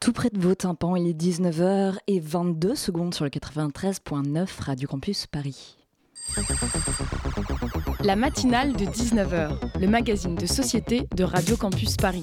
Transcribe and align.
Tout 0.00 0.14
près 0.14 0.30
de 0.30 0.38
vos 0.38 0.54
tympans, 0.54 0.96
il 0.96 1.06
est 1.06 1.12
19h 1.12 1.98
et 2.06 2.20
22 2.20 2.74
secondes 2.74 3.12
sur 3.12 3.24
le 3.24 3.30
93.9 3.30 4.48
Radio 4.60 4.88
Campus 4.88 5.26
Paris. 5.26 5.76
La 8.02 8.16
matinale 8.16 8.72
de 8.72 8.86
19h, 8.86 9.78
le 9.78 9.86
magazine 9.86 10.36
de 10.36 10.46
société 10.46 11.06
de 11.14 11.22
Radio 11.22 11.54
Campus 11.58 11.98
Paris. 11.98 12.22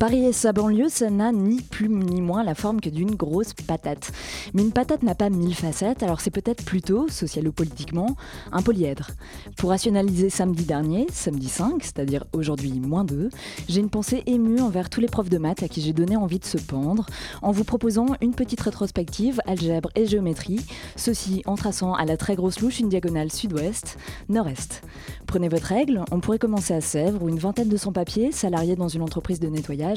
Paris 0.00 0.24
et 0.24 0.32
sa 0.32 0.54
banlieue, 0.54 0.88
ça 0.88 1.10
n'a 1.10 1.30
ni 1.30 1.60
plus 1.60 1.90
ni 1.90 2.22
moins 2.22 2.42
la 2.42 2.54
forme 2.54 2.80
que 2.80 2.88
d'une 2.88 3.14
grosse 3.14 3.52
patate. 3.52 4.12
Mais 4.54 4.62
une 4.62 4.72
patate 4.72 5.02
n'a 5.02 5.14
pas 5.14 5.28
mille 5.28 5.54
facettes, 5.54 6.02
alors 6.02 6.22
c'est 6.22 6.30
peut-être 6.30 6.64
plutôt, 6.64 7.06
socialo-politiquement, 7.10 8.16
un 8.50 8.62
polyèdre. 8.62 9.10
Pour 9.58 9.68
rationaliser 9.68 10.30
samedi 10.30 10.64
dernier, 10.64 11.06
samedi 11.12 11.50
5, 11.50 11.84
c'est-à-dire 11.84 12.24
aujourd'hui 12.32 12.80
moins 12.80 13.04
2, 13.04 13.28
j'ai 13.68 13.80
une 13.80 13.90
pensée 13.90 14.22
émue 14.24 14.62
envers 14.62 14.88
tous 14.88 15.02
les 15.02 15.06
profs 15.06 15.28
de 15.28 15.36
maths 15.36 15.62
à 15.62 15.68
qui 15.68 15.82
j'ai 15.82 15.92
donné 15.92 16.16
envie 16.16 16.38
de 16.38 16.46
se 16.46 16.56
pendre, 16.56 17.04
en 17.42 17.50
vous 17.50 17.64
proposant 17.64 18.06
une 18.22 18.32
petite 18.32 18.62
rétrospective 18.62 19.42
algèbre 19.46 19.90
et 19.96 20.06
géométrie, 20.06 20.64
ceci 20.96 21.42
en 21.44 21.56
traçant 21.56 21.92
à 21.92 22.06
la 22.06 22.16
très 22.16 22.36
grosse 22.36 22.60
louche 22.60 22.80
une 22.80 22.88
diagonale 22.88 23.30
sud-ouest, 23.30 23.98
nord-est. 24.30 24.80
Prenez 25.26 25.50
votre 25.50 25.66
règle, 25.66 26.06
on 26.10 26.20
pourrait 26.20 26.38
commencer 26.38 26.72
à 26.72 26.80
Sèvres 26.80 27.22
où 27.22 27.28
une 27.28 27.38
vingtaine 27.38 27.68
de 27.68 27.76
sans-papiers, 27.76 28.32
salariés 28.32 28.76
dans 28.76 28.88
une 28.88 29.02
entreprise 29.02 29.40
de 29.40 29.48
nettoyage, 29.48 29.89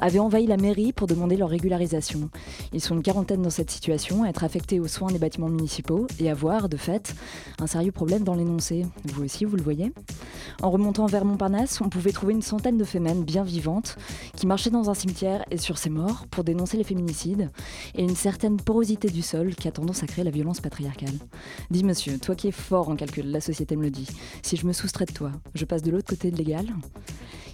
avaient 0.00 0.18
envahi 0.18 0.46
la 0.46 0.56
mairie 0.56 0.92
pour 0.92 1.06
demander 1.06 1.36
leur 1.36 1.50
régularisation. 1.50 2.30
Ils 2.72 2.80
sont 2.80 2.94
une 2.94 3.02
quarantaine 3.02 3.42
dans 3.42 3.50
cette 3.50 3.70
situation, 3.70 4.24
à 4.24 4.28
être 4.28 4.44
affectés 4.44 4.80
aux 4.80 4.88
soins 4.88 5.10
des 5.10 5.18
bâtiments 5.18 5.48
municipaux 5.48 6.06
et 6.18 6.30
avoir, 6.30 6.68
de 6.68 6.76
fait, 6.76 7.14
un 7.58 7.66
sérieux 7.66 7.92
problème 7.92 8.24
dans 8.24 8.34
l'énoncé. 8.34 8.86
Vous 9.04 9.24
aussi, 9.24 9.44
vous 9.44 9.56
le 9.56 9.62
voyez 9.62 9.92
En 10.62 10.70
remontant 10.70 11.06
vers 11.06 11.24
Montparnasse, 11.24 11.80
on 11.80 11.88
pouvait 11.88 12.12
trouver 12.12 12.32
une 12.32 12.42
centaine 12.42 12.78
de 12.78 12.84
femmes 12.84 13.02
bien 13.24 13.42
vivantes 13.42 13.96
qui 14.36 14.46
marchaient 14.46 14.70
dans 14.70 14.90
un 14.90 14.94
cimetière 14.94 15.44
et 15.50 15.56
sur 15.56 15.78
ces 15.78 15.90
morts 15.90 16.26
pour 16.30 16.44
dénoncer 16.44 16.76
les 16.76 16.84
féminicides 16.84 17.50
et 17.94 18.02
une 18.02 18.16
certaine 18.16 18.56
porosité 18.56 19.08
du 19.08 19.22
sol 19.22 19.54
qui 19.54 19.68
a 19.68 19.72
tendance 19.72 20.02
à 20.02 20.06
créer 20.06 20.24
la 20.24 20.30
violence 20.30 20.60
patriarcale. 20.60 21.14
Dis 21.70 21.84
monsieur, 21.84 22.18
toi 22.18 22.34
qui 22.34 22.48
es 22.48 22.52
fort 22.52 22.88
en 22.88 22.96
calcul, 22.96 23.30
la 23.30 23.40
société 23.40 23.76
me 23.76 23.82
le 23.82 23.90
dit, 23.90 24.08
si 24.42 24.56
je 24.56 24.66
me 24.66 24.72
soustrait 24.72 25.06
de 25.06 25.12
toi, 25.12 25.32
je 25.54 25.64
passe 25.64 25.82
de 25.82 25.90
l'autre 25.90 26.08
côté 26.08 26.30
de 26.30 26.36
l'égal 26.36 26.66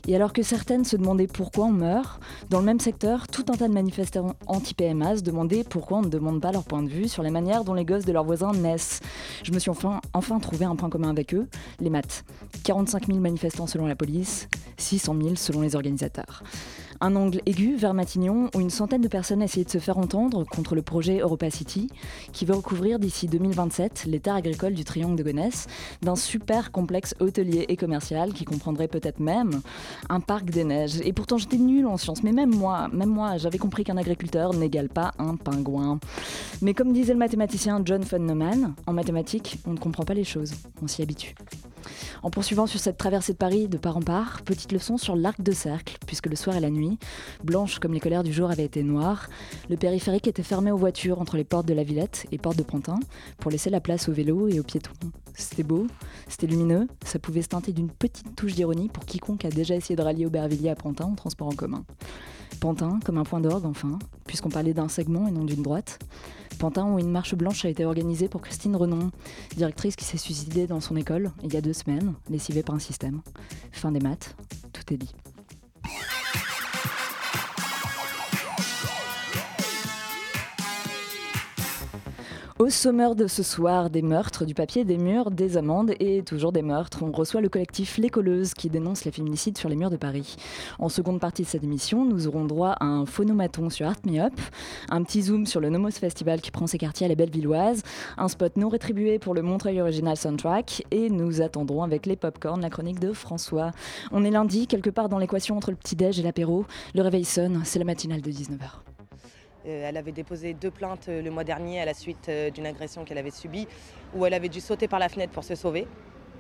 et 0.08 0.16
alors 0.16 0.32
que 0.32 0.42
certaines 0.42 0.84
se 0.84 0.96
demandaient 0.96 1.26
pourquoi 1.26 1.66
on 1.66 1.70
meurt, 1.70 2.20
dans 2.48 2.60
le 2.60 2.64
même 2.64 2.80
secteur, 2.80 3.28
tout 3.28 3.44
un 3.50 3.56
tas 3.56 3.68
de 3.68 3.74
manifestants 3.74 4.34
anti-PMA 4.46 5.18
se 5.18 5.22
demandaient 5.22 5.64
pourquoi 5.64 5.98
on 5.98 6.02
ne 6.02 6.08
demande 6.08 6.40
pas 6.40 6.50
leur 6.50 6.64
point 6.64 6.82
de 6.82 6.88
vue 6.88 7.08
sur 7.08 7.22
les 7.22 7.30
manières 7.30 7.62
dont 7.62 7.74
les 7.74 7.84
gosses 7.84 8.06
de 8.06 8.12
leurs 8.12 8.24
voisins 8.24 8.52
naissent. 8.52 9.00
Je 9.42 9.52
me 9.52 9.58
suis 9.58 9.70
enfin, 9.70 10.00
enfin 10.14 10.40
trouvé 10.40 10.64
un 10.64 10.76
point 10.76 10.88
commun 10.88 11.10
avec 11.10 11.34
eux, 11.34 11.46
les 11.78 11.90
maths. 11.90 12.24
45 12.64 13.06
000 13.06 13.18
manifestants 13.18 13.66
selon 13.66 13.86
la 13.86 13.96
police, 13.96 14.48
600 14.78 15.14
000 15.20 15.36
selon 15.36 15.60
les 15.60 15.76
organisateurs. 15.76 16.42
Un 17.00 17.14
angle 17.14 17.40
aigu 17.46 17.76
vers 17.76 17.94
Matignon 17.94 18.50
où 18.54 18.60
une 18.60 18.70
centaine 18.70 19.00
de 19.00 19.08
personnes 19.08 19.40
essayaient 19.40 19.64
de 19.64 19.70
se 19.70 19.78
faire 19.78 19.98
entendre 19.98 20.44
contre 20.44 20.74
le 20.74 20.82
projet 20.82 21.18
Europa 21.20 21.48
City 21.48 21.88
qui 22.32 22.44
veut 22.44 22.54
recouvrir 22.54 22.98
d'ici 22.98 23.28
2027 23.28 24.04
les 24.06 24.18
terres 24.18 24.34
agricoles 24.34 24.74
du 24.74 24.82
triangle 24.82 25.14
de 25.14 25.22
Gonesse 25.22 25.68
d'un 26.02 26.16
super 26.16 26.72
complexe 26.72 27.14
hôtelier 27.20 27.66
et 27.68 27.76
commercial 27.76 28.32
qui 28.32 28.44
comprendrait 28.44 28.88
peut-être 28.88 29.20
même 29.20 29.60
un 30.08 30.18
parc 30.18 30.50
des 30.50 30.64
neiges. 30.64 31.00
Et 31.04 31.12
pourtant 31.12 31.38
j'étais 31.38 31.56
nulle 31.56 31.86
en 31.86 31.98
sciences, 31.98 32.24
mais 32.24 32.32
même 32.32 32.54
moi, 32.54 32.88
même 32.92 33.10
moi, 33.10 33.36
j'avais 33.36 33.58
compris 33.58 33.84
qu'un 33.84 33.96
agriculteur 33.96 34.52
n'égale 34.54 34.88
pas 34.88 35.12
un 35.18 35.36
pingouin. 35.36 36.00
Mais 36.62 36.74
comme 36.74 36.92
disait 36.92 37.12
le 37.12 37.18
mathématicien 37.20 37.80
John 37.84 38.02
von 38.02 38.18
Neumann, 38.18 38.74
en 38.86 38.92
mathématiques, 38.92 39.58
on 39.66 39.72
ne 39.72 39.78
comprend 39.78 40.04
pas 40.04 40.14
les 40.14 40.24
choses, 40.24 40.52
on 40.82 40.88
s'y 40.88 41.02
habitue. 41.02 41.36
En 42.22 42.30
poursuivant 42.30 42.66
sur 42.66 42.80
cette 42.80 42.98
traversée 42.98 43.32
de 43.32 43.38
Paris 43.38 43.68
de 43.68 43.78
part 43.78 43.96
en 43.96 44.02
part, 44.02 44.42
petite 44.42 44.72
leçon 44.72 44.98
sur 44.98 45.16
l'arc 45.16 45.40
de 45.40 45.52
cercle, 45.52 45.98
puisque 46.06 46.26
le 46.26 46.36
soir 46.36 46.56
et 46.56 46.60
la 46.60 46.70
nuit, 46.70 46.98
blanche 47.44 47.78
comme 47.78 47.92
les 47.92 48.00
colères 48.00 48.22
du 48.22 48.32
jour 48.32 48.50
avaient 48.50 48.64
été 48.64 48.82
noires, 48.82 49.28
le 49.68 49.76
périphérique 49.76 50.26
était 50.26 50.42
fermé 50.42 50.70
aux 50.70 50.76
voitures 50.76 51.20
entre 51.20 51.36
les 51.36 51.44
portes 51.44 51.66
de 51.66 51.74
la 51.74 51.82
Villette 51.82 52.26
et 52.32 52.38
portes 52.38 52.56
de 52.58 52.62
Pantin 52.62 52.98
pour 53.38 53.50
laisser 53.50 53.70
la 53.70 53.80
place 53.80 54.08
aux 54.08 54.12
vélos 54.12 54.48
et 54.48 54.60
aux 54.60 54.64
piétons. 54.64 54.92
C'était 55.34 55.62
beau, 55.62 55.86
c'était 56.28 56.46
lumineux, 56.46 56.88
ça 57.04 57.18
pouvait 57.18 57.42
se 57.42 57.48
teinter 57.48 57.72
d'une 57.72 57.90
petite 57.90 58.34
touche 58.34 58.54
d'ironie 58.54 58.88
pour 58.88 59.04
quiconque 59.04 59.44
a 59.44 59.50
déjà 59.50 59.76
essayé 59.76 59.94
de 59.96 60.02
rallier 60.02 60.26
Aubervilliers 60.26 60.70
à 60.70 60.74
Pantin 60.74 61.04
en 61.04 61.14
transport 61.14 61.48
en 61.48 61.54
commun. 61.54 61.84
Pantin 62.58 62.98
comme 63.04 63.18
un 63.18 63.24
point 63.24 63.40
d'orgue 63.40 63.66
enfin, 63.66 63.98
puisqu'on 64.26 64.48
parlait 64.48 64.74
d'un 64.74 64.88
segment 64.88 65.28
et 65.28 65.30
non 65.30 65.44
d'une 65.44 65.62
droite. 65.62 65.98
Pantin 66.58 66.86
où 66.92 66.98
une 66.98 67.10
marche 67.10 67.34
blanche 67.34 67.64
a 67.64 67.68
été 67.68 67.84
organisée 67.84 68.28
pour 68.28 68.42
Christine 68.42 68.76
Renon, 68.76 69.10
directrice 69.56 69.96
qui 69.96 70.04
s'est 70.04 70.18
suicidée 70.18 70.66
dans 70.66 70.80
son 70.80 70.96
école 70.96 71.30
il 71.42 71.54
y 71.54 71.56
a 71.56 71.60
deux 71.60 71.72
semaines, 71.72 72.14
lessivée 72.28 72.62
par 72.62 72.74
un 72.74 72.80
système. 72.80 73.22
Fin 73.72 73.92
des 73.92 74.00
maths, 74.00 74.36
tout 74.72 74.92
est 74.92 74.96
dit. 74.96 75.14
Au 82.58 82.70
sommaire 82.70 83.14
de 83.14 83.28
ce 83.28 83.44
soir, 83.44 83.88
des 83.88 84.02
meurtres, 84.02 84.44
du 84.44 84.52
papier, 84.52 84.84
des 84.84 84.98
murs, 84.98 85.30
des 85.30 85.56
amendes 85.56 85.92
et 86.00 86.22
toujours 86.24 86.50
des 86.50 86.62
meurtres. 86.62 87.04
On 87.04 87.12
reçoit 87.12 87.40
le 87.40 87.48
collectif 87.48 87.98
Les 87.98 88.10
Colleuses 88.10 88.52
qui 88.52 88.68
dénonce 88.68 89.04
les 89.04 89.12
féminicides 89.12 89.56
sur 89.56 89.68
les 89.68 89.76
murs 89.76 89.90
de 89.90 89.96
Paris. 89.96 90.34
En 90.80 90.88
seconde 90.88 91.20
partie 91.20 91.42
de 91.42 91.46
cette 91.46 91.62
émission, 91.62 92.04
nous 92.04 92.26
aurons 92.26 92.44
droit 92.46 92.70
à 92.80 92.84
un 92.84 93.06
phonomaton 93.06 93.70
sur 93.70 93.86
Art 93.86 94.00
Me 94.04 94.18
Up, 94.18 94.32
un 94.90 95.04
petit 95.04 95.22
zoom 95.22 95.46
sur 95.46 95.60
le 95.60 95.70
Nomos 95.70 95.92
Festival 95.92 96.40
qui 96.40 96.50
prend 96.50 96.66
ses 96.66 96.78
quartiers 96.78 97.06
à 97.06 97.08
la 97.08 97.14
Bellevilloise, 97.14 97.84
un 98.16 98.26
spot 98.26 98.56
non 98.56 98.70
rétribué 98.70 99.20
pour 99.20 99.34
le 99.34 99.42
Montreuil 99.42 99.80
Original 99.80 100.16
Soundtrack 100.16 100.84
et 100.90 101.10
nous 101.10 101.40
attendrons 101.40 101.84
avec 101.84 102.06
les 102.06 102.16
popcorn 102.16 102.60
la 102.60 102.70
chronique 102.70 102.98
de 102.98 103.12
François. 103.12 103.70
On 104.10 104.24
est 104.24 104.32
lundi, 104.32 104.66
quelque 104.66 104.90
part 104.90 105.08
dans 105.08 105.18
l'équation 105.18 105.56
entre 105.56 105.70
le 105.70 105.76
petit-déj 105.76 106.18
et 106.18 106.24
l'apéro. 106.24 106.66
Le 106.92 107.02
réveil 107.02 107.24
sonne, 107.24 107.62
c'est 107.64 107.78
la 107.78 107.84
matinale 107.84 108.20
de 108.20 108.32
19h. 108.32 108.87
Euh, 109.66 109.88
elle 109.88 109.96
avait 109.96 110.12
déposé 110.12 110.54
deux 110.54 110.70
plaintes 110.70 111.08
euh, 111.08 111.22
le 111.22 111.30
mois 111.30 111.44
dernier 111.44 111.80
à 111.80 111.84
la 111.84 111.94
suite 111.94 112.28
euh, 112.28 112.50
d'une 112.50 112.66
agression 112.66 113.04
qu'elle 113.04 113.18
avait 113.18 113.30
subie, 113.30 113.66
où 114.14 114.24
elle 114.24 114.34
avait 114.34 114.48
dû 114.48 114.60
sauter 114.60 114.88
par 114.88 114.98
la 114.98 115.08
fenêtre 115.08 115.32
pour 115.32 115.44
se 115.44 115.54
sauver, 115.54 115.86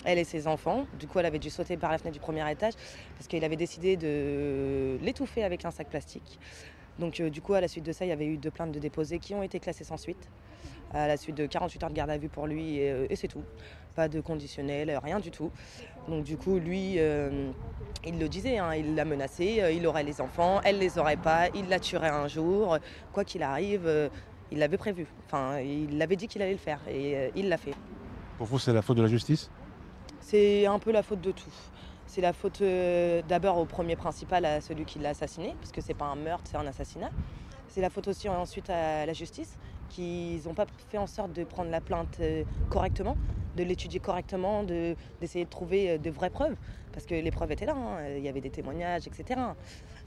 elle 0.04 0.18
et 0.18 0.24
ses 0.24 0.46
enfants. 0.46 0.86
Du 0.98 1.06
coup, 1.06 1.18
elle 1.18 1.26
avait 1.26 1.38
dû 1.38 1.50
sauter 1.50 1.76
par 1.76 1.90
la 1.90 1.98
fenêtre 1.98 2.14
du 2.14 2.20
premier 2.20 2.48
étage 2.50 2.74
parce 3.16 3.26
qu'il 3.26 3.44
avait 3.44 3.56
décidé 3.56 3.96
de 3.96 4.98
l'étouffer 5.02 5.42
avec 5.42 5.64
un 5.64 5.70
sac 5.70 5.88
plastique. 5.88 6.38
Donc, 6.98 7.22
du 7.22 7.40
coup, 7.40 7.54
à 7.54 7.60
la 7.60 7.68
suite 7.68 7.84
de 7.84 7.92
ça, 7.92 8.04
il 8.04 8.08
y 8.08 8.12
avait 8.12 8.26
eu 8.26 8.36
deux 8.36 8.50
plaintes 8.50 8.72
de 8.72 8.78
déposées 8.78 9.18
qui 9.18 9.34
ont 9.34 9.42
été 9.42 9.60
classées 9.60 9.84
sans 9.84 9.96
suite 9.96 10.28
à 10.92 11.06
la 11.06 11.16
suite 11.16 11.36
de 11.36 11.46
48 11.46 11.82
heures 11.82 11.90
de 11.90 11.94
garde 11.94 12.10
à 12.10 12.18
vue 12.18 12.28
pour 12.28 12.46
lui 12.46 12.78
et, 12.78 13.14
c'est 13.14 13.28
tout. 13.28 13.42
Pas 13.94 14.08
de 14.08 14.20
conditionnel, 14.20 14.98
rien 15.02 15.20
du 15.20 15.30
tout. 15.30 15.50
Donc 16.08 16.24
du 16.24 16.36
coup, 16.36 16.58
lui, 16.58 16.94
il 16.94 18.18
le 18.18 18.28
disait, 18.28 18.58
hein, 18.58 18.74
il 18.74 18.94
l'a 18.94 19.04
menacé, 19.04 19.62
il 19.74 19.86
aurait 19.86 20.04
les 20.04 20.20
enfants, 20.20 20.60
elle 20.64 20.78
les 20.78 20.98
aurait 20.98 21.16
pas, 21.16 21.48
il 21.54 21.68
la 21.68 21.78
tuerait 21.78 22.08
un 22.08 22.28
jour, 22.28 22.78
quoi 23.12 23.24
qu'il 23.24 23.42
arrive, 23.42 24.10
il 24.50 24.58
l'avait 24.58 24.78
prévu. 24.78 25.06
Enfin, 25.26 25.60
il 25.60 26.00
avait 26.00 26.16
dit 26.16 26.26
qu'il 26.26 26.40
allait 26.40 26.52
le 26.52 26.58
faire 26.58 26.80
et 26.88 27.30
il 27.36 27.48
l'a 27.48 27.58
fait. 27.58 27.74
Pour 28.38 28.46
vous, 28.46 28.58
c'est 28.58 28.72
la 28.72 28.82
faute 28.82 28.96
de 28.96 29.02
la 29.02 29.08
justice? 29.08 29.50
C'est 30.20 30.66
un 30.66 30.78
peu 30.78 30.92
la 30.92 31.02
faute 31.02 31.20
de 31.20 31.32
tout. 31.32 31.52
C'est 32.08 32.22
la 32.22 32.32
faute 32.32 32.62
d'abord 33.28 33.58
au 33.58 33.66
premier 33.66 33.94
principal, 33.94 34.46
à 34.46 34.62
celui 34.62 34.86
qui 34.86 34.98
l'a 34.98 35.10
assassiné, 35.10 35.54
parce 35.60 35.72
que 35.72 35.82
c'est 35.82 35.92
pas 35.92 36.06
un 36.06 36.16
meurtre, 36.16 36.44
c'est 36.50 36.56
un 36.56 36.66
assassinat. 36.66 37.10
C'est 37.68 37.82
la 37.82 37.90
faute 37.90 38.08
aussi 38.08 38.30
ensuite 38.30 38.70
à 38.70 39.04
la 39.04 39.12
justice, 39.12 39.58
qu'ils 39.90 40.42
n'ont 40.46 40.54
pas 40.54 40.64
fait 40.88 40.96
en 40.96 41.06
sorte 41.06 41.34
de 41.34 41.44
prendre 41.44 41.70
la 41.70 41.82
plainte 41.82 42.16
euh, 42.20 42.44
correctement, 42.70 43.14
de 43.56 43.62
l'étudier 43.62 44.00
correctement, 44.00 44.62
d'essayer 44.62 45.44
de, 45.44 45.50
trouver 45.50 45.90
euh, 45.90 45.98
de 45.98 46.08
vraies 46.08 46.30
preuves, 46.30 46.56
parce 46.94 47.04
que 47.04 47.14
les 47.14 47.30
preuves 47.30 47.52
étaient 47.52 47.66
là, 47.66 47.74
hein. 47.76 47.98
il 48.16 48.22
y 48.22 48.28
avait 48.28 48.40
des 48.40 48.48
témoignages, 48.48 49.06
etc. 49.06 49.40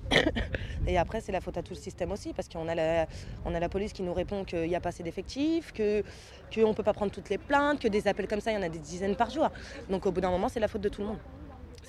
Et 0.87 0.97
après, 0.97 1.21
c'est 1.21 1.31
la 1.31 1.39
faute 1.39 1.57
à 1.57 1.61
tout 1.61 1.73
le 1.75 1.79
système 1.79 2.11
aussi, 2.11 2.33
parce 2.33 2.49
qu'on 2.49 2.67
a 2.67 2.73
la, 2.73 3.05
on 3.45 3.53
a 3.53 3.59
la 3.59 3.69
police 3.69 3.93
qui 3.93 4.01
nous 4.01 4.13
répond 4.13 4.43
qu'il 4.43 4.67
n'y 4.67 4.75
a 4.75 4.81
pas 4.81 4.89
assez 4.89 5.03
d'effectifs, 5.03 5.71
qu'on 5.71 6.67
ne 6.67 6.73
peut 6.73 6.83
pas 6.83 6.93
prendre 6.93 7.11
toutes 7.11 7.29
les 7.29 7.37
plaintes, 7.37 7.79
que 7.79 7.87
des 7.87 8.07
appels 8.07 8.27
comme 8.27 8.41
ça, 8.41 8.51
il 8.51 8.55
y 8.55 8.57
en 8.57 8.63
a 8.63 8.69
des 8.69 8.79
dizaines 8.79 9.15
par 9.15 9.29
jour. 9.29 9.49
Donc 9.91 10.07
au 10.07 10.11
bout 10.11 10.21
d'un 10.21 10.31
moment, 10.31 10.49
c'est 10.49 10.59
la 10.59 10.67
faute 10.67 10.81
de 10.81 10.89
tout 10.89 11.01
le 11.01 11.09
monde. 11.09 11.19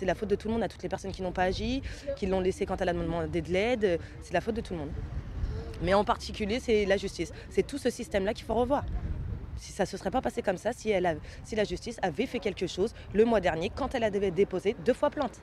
C'est 0.02 0.06
la 0.06 0.16
faute 0.16 0.30
de 0.30 0.34
tout 0.34 0.48
le 0.48 0.54
monde 0.54 0.64
à 0.64 0.68
toutes 0.68 0.82
les 0.82 0.88
personnes 0.88 1.12
qui 1.12 1.22
n'ont 1.22 1.30
pas 1.30 1.44
agi, 1.44 1.80
qui 2.16 2.26
l'ont 2.26 2.40
laissé 2.40 2.66
quand 2.66 2.80
elle 2.80 2.88
a 2.88 2.92
demandé 2.92 3.40
de 3.40 3.52
l'aide. 3.52 4.00
C'est 4.20 4.34
la 4.34 4.40
faute 4.40 4.56
de 4.56 4.60
tout 4.60 4.72
le 4.72 4.80
monde. 4.80 4.90
Mais 5.80 5.94
en 5.94 6.02
particulier, 6.02 6.58
c'est 6.58 6.86
la 6.86 6.96
justice. 6.96 7.32
C'est 7.50 7.64
tout 7.64 7.78
ce 7.78 7.88
système-là 7.88 8.34
qu'il 8.34 8.44
faut 8.44 8.54
revoir. 8.54 8.84
Si 9.58 9.70
ça 9.70 9.84
ne 9.84 9.86
se 9.86 9.96
serait 9.96 10.10
pas 10.10 10.20
passé 10.20 10.42
comme 10.42 10.56
ça, 10.56 10.72
si, 10.72 10.90
la 10.90 11.64
justice 11.64 11.98
avait 12.02 12.26
fait 12.26 12.40
quelque 12.40 12.66
chose 12.66 12.94
le 13.14 13.24
mois 13.24 13.40
dernier 13.40 13.70
quand 13.70 13.94
elle 13.94 14.02
avait 14.02 14.32
déposé 14.32 14.74
deux 14.84 14.92
fois 14.92 15.08
plainte. 15.08 15.40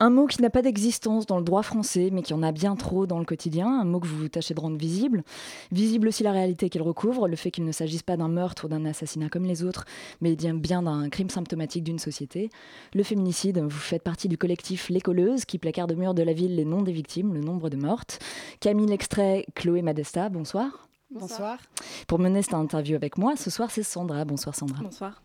Un 0.00 0.10
mot 0.10 0.26
qui 0.26 0.40
n'a 0.42 0.50
pas 0.50 0.62
d'existence 0.62 1.26
dans 1.26 1.38
le 1.38 1.44
droit 1.44 1.62
français, 1.62 2.10
mais 2.12 2.22
qui 2.22 2.34
en 2.34 2.42
a 2.42 2.52
bien 2.52 2.76
trop 2.76 3.06
dans 3.06 3.18
le 3.18 3.24
quotidien, 3.24 3.80
un 3.80 3.84
mot 3.84 4.00
que 4.00 4.06
vous 4.06 4.28
tâchez 4.28 4.54
de 4.54 4.60
rendre 4.60 4.76
visible. 4.76 5.24
Visible 5.72 6.08
aussi 6.08 6.22
la 6.22 6.32
réalité 6.32 6.68
qu'il 6.68 6.82
recouvre, 6.82 7.28
le 7.28 7.36
fait 7.36 7.50
qu'il 7.50 7.64
ne 7.64 7.72
s'agisse 7.72 8.02
pas 8.02 8.16
d'un 8.16 8.28
meurtre 8.28 8.66
ou 8.66 8.68
d'un 8.68 8.84
assassinat 8.84 9.28
comme 9.28 9.44
les 9.44 9.64
autres, 9.64 9.84
mais 10.20 10.36
bien 10.36 10.82
d'un 10.82 11.08
crime 11.08 11.30
symptomatique 11.30 11.84
d'une 11.84 11.98
société. 11.98 12.50
Le 12.94 13.02
féminicide, 13.02 13.58
vous 13.58 13.70
faites 13.70 14.02
partie 14.02 14.28
du 14.28 14.38
collectif 14.38 14.88
Les 14.88 15.00
Colleuses, 15.00 15.44
qui 15.44 15.58
placarde 15.58 15.90
de 15.90 15.94
mur 15.94 16.14
de 16.14 16.22
la 16.22 16.32
ville 16.32 16.54
les 16.54 16.64
noms 16.64 16.82
des 16.82 16.92
victimes, 16.92 17.34
le 17.34 17.40
nombre 17.40 17.70
de 17.70 17.76
mortes. 17.76 18.18
Camille 18.60 18.86
L'extrait, 18.86 19.46
Chloé 19.54 19.82
Madesta, 19.82 20.28
bonsoir. 20.28 20.88
Bonsoir. 21.10 21.58
Pour 22.06 22.18
mener 22.18 22.42
cette 22.42 22.54
interview 22.54 22.94
avec 22.94 23.16
moi, 23.16 23.34
ce 23.36 23.50
soir 23.50 23.70
c'est 23.70 23.82
Sandra. 23.82 24.24
Bonsoir 24.24 24.54
Sandra. 24.54 24.82
Bonsoir. 24.82 25.22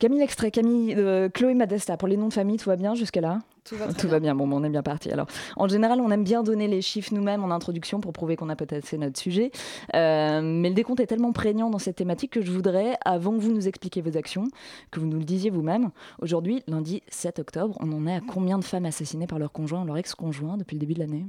Camille 0.00 0.22
Extrait, 0.22 0.50
Camille, 0.50 0.94
euh, 0.96 1.28
Chloé 1.28 1.52
Madesta, 1.54 1.96
pour 1.98 2.08
les 2.08 2.16
noms 2.16 2.28
de 2.28 2.32
famille, 2.32 2.56
tout 2.56 2.70
va 2.70 2.76
bien 2.76 2.94
jusqu'à 2.94 3.20
là 3.20 3.38
Tout 3.64 3.76
va, 3.76 3.86
tout 3.88 4.06
bien. 4.06 4.08
va 4.08 4.20
bien. 4.20 4.34
Bon, 4.34 4.50
on 4.50 4.64
est 4.64 4.70
bien 4.70 4.82
parti. 4.82 5.12
Alors, 5.12 5.26
en 5.56 5.68
général, 5.68 6.00
on 6.00 6.10
aime 6.10 6.24
bien 6.24 6.42
donner 6.42 6.68
les 6.68 6.80
chiffres 6.80 7.12
nous-mêmes 7.14 7.44
en 7.44 7.50
introduction 7.50 8.00
pour 8.00 8.14
prouver 8.14 8.34
qu'on 8.34 8.48
a 8.48 8.56
peut-être 8.56 8.86
fait 8.86 8.96
notre 8.96 9.20
sujet. 9.20 9.50
Euh, 9.94 10.40
mais 10.42 10.70
le 10.70 10.74
décompte 10.74 11.00
est 11.00 11.06
tellement 11.06 11.32
prégnant 11.32 11.68
dans 11.68 11.78
cette 11.78 11.96
thématique 11.96 12.32
que 12.32 12.40
je 12.40 12.50
voudrais, 12.50 12.96
avant 13.04 13.32
que 13.32 13.40
vous 13.42 13.52
nous 13.52 13.68
expliquiez 13.68 14.00
vos 14.00 14.16
actions, 14.16 14.44
que 14.90 15.00
vous 15.00 15.06
nous 15.06 15.18
le 15.18 15.24
disiez 15.24 15.50
vous-même. 15.50 15.90
Aujourd'hui, 16.22 16.62
lundi 16.66 17.02
7 17.08 17.38
octobre, 17.38 17.76
on 17.80 17.92
en 17.92 18.06
est 18.06 18.14
à 18.16 18.20
combien 18.20 18.58
de 18.58 18.64
femmes 18.64 18.86
assassinées 18.86 19.26
par 19.26 19.38
leur 19.38 19.52
conjoint, 19.52 19.84
leur 19.84 19.98
ex-conjoint, 19.98 20.56
depuis 20.56 20.76
le 20.76 20.80
début 20.80 20.94
de 20.94 21.00
l'année? 21.00 21.26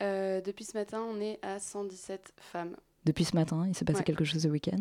Euh, 0.00 0.40
Depuis 0.40 0.64
ce 0.64 0.78
matin, 0.78 1.02
on 1.14 1.20
est 1.20 1.38
à 1.42 1.58
117 1.58 2.32
femmes. 2.40 2.74
Depuis 3.04 3.24
ce 3.24 3.36
matin, 3.36 3.64
il 3.68 3.74
s'est 3.74 3.84
passé 3.84 4.02
quelque 4.02 4.24
chose 4.24 4.40
ce 4.42 4.48
week-end? 4.48 4.78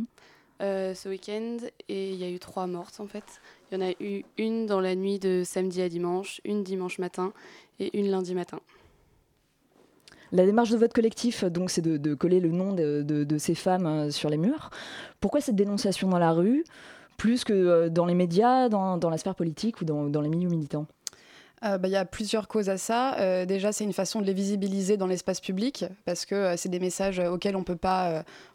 Euh, 0.61 0.93
ce 0.93 1.09
week-end 1.09 1.57
et 1.87 2.11
il 2.11 2.15
y 2.15 2.23
a 2.23 2.29
eu 2.29 2.39
trois 2.39 2.67
mortes 2.67 2.99
en 2.99 3.07
fait. 3.07 3.23
Il 3.71 3.77
y 3.77 3.83
en 3.83 3.87
a 3.87 3.91
eu 3.99 4.23
une 4.37 4.65
dans 4.65 4.79
la 4.79 4.95
nuit 4.95 5.19
de 5.19 5.43
samedi 5.45 5.81
à 5.81 5.89
dimanche, 5.89 6.41
une 6.45 6.63
dimanche 6.63 6.99
matin 6.99 7.33
et 7.79 7.97
une 7.97 8.09
lundi 8.09 8.33
matin. 8.33 8.59
La 10.31 10.45
démarche 10.45 10.71
de 10.71 10.77
votre 10.77 10.93
collectif, 10.93 11.45
donc, 11.45 11.69
c'est 11.69 11.81
de, 11.81 12.13
coller 12.13 12.41
le 12.41 12.49
nom 12.49 12.73
de, 12.73 13.37
ces 13.37 13.55
femmes 13.55 13.85
euh, 13.85 14.11
sur 14.11 14.29
les 14.29 14.37
murs. 14.37 14.71
Pourquoi 15.21 15.39
cette 15.39 15.55
dénonciation 15.55 16.09
dans 16.09 16.19
la 16.19 16.31
rue, 16.31 16.65
plus 17.17 17.45
que 17.45 17.53
euh, 17.53 17.89
dans 17.89 18.05
les 18.05 18.15
médias, 18.15 18.67
dans, 18.67 19.09
la 19.09 19.17
sphère 19.17 19.35
politique 19.35 19.79
ou 19.79 19.85
dans 19.85 20.21
les 20.21 20.29
milieux 20.29 20.49
militants? 20.49 20.85
Euh, 21.65 21.79
bah, 21.79 21.87
il 21.87 21.91
y 21.91 21.97
a 21.97 22.05
plusieurs 22.05 22.47
causes 22.47 22.69
à 22.69 22.77
ça. 22.77 23.17
Euh, 23.19 23.45
déjà, 23.45 23.71
c'est 23.71 23.83
une 23.83 23.93
façon 23.93 24.21
de 24.21 24.25
les 24.25 24.33
visibiliser 24.33 24.95
dans 24.95 25.07
l'espace 25.07 25.41
public 25.41 25.85
parce 26.05 26.25
que 26.25 26.35
euh, 26.35 26.57
c'est 26.57 26.69
des 26.69 26.79
messages 26.79 27.19
auxquels 27.19 27.55
on 27.55 27.65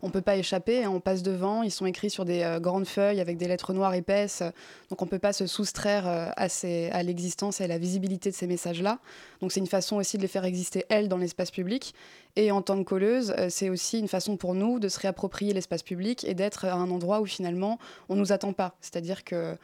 on 0.03 0.11
peut 0.11 0.21
pas 0.21 0.37
échapper. 0.37 0.85
Hein. 0.85 0.91
on 0.91 1.01
passe 1.01 1.23
devant, 1.23 1.63
ils 1.63 1.71
sont 1.71 1.85
écrits 1.87 2.11
sur 2.11 2.25
des 2.25 2.59
grandes 2.61 2.87
feuilles 2.87 3.21
avec 3.21 3.37
des 3.37 3.47
lettres 3.47 3.73
noires 3.73 3.95
épaisses, 3.95 4.43
donc 4.89 5.03
on 5.03 5.07
peut 5.07 5.19
pas 5.19 5.35
se 5.35 5.47
soustraire 5.47 6.07
à, 6.07 6.33
à 6.33 7.03
l'existence 7.03 7.61
et 7.61 7.65
à 7.65 7.67
la 7.67 7.79
visibilité 7.79 8.31
de 8.31 8.35
ces 8.35 8.47
messages-là. 8.47 8.99
Donc 9.41 9.53
c'est 9.53 9.61
une 9.61 9.67
façon 9.67 9.97
aussi 9.97 10.17
de 10.17 10.23
les 10.23 10.29
faire 10.29 10.45
exister 10.45 10.87
elles 10.89 11.09
dans 11.09 11.19
l'espace 11.19 11.51
public. 11.51 11.95
Et 12.35 12.51
en 12.51 12.63
tant 12.63 12.79
que 12.79 12.89
colleuse, 12.89 13.35
c'est 13.51 13.69
aussi 13.69 13.99
une 13.99 14.09
façon 14.09 14.39
pour 14.39 14.55
nous 14.55 14.79
de 14.79 14.89
se 14.89 14.99
réapproprier 14.99 15.53
l'espace 15.53 15.83
public 15.83 16.25
et 16.25 16.33
d'être 16.33 16.65
à 16.65 16.73
un 16.73 16.91
endroit 16.91 17.21
où 17.21 17.27
finalement 17.27 17.79
on 18.09 18.17
nous 18.17 18.33
attend 18.33 18.55
pas. 18.55 18.75
C'est-à-dire 18.81 19.25
que 19.25 19.59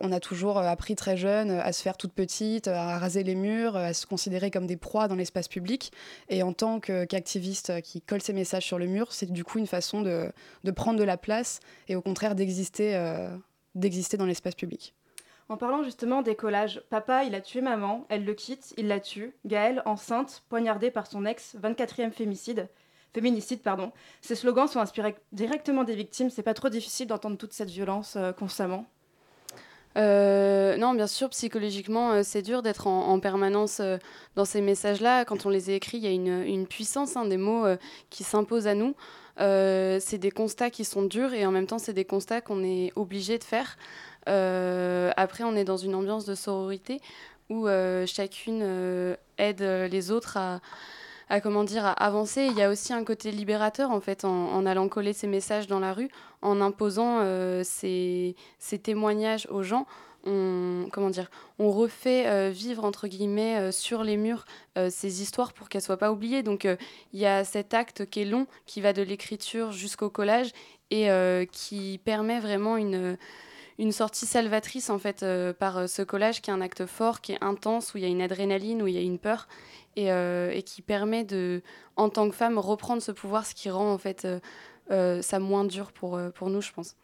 on 0.00 0.12
a 0.12 0.20
toujours 0.20 0.58
euh, 0.58 0.62
appris 0.62 0.96
très 0.96 1.16
jeune 1.16 1.50
à 1.50 1.72
se 1.72 1.82
faire 1.82 1.96
toute 1.96 2.12
petite, 2.12 2.68
à 2.68 2.98
raser 2.98 3.22
les 3.22 3.34
murs, 3.34 3.76
à 3.76 3.94
se 3.94 4.06
considérer 4.06 4.50
comme 4.50 4.66
des 4.66 4.76
proies 4.76 5.08
dans 5.08 5.14
l'espace 5.14 5.48
public. 5.48 5.92
Et 6.28 6.42
en 6.42 6.52
tant 6.52 6.78
qu'activiste 6.78 7.80
qui 7.80 8.02
colle 8.02 8.20
ses 8.20 8.32
messages 8.32 8.64
sur 8.64 8.78
le 8.78 8.86
mur, 8.86 9.12
c'est 9.12 9.30
du 9.30 9.44
coup 9.44 9.58
une 9.58 9.66
façon 9.66 10.02
de, 10.02 10.30
prendre 10.72 10.98
de 10.98 11.04
la 11.04 11.16
place 11.16 11.60
et 11.88 11.96
au 11.96 12.02
contraire 12.02 12.34
d'exister 12.34 12.94
euh, 12.96 13.28
dans 13.74 14.26
l'espace 14.26 14.54
public. 14.54 14.94
En 15.48 15.56
parlant 15.56 15.82
justement 15.84 16.22
des 16.22 16.34
collages, 16.34 16.82
papa, 16.90 17.24
il 17.24 17.34
a 17.34 17.40
tué 17.40 17.60
maman, 17.60 18.04
elle 18.08 18.24
le 18.24 18.34
quitte, 18.34 18.74
il 18.76 18.88
la 18.88 19.00
tue. 19.00 19.32
Gaëlle, 19.46 19.80
enceinte, 19.86 20.42
poignardée 20.48 20.90
par 20.90 21.06
son 21.06 21.24
ex, 21.24 21.56
24e 21.62 22.10
fémicide. 22.10 22.68
Féminicide, 23.14 23.62
pardon. 23.62 23.92
Ces 24.20 24.34
slogans 24.34 24.66
sont 24.66 24.80
inspirés 24.80 25.14
directement 25.32 25.84
des 25.84 25.94
victimes. 25.94 26.28
C'est 26.28 26.42
pas 26.42 26.52
trop 26.52 26.68
difficile 26.68 27.06
d'entendre 27.06 27.38
toute 27.38 27.52
cette 27.52 27.70
violence 27.70 28.18
constamment. 28.36 28.86
Euh, 29.96 30.76
non, 30.76 30.92
bien 30.94 31.06
sûr, 31.06 31.30
psychologiquement, 31.30 32.12
euh, 32.12 32.20
c'est 32.22 32.42
dur 32.42 32.62
d'être 32.62 32.86
en, 32.86 33.18
permanence 33.18 33.80
euh, 33.80 33.96
dans 34.34 34.44
ces 34.44 34.60
messages-là. 34.60 35.24
Quand 35.24 35.46
on 35.46 35.48
les 35.48 35.70
a 35.70 35.72
écrits, 35.72 35.96
il 35.96 36.04
y 36.04 36.06
a 36.06 36.10
une, 36.10 36.66
puissance 36.66 37.16
hein, 37.16 37.24
des 37.24 37.38
mots 37.38 37.64
qui 38.10 38.24
s'imposent 38.24 38.66
à 38.66 38.74
nous. 38.74 38.94
c'est 39.38 40.18
des 40.18 40.30
constats 40.30 40.70
qui 40.70 40.84
sont 40.84 41.02
durs 41.02 41.32
et 41.32 41.46
en 41.46 41.50
même 41.50 41.66
temps, 41.66 41.78
c'est 41.78 41.94
des 41.94 42.04
constats 42.04 42.40
qu'on 42.40 42.62
est 42.62 42.92
obligé 42.96 43.38
de 43.38 43.44
faire. 43.44 43.76
après, 44.26 45.44
on 45.44 45.56
est 45.56 45.64
dans 45.64 45.76
une 45.76 45.94
ambiance 45.94 46.26
de 46.26 46.34
sororité 46.34 47.00
où 47.48 47.66
chacune 48.06 49.16
aide 49.38 49.62
les 49.62 50.10
autres 50.10 50.36
à 50.36 50.60
à 51.28 51.40
comment 51.40 51.64
dire 51.64 51.84
à 51.84 51.92
avancer. 51.92 52.46
Il 52.46 52.56
y 52.56 52.62
a 52.62 52.70
aussi 52.70 52.92
un 52.92 53.04
côté 53.04 53.30
libérateur 53.30 53.90
en 53.90 54.00
fait 54.00 54.24
en, 54.24 54.66
allant 54.66 54.88
coller 54.88 55.12
ces 55.12 55.26
messages 55.26 55.66
dans 55.66 55.80
la 55.80 55.92
rue, 55.92 56.08
en 56.42 56.60
imposant 56.60 57.18
euh, 57.20 57.62
ces, 57.64 58.34
témoignages 58.82 59.46
aux 59.50 59.62
gens. 59.62 59.86
On, 60.28 60.88
comment 60.92 61.10
dire, 61.10 61.30
on 61.60 61.70
refait 61.70 62.26
euh, 62.26 62.50
vivre 62.50 62.84
entre 62.84 63.06
guillemets 63.06 63.58
euh, 63.58 63.70
sur 63.70 64.02
les 64.02 64.16
murs 64.16 64.44
ces 64.90 65.22
histoires 65.22 65.52
pour 65.52 65.68
qu'elles 65.68 65.82
soient 65.82 65.96
pas 65.96 66.12
oubliées. 66.12 66.42
Donc 66.42 66.68
il 67.12 67.20
y 67.20 67.26
a 67.26 67.44
cet 67.44 67.72
acte 67.72 68.04
qui 68.04 68.20
est 68.20 68.24
long, 68.24 68.46
qui 68.66 68.80
va 68.80 68.92
de 68.92 69.02
l'écriture 69.02 69.72
jusqu'au 69.72 70.10
collage 70.10 70.52
et 70.90 71.08
qui 71.50 71.98
permet 72.04 72.40
vraiment 72.40 72.76
une 72.76 73.16
une 73.78 73.92
sortie 73.92 74.26
salvatrice 74.26 74.90
en 74.90 74.98
fait 74.98 75.24
par 75.58 75.88
ce 75.88 76.02
collage 76.02 76.40
qui 76.40 76.50
est 76.50 76.52
un 76.52 76.60
acte 76.60 76.86
fort, 76.86 77.20
qui 77.20 77.32
est 77.32 77.42
intense, 77.42 77.94
où 77.94 77.98
il 77.98 78.04
y 78.04 78.06
a 78.06 78.08
une 78.08 78.22
adrénaline, 78.22 78.82
où 78.82 78.86
il 78.86 78.94
y 78.94 78.98
a 78.98 79.02
une 79.02 79.18
peur 79.18 79.46
euh, 79.98 80.50
et, 80.50 80.62
qui 80.62 80.82
permet 80.82 81.24
de, 81.24 81.62
en 81.96 82.10
tant 82.10 82.28
que 82.28 82.34
femme, 82.34 82.58
reprendre 82.58 83.00
ce 83.00 83.12
pouvoir, 83.12 83.46
ce 83.46 83.54
qui 83.54 83.70
rend 83.70 83.90
en 83.90 83.96
fait 83.96 84.26
euh, 84.26 84.40
euh, 84.90 85.22
ça 85.22 85.38
moins 85.38 85.64
dur 85.64 85.90
pour, 85.90 86.20
pour 86.34 86.50
nous, 86.50 86.60
je 86.60 86.70
pense. 86.70 86.96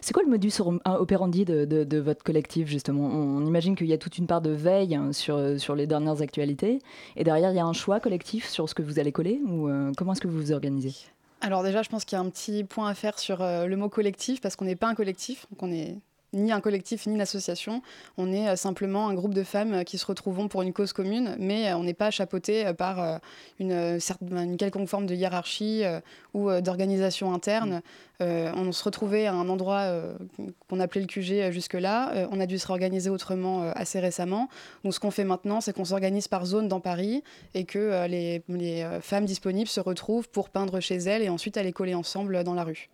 C'est 0.00 0.12
quoi 0.12 0.22
le 0.22 0.28
modus 0.28 0.52
operandi 0.84 1.44
de, 1.44 1.64
de, 1.64 1.98
votre 1.98 2.22
collectif, 2.22 2.68
justement? 2.68 3.04
On 3.04 3.44
imagine 3.44 3.74
qu'il 3.74 3.88
y 3.88 3.92
a 3.92 3.98
toute 3.98 4.16
une 4.16 4.28
part 4.28 4.42
de 4.42 4.50
veille 4.50 4.94
hein, 4.94 5.12
sur, 5.12 5.58
sur 5.58 5.74
les 5.74 5.88
dernières 5.88 6.22
actualités, 6.22 6.78
et 7.16 7.24
derrière, 7.24 7.50
il 7.50 7.56
y 7.56 7.60
a 7.60 7.66
un 7.66 7.72
choix 7.72 7.98
collectif 7.98 8.48
sur 8.48 8.68
ce 8.68 8.76
que 8.76 8.82
vous 8.82 9.00
allez 9.00 9.10
coller, 9.10 9.40
ou 9.44 9.68
comment 9.96 10.12
est-ce 10.12 10.20
que 10.20 10.28
vous 10.28 10.38
vous 10.38 10.52
organisez? 10.52 10.94
Alors 11.40 11.64
déjà, 11.64 11.82
je 11.82 11.88
pense 11.88 12.04
qu'il 12.04 12.16
y 12.16 12.20
a 12.20 12.24
un 12.24 12.30
petit 12.30 12.62
point 12.62 12.88
à 12.88 12.94
faire 12.94 13.18
sur 13.18 13.38
le 13.40 13.74
mot 13.74 13.88
collectif, 13.88 14.40
parce 14.40 14.54
qu'on 14.54 14.66
n'est 14.66 14.76
pas 14.76 14.88
un 14.88 14.94
collectif, 14.94 15.46
donc 15.50 15.64
on 15.64 15.72
est 15.72 15.96
ni 16.36 16.52
un 16.52 16.60
collectif 16.60 17.06
ni 17.06 17.14
une 17.14 17.20
association. 17.20 17.82
On 18.16 18.32
est 18.32 18.48
euh, 18.48 18.56
simplement 18.56 19.08
un 19.08 19.14
groupe 19.14 19.34
de 19.34 19.42
femmes 19.42 19.74
euh, 19.74 19.82
qui 19.82 19.98
se 19.98 20.06
retrouvent 20.06 20.36
pour 20.48 20.62
une 20.62 20.72
cause 20.72 20.92
commune, 20.92 21.36
mais 21.38 21.68
euh, 21.68 21.76
on 21.76 21.84
n'est 21.84 21.94
pas 21.94 22.10
chapeauté 22.10 22.72
par 22.74 23.20
une, 23.58 23.98
une, 24.30 24.56
quelconque 24.56 24.88
forme 24.88 25.06
de 25.06 25.14
hiérarchie 25.14 25.84
ou 26.34 26.50
d'organisation 26.60 27.32
interne. 27.32 27.80
on 28.20 28.72
se 28.72 28.84
retrouvait 28.84 29.26
à 29.26 29.32
un 29.32 29.48
endroit 29.48 29.86
qu'on 30.68 30.80
appelait 30.80 31.00
le 31.00 31.06
QG 31.06 31.50
jusque-là. 31.50 32.28
on 32.30 32.40
a 32.40 32.46
dû 32.46 32.58
se 32.58 32.66
réorganiser 32.66 33.08
autrement 33.08 33.62
assez 33.74 34.00
récemment. 34.00 34.48
Donc 34.84 34.94
ce 34.94 35.00
qu'on 35.00 35.10
fait 35.10 35.24
maintenant, 35.24 35.60
c'est 35.60 35.72
qu'on 35.72 35.84
s'organise 35.84 36.28
par 36.28 36.44
zone 36.44 36.68
dans 36.68 36.80
Paris 36.80 37.22
et 37.54 37.64
que 37.64 38.06
les, 38.06 38.42
les 38.48 38.86
femmes 39.00 39.24
disponibles 39.24 39.68
se 39.68 39.80
retrouvent 39.80 40.28
pour 40.28 40.50
peindre 40.50 40.80
chez 40.80 40.96
elles 40.96 41.22
et 41.22 41.28
ensuite 41.28 41.56
aller 41.56 41.72
coller 41.72 41.94
ensemble 41.94 42.44
dans 42.44 42.54
la 42.54 42.64
rue. 42.64 42.90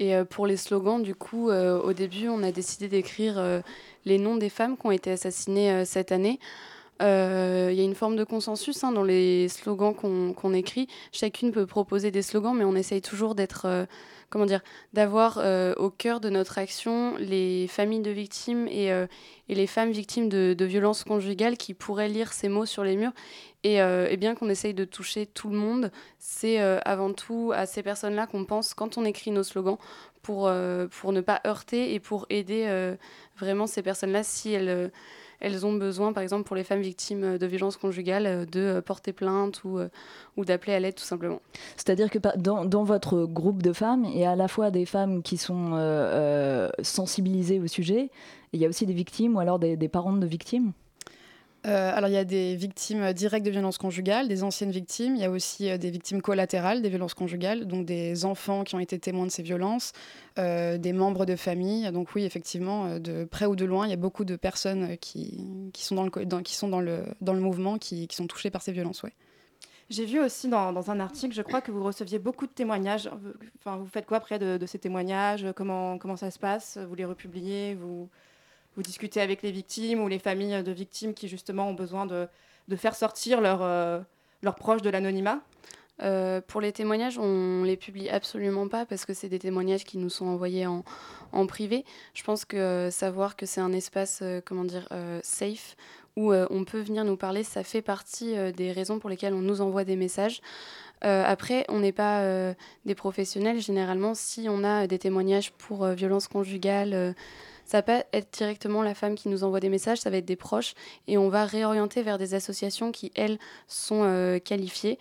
Et 0.00 0.14
euh, 0.14 0.24
pour 0.24 0.46
les 0.46 0.56
slogans, 0.56 1.02
du 1.02 1.14
coup, 1.14 1.50
euh, 1.50 1.78
au 1.78 1.92
début, 1.92 2.28
on 2.28 2.42
a 2.42 2.50
décidé 2.50 2.88
d'écrire 2.88 3.38
euh, 3.38 3.60
les 4.06 4.18
noms 4.18 4.36
des 4.36 4.48
femmes 4.48 4.76
qui 4.78 4.86
ont 4.86 4.90
été 4.90 5.12
assassinées 5.12 5.84
cette 5.84 6.10
année. 6.10 6.40
Il 7.00 7.74
y 7.74 7.80
a 7.80 7.84
une 7.84 7.94
forme 7.94 8.16
de 8.16 8.24
consensus 8.24 8.84
hein, 8.84 8.92
dans 8.92 9.04
les 9.04 9.48
slogans 9.48 9.94
qu'on 9.94 10.54
écrit. 10.54 10.86
Chacune 11.12 11.50
peut 11.50 11.66
proposer 11.66 12.10
des 12.10 12.22
slogans, 12.22 12.54
mais 12.56 12.64
on 12.64 12.74
essaye 12.74 13.00
toujours 13.00 13.34
d'être 13.34 13.86
comment 14.30 14.46
dire, 14.46 14.62
d'avoir 14.92 15.38
euh, 15.38 15.74
au 15.76 15.90
cœur 15.90 16.20
de 16.20 16.30
notre 16.30 16.58
action 16.58 17.16
les 17.18 17.66
familles 17.66 18.00
de 18.00 18.12
victimes 18.12 18.68
et, 18.68 18.92
euh, 18.92 19.06
les 19.48 19.66
femmes 19.66 19.90
victimes 19.90 20.28
de, 20.28 20.64
violences 20.64 21.02
conjugales 21.02 21.56
qui 21.56 21.74
pourraient 21.74 22.08
lire 22.08 22.32
ces 22.32 22.48
mots 22.48 22.66
sur 22.66 22.84
les 22.84 22.96
murs. 22.96 23.12
Et, 23.64 23.82
euh, 23.82 24.06
et 24.08 24.16
bien 24.16 24.36
qu'on 24.36 24.48
essaye 24.48 24.72
de 24.72 24.84
toucher 24.84 25.26
tout 25.26 25.50
le 25.50 25.56
monde, 25.56 25.90
c'est 26.18 26.58
avant 26.60 27.12
tout 27.12 27.52
à 27.54 27.66
ces 27.66 27.82
personnes-là 27.82 28.26
qu'on 28.28 28.44
pense 28.44 28.72
quand 28.72 28.96
on 28.96 29.04
écrit 29.04 29.32
nos 29.32 29.42
slogans 29.42 29.78
pour, 30.22 30.50
pour 30.90 31.12
ne 31.12 31.20
pas 31.20 31.40
heurter 31.46 31.92
et 31.92 32.00
pour 32.00 32.26
aider 32.30 32.94
vraiment 33.36 33.66
ces 33.66 33.82
personnes-là 33.82 34.22
si 34.22 34.52
elles 34.52 34.92
elles 35.40 35.64
ont 35.64 35.72
besoin, 35.72 36.12
par 36.12 36.22
exemple, 36.22 36.44
pour 36.44 36.56
les 36.56 36.64
femmes 36.64 36.82
victimes 36.82 37.38
de 37.38 37.46
violences 37.46 37.76
conjugales, 37.76 38.26
euh, 38.26 38.44
de 38.44 38.60
euh, 38.60 38.82
porter 38.82 39.12
plainte 39.12 39.64
ou, 39.64 39.78
euh, 39.78 39.88
d'appeler 40.36 40.74
à 40.74 40.80
l'aide 40.80 40.94
tout 40.94 41.04
simplement. 41.04 41.40
C'est-à-dire 41.76 42.08
que 42.08 42.18
dans, 42.38 42.84
votre 42.84 43.24
groupe 43.26 43.62
de 43.62 43.72
femmes, 43.74 44.04
il 44.04 44.18
y 44.18 44.24
a 44.24 44.30
à 44.30 44.36
la 44.36 44.48
fois 44.48 44.70
des 44.70 44.86
femmes 44.86 45.22
qui 45.22 45.36
sont 45.36 45.76
sensibilisées 46.82 47.60
au 47.60 47.66
sujet, 47.66 48.04
et 48.04 48.10
il 48.54 48.60
y 48.60 48.64
a 48.64 48.68
aussi 48.68 48.86
des 48.86 48.94
victimes 48.94 49.36
ou 49.36 49.40
alors 49.40 49.58
des, 49.58 49.76
des 49.76 49.88
parents 49.88 50.14
de 50.14 50.26
victimes 50.26 50.72
euh, 51.66 51.92
alors, 51.94 52.08
il 52.08 52.14
y 52.14 52.18
a 52.18 52.24
des 52.24 52.56
victimes 52.56 53.12
directes 53.12 53.44
de 53.44 53.50
violences 53.50 53.76
conjugales, 53.76 54.28
des 54.28 54.42
anciennes 54.42 54.70
victimes. 54.70 55.14
Il 55.14 55.20
y 55.20 55.24
a 55.24 55.30
aussi 55.30 55.68
euh, 55.68 55.76
des 55.76 55.90
victimes 55.90 56.22
collatérales 56.22 56.80
des 56.80 56.88
violences 56.88 57.12
conjugales, 57.12 57.66
donc 57.66 57.84
des 57.84 58.24
enfants 58.24 58.64
qui 58.64 58.74
ont 58.74 58.78
été 58.78 58.98
témoins 58.98 59.26
de 59.26 59.30
ces 59.30 59.42
violences, 59.42 59.92
euh, 60.38 60.78
des 60.78 60.94
membres 60.94 61.26
de 61.26 61.36
famille. 61.36 61.90
Donc, 61.92 62.14
oui, 62.14 62.24
effectivement, 62.24 62.98
de 62.98 63.24
près 63.24 63.44
ou 63.44 63.56
de 63.56 63.66
loin, 63.66 63.86
il 63.86 63.90
y 63.90 63.92
a 63.92 63.96
beaucoup 63.96 64.24
de 64.24 64.36
personnes 64.36 64.96
qui, 64.98 65.70
qui 65.74 65.84
sont, 65.84 65.96
dans 65.96 66.04
le, 66.04 66.10
qui 66.42 66.54
sont 66.54 66.68
dans, 66.68 66.80
le, 66.80 67.04
dans 67.20 67.34
le 67.34 67.40
mouvement, 67.40 67.76
qui, 67.76 68.08
qui 68.08 68.16
sont 68.16 68.26
touchées 68.26 68.50
par 68.50 68.62
ces 68.62 68.72
violences. 68.72 69.02
Ouais. 69.02 69.12
J'ai 69.90 70.06
vu 70.06 70.18
aussi 70.20 70.48
dans, 70.48 70.72
dans, 70.72 70.90
un 70.90 70.98
article, 71.00 71.34
je 71.34 71.42
crois 71.42 71.60
que 71.60 71.72
vous 71.72 71.82
receviez 71.82 72.18
beaucoup 72.18 72.46
de 72.46 72.52
témoignages. 72.52 73.10
Enfin, 73.58 73.76
vous 73.76 73.86
faites 73.86 74.06
quoi 74.06 74.16
après 74.16 74.38
de, 74.38 74.56
de 74.56 74.66
ces 74.66 74.78
témoignages? 74.78 75.44
Comment, 75.54 75.98
comment 75.98 76.16
ça 76.16 76.30
se 76.30 76.38
passe? 76.38 76.78
Vous 76.78 76.94
les 76.94 77.04
republiez 77.04 77.74
vous 77.74 78.08
vous 78.80 78.84
discutez 78.84 79.20
avec 79.20 79.42
les 79.42 79.50
victimes 79.50 80.00
ou 80.00 80.08
les 80.08 80.18
familles 80.18 80.62
de 80.62 80.72
victimes 80.72 81.12
qui 81.12 81.28
justement 81.28 81.68
ont 81.68 81.74
besoin 81.74 82.06
de, 82.06 82.26
faire 82.76 82.94
sortir 82.94 83.42
leurs 83.42 83.60
euh, 83.60 84.00
proches 84.56 84.80
de 84.80 84.88
l'anonymat? 84.88 85.40
Euh, 86.02 86.40
pour 86.40 86.62
les 86.62 86.72
témoignages, 86.72 87.18
on 87.18 87.62
les 87.62 87.76
publie 87.76 88.08
absolument 88.08 88.68
pas 88.68 88.86
parce 88.86 89.04
que 89.04 89.12
c'est 89.12 89.28
des 89.28 89.38
témoignages 89.38 89.84
qui 89.84 89.98
nous 89.98 90.08
sont 90.08 90.28
envoyés 90.28 90.66
en, 90.66 90.82
privé. 91.46 91.84
Je 92.14 92.24
pense 92.24 92.46
que 92.46 92.56
euh, 92.56 92.90
savoir 92.90 93.36
que 93.36 93.44
c'est 93.44 93.60
un 93.60 93.72
espace, 93.74 94.22
comment 94.46 94.64
dire, 94.64 94.88
safe 95.22 95.76
où 96.16 96.32
on 96.32 96.64
peut 96.64 96.80
venir 96.80 97.04
nous 97.04 97.16
parler, 97.16 97.44
ça 97.44 97.62
fait 97.62 97.82
partie 97.82 98.34
des 98.54 98.72
raisons 98.72 98.98
pour 98.98 99.10
lesquelles 99.10 99.34
on 99.34 99.42
nous 99.42 99.60
envoie 99.60 99.84
des 99.84 99.96
messages. 99.96 100.40
après, 101.02 101.66
on 101.68 101.80
n'est 101.80 101.92
pas 101.92 102.54
des 102.86 102.94
professionnels. 102.94 103.60
Généralement, 103.60 104.14
si 104.14 104.46
on 104.48 104.64
a 104.64 104.86
des 104.86 104.98
témoignages 104.98 105.52
pour 105.52 105.86
violence 105.88 106.28
conjugale, 106.28 107.14
ça 107.70 107.78
va 107.78 107.82
pas 107.82 108.04
être 108.12 108.36
directement 108.36 108.82
la 108.82 108.94
femme 108.94 109.14
qui 109.14 109.28
nous 109.28 109.44
envoie 109.44 109.60
des 109.60 109.68
messages, 109.68 109.98
ça 110.00 110.10
va 110.10 110.16
être 110.16 110.24
des 110.24 110.34
proches 110.34 110.74
et 111.06 111.16
on 111.16 111.28
va 111.28 111.44
réorienter 111.44 112.02
vers 112.02 112.18
des 112.18 112.34
associations 112.34 112.90
qui, 112.90 113.12
elles, 113.14 113.38
sont 113.68 114.02
euh, 114.02 114.40
qualifiées. 114.40 114.98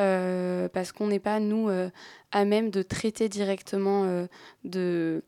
Euh, 0.00 0.68
parce 0.68 0.90
qu'on 0.90 1.06
n'est 1.06 1.20
pas, 1.20 1.38
nous, 1.38 1.68
euh, 1.68 1.90
à 2.32 2.44
même 2.44 2.70
de 2.70 2.82
traiter 2.82 3.28
directement 3.28 4.26
de, 4.64 5.22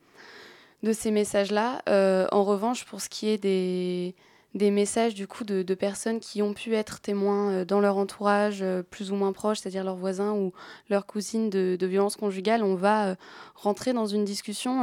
de 0.82 0.92
ces 0.92 1.12
messages-là. 1.12 1.80
en 1.86 2.42
revanche, 2.42 2.84
pour 2.84 3.00
ce 3.00 3.08
qui 3.08 3.28
est 3.28 3.38
des, 3.38 4.16
des 4.54 4.70
messages 4.70 5.14
du 5.14 5.26
coup 5.26 5.44
de, 5.44 5.74
personnes 5.74 6.18
qui 6.18 6.42
ont 6.42 6.52
pu 6.52 6.74
être 6.74 7.00
témoins 7.00 7.50
euh, 7.50 7.64
dans 7.64 7.80
leur 7.80 7.96
entourage 7.96 8.60
euh, 8.62 8.82
plus 8.82 9.12
ou 9.12 9.14
moins 9.14 9.32
proche, 9.32 9.60
c'est-à-dire 9.60 9.84
leurs 9.84 9.96
voisins 9.96 10.32
ou 10.32 10.52
leurs 10.88 11.06
cousines 11.06 11.50
de, 11.50 11.78
violences 11.86 12.16
conjugales, 12.16 12.62
on 12.62 12.74
va 12.74 13.10
euh, 13.10 13.14
rentrer 13.54 13.92
dans 13.92 14.06
une 14.06 14.24
discussion 14.24 14.82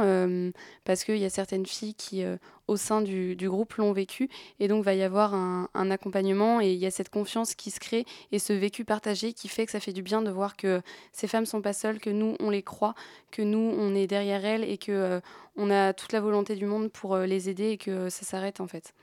parce 0.84 1.04
qu'il 1.04 1.18
y 1.18 1.24
a 1.24 1.30
certaines 1.30 1.66
filles 1.66 1.94
qui, 1.94 2.24
au 2.66 2.76
sein 2.76 3.00
du, 3.00 3.36
groupe, 3.40 3.74
l'ont 3.74 3.92
vécu 3.92 4.28
et 4.60 4.68
donc 4.68 4.84
va 4.84 4.94
y 4.94 5.02
avoir 5.02 5.34
un, 5.34 5.90
accompagnement 5.90 6.60
et 6.60 6.72
il 6.72 6.78
y 6.78 6.86
a 6.86 6.90
cette 6.90 7.08
confiance 7.08 7.54
qui 7.54 7.70
se 7.70 7.80
crée 7.80 8.04
et 8.30 8.38
ce 8.38 8.52
vécu 8.52 8.84
partagé 8.84 9.32
qui 9.32 9.48
fait 9.48 9.66
que 9.66 9.72
ça 9.72 9.80
fait 9.80 9.92
du 9.92 10.02
bien 10.02 10.22
de 10.22 10.30
voir 10.30 10.56
que 10.56 10.80
ces 11.12 11.26
femmes 11.26 11.46
sont 11.46 11.62
pas 11.62 11.72
seules, 11.72 11.98
que 11.98 12.10
nous 12.10 12.36
on 12.40 12.50
les 12.50 12.62
croit, 12.62 12.94
que 13.30 13.42
nous 13.42 13.74
on 13.76 13.94
est 13.94 14.06
derrière 14.06 14.44
elles 14.44 14.64
et 14.64 14.78
que 14.78 15.20
on 15.56 15.70
a 15.70 15.92
toute 15.92 16.12
la 16.12 16.20
volonté 16.20 16.54
du 16.54 16.66
monde 16.66 16.90
pour 16.90 17.16
les 17.16 17.48
aider 17.48 17.70
et 17.70 17.78
que 17.78 18.08
ça 18.10 18.24
s'arrête 18.24 18.60
en 18.60 18.68
fait. 18.68 18.94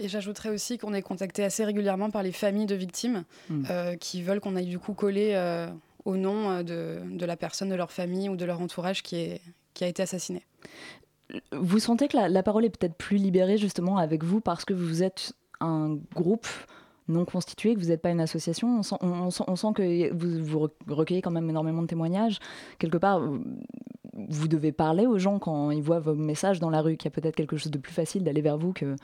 Et 0.00 0.08
j'ajouterais 0.08 0.48
aussi 0.48 0.78
qu'on 0.78 0.94
est 0.94 1.02
contacté 1.02 1.44
assez 1.44 1.64
régulièrement 1.64 2.10
par 2.10 2.22
les 2.22 2.32
familles 2.32 2.66
de 2.66 2.74
victimes 2.74 3.24
hmm. 3.48 3.64
euh, 3.70 3.96
qui 3.96 4.22
veulent 4.22 4.40
qu'on 4.40 4.56
aille 4.56 4.66
du 4.66 4.78
coup 4.78 4.94
coller 4.94 5.32
euh, 5.34 5.68
au 6.04 6.16
nom 6.16 6.50
euh, 6.50 6.62
de, 6.62 7.00
de, 7.16 7.26
la 7.26 7.36
personne, 7.36 7.68
de 7.68 7.74
leur 7.74 7.92
famille 7.92 8.28
ou 8.28 8.36
de 8.36 8.44
leur 8.44 8.60
entourage 8.60 9.02
qui, 9.02 9.16
est, 9.16 9.40
qui 9.74 9.84
a 9.84 9.88
été 9.88 10.02
assassinée. 10.02 10.44
Vous 11.52 11.78
sentez 11.78 12.08
que 12.08 12.16
la, 12.16 12.42
parole 12.42 12.64
est 12.64 12.76
peut-être 12.76 12.96
plus 12.96 13.18
libérée 13.18 13.56
justement 13.56 13.98
avec 13.98 14.24
vous 14.24 14.40
parce 14.40 14.64
que 14.64 14.74
vous 14.74 15.02
êtes 15.02 15.32
un 15.60 15.98
groupe 16.14 16.48
non 17.06 17.24
constitué, 17.24 17.74
que 17.74 17.80
vous 17.80 17.88
n'êtes 17.88 18.02
pas 18.02 18.10
une 18.10 18.20
association. 18.20 18.78
On 18.78 18.82
sent, 18.82 18.96
on, 19.00 19.30
sent, 19.30 19.44
on 19.46 19.56
sent, 19.56 19.68
que 19.74 20.12
vous, 20.12 20.44
vous, 20.44 20.68
recueillez 20.88 21.22
quand 21.22 21.30
même 21.30 21.48
énormément 21.48 21.82
de 21.82 21.86
témoignages. 21.86 22.38
Quelque 22.78 22.98
part, 22.98 23.20
vous 24.28 24.48
devez 24.48 24.72
parler 24.72 25.06
aux 25.06 25.18
gens 25.18 25.38
quand 25.38 25.70
ils 25.70 25.82
voient 25.82 26.00
vos 26.00 26.14
messages 26.14 26.60
dans 26.60 26.70
la 26.70 26.82
rue, 26.82 26.96
qu'il 26.96 27.10
y 27.10 27.12
a 27.12 27.20
peut-être 27.20 27.36
quelque 27.36 27.56
chose 27.56 27.70
de 27.70 27.78
plus 27.78 27.92
facile 27.92 28.24
d'aller 28.24 28.42
vers 28.42 28.58
vous 28.58 28.72
que 28.72 28.96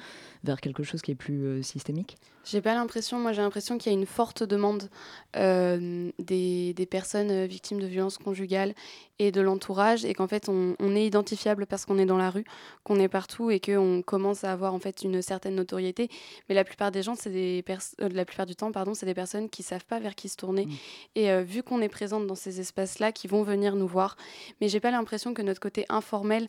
vers 0.44 0.60
quelque 0.60 0.82
chose 0.82 1.02
qui 1.02 1.10
est 1.10 1.16
plus 1.16 1.44
euh, 1.44 1.62
systémique? 1.62 2.16
J'ai 2.44 2.60
pas 2.60 2.74
l'impression, 2.74 3.18
moi 3.18 3.32
j'ai 3.32 3.42
l'impression 3.42 3.76
qu'il 3.76 3.92
y 3.92 3.94
a 3.94 3.98
une 3.98 4.06
forte 4.06 4.44
demande 4.44 4.88
euh, 5.36 6.10
des, 6.20 6.74
des, 6.74 6.86
personnes 6.86 7.30
euh, 7.30 7.46
victimes 7.46 7.80
de 7.80 7.86
violences 7.86 8.18
conjugales 8.18 8.72
et 9.18 9.32
de 9.32 9.40
l'entourage 9.40 10.04
et 10.04 10.14
qu'en 10.14 10.28
fait 10.28 10.48
on, 10.48 10.76
on, 10.78 10.94
est 10.94 11.04
identifiable 11.04 11.66
parce 11.66 11.84
qu'on 11.86 11.98
est 11.98 12.06
dans 12.06 12.18
la 12.18 12.30
rue, 12.30 12.44
qu'on 12.84 13.00
est 13.00 13.08
partout 13.08 13.50
et 13.50 13.58
qu'on 13.58 14.02
commence 14.02 14.44
à 14.44 14.52
avoir 14.52 14.74
en 14.74 14.78
fait 14.78 15.02
une 15.02 15.22
certaine 15.22 15.56
notoriété. 15.56 16.08
Mais 16.48 16.54
la 16.54 16.62
plupart 16.62 16.92
des 16.92 17.02
gens, 17.02 17.16
c'est 17.16 17.30
des 17.30 17.64
la 17.98 18.24
plupart 18.24 18.46
du 18.46 18.54
temps, 18.54 18.70
pardon, 18.70 18.94
c'est 18.94 19.06
des 19.06 19.14
personnes 19.14 19.48
qui 19.48 19.64
savent 19.64 19.84
pas 19.84 19.98
vers 19.98 20.14
qui 20.14 20.28
se 20.28 20.36
tourner. 20.36 20.66
Mmh. 20.66 20.72
Et 21.16 21.42
vu 21.42 21.62
qu'on 21.62 21.80
est 21.80 21.88
présente 21.88 22.26
dans 22.26 22.34
ces 22.36 22.60
espaces-là, 22.60 23.10
qui 23.12 23.26
vont 23.26 23.42
venir 23.42 23.74
nous 23.74 23.86
voir. 23.86 24.16
Mais 24.60 24.68
j'ai 24.68 24.80
pas 24.80 24.90
l'impression 24.90 25.05
que 25.06 25.42
notre 25.42 25.60
côté 25.60 25.86
informel 25.88 26.48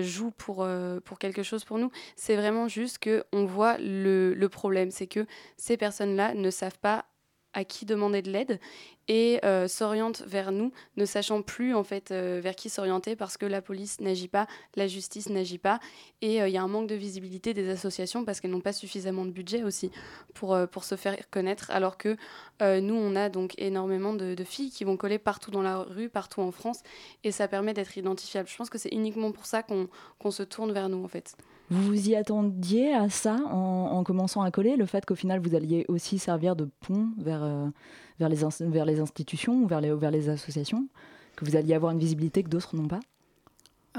joue 0.00 0.30
pour, 0.30 0.66
pour 1.04 1.18
quelque 1.18 1.42
chose 1.42 1.64
pour 1.64 1.78
nous. 1.78 1.90
C'est 2.16 2.36
vraiment 2.36 2.68
juste 2.68 2.98
que 2.98 3.24
on 3.32 3.44
voit 3.44 3.78
le, 3.78 4.34
le 4.34 4.48
problème, 4.48 4.90
c'est 4.90 5.06
que 5.06 5.26
ces 5.56 5.76
personnes-là 5.76 6.34
ne 6.34 6.50
savent 6.50 6.78
pas 6.78 7.06
à 7.52 7.64
qui 7.64 7.84
demander 7.84 8.22
de 8.22 8.30
l'aide 8.30 8.60
et 9.10 9.40
euh, 9.44 9.66
s'orientent 9.66 10.22
vers 10.24 10.52
nous, 10.52 10.70
ne 10.96 11.04
sachant 11.04 11.42
plus 11.42 11.74
en 11.74 11.82
fait 11.82 12.12
euh, 12.12 12.40
vers 12.40 12.54
qui 12.54 12.70
s'orienter 12.70 13.16
parce 13.16 13.36
que 13.36 13.44
la 13.44 13.60
police 13.60 14.00
n'agit 14.00 14.28
pas, 14.28 14.46
la 14.76 14.86
justice 14.86 15.28
n'agit 15.30 15.58
pas 15.58 15.80
et 16.22 16.40
euh, 16.40 16.46
il 16.46 16.54
y 16.54 16.56
a 16.56 16.62
un 16.62 16.68
manque 16.68 16.86
de 16.86 16.94
visibilité 16.94 17.52
des 17.52 17.68
associations 17.70 18.24
parce 18.24 18.40
qu'elles 18.40 18.52
n'ont 18.52 18.60
pas 18.60 18.72
suffisamment 18.72 19.24
de 19.24 19.32
budget 19.32 19.64
aussi 19.64 19.90
pour, 20.32 20.56
pour 20.70 20.84
se 20.84 20.94
faire 20.94 21.16
connaître 21.32 21.72
alors 21.72 21.96
que 21.96 22.16
nous 22.60 22.94
on 22.94 23.16
a 23.16 23.28
donc 23.28 23.54
énormément 23.58 24.14
de, 24.14 24.36
filles 24.44 24.70
qui 24.70 24.84
vont 24.84 24.96
coller 24.96 25.18
partout 25.18 25.50
dans 25.50 25.62
la 25.62 25.78
rue, 25.78 26.08
partout 26.08 26.40
en 26.40 26.52
France 26.52 26.80
et 27.24 27.32
ça 27.32 27.48
permet 27.48 27.74
d'être 27.74 27.98
identifiable. 27.98 28.48
Je 28.48 28.56
pense 28.56 28.70
que 28.70 28.78
c'est 28.78 28.94
uniquement 28.94 29.32
pour 29.32 29.44
ça 29.44 29.64
qu'on 29.64 30.30
se 30.30 30.44
tourne 30.44 30.70
vers 30.70 30.88
nous 30.88 31.02
en 31.02 31.08
fait. 31.08 31.36
Vous 31.68 31.82
vous 31.82 32.08
y 32.08 32.16
attendiez 32.16 32.94
à 32.94 33.08
ça 33.08 33.36
en, 33.48 34.02
commençant 34.04 34.42
à 34.42 34.50
coller, 34.50 34.76
le 34.76 34.86
fait 34.86 35.04
qu'au 35.04 35.14
final 35.14 35.40
vous 35.40 35.54
alliez 35.56 35.84
aussi 35.88 36.18
servir 36.18 36.56
de 36.56 36.68
pont 36.80 37.08
vers, 37.18 37.42
euh, 37.42 37.66
vers, 38.20 38.28
les, 38.28 39.00
institutions 39.00 39.54
ou 39.54 39.66
vers 39.66 39.80
les, 39.80 40.28
associations 40.28 40.86
Que 41.36 41.44
vous 41.44 41.56
alliez 41.56 41.74
avoir 41.74 41.92
une 41.92 41.98
visibilité 41.98 42.42
que 42.42 42.48
d'autres 42.48 42.76
n'ont 42.76 42.88
pas? 42.88 43.00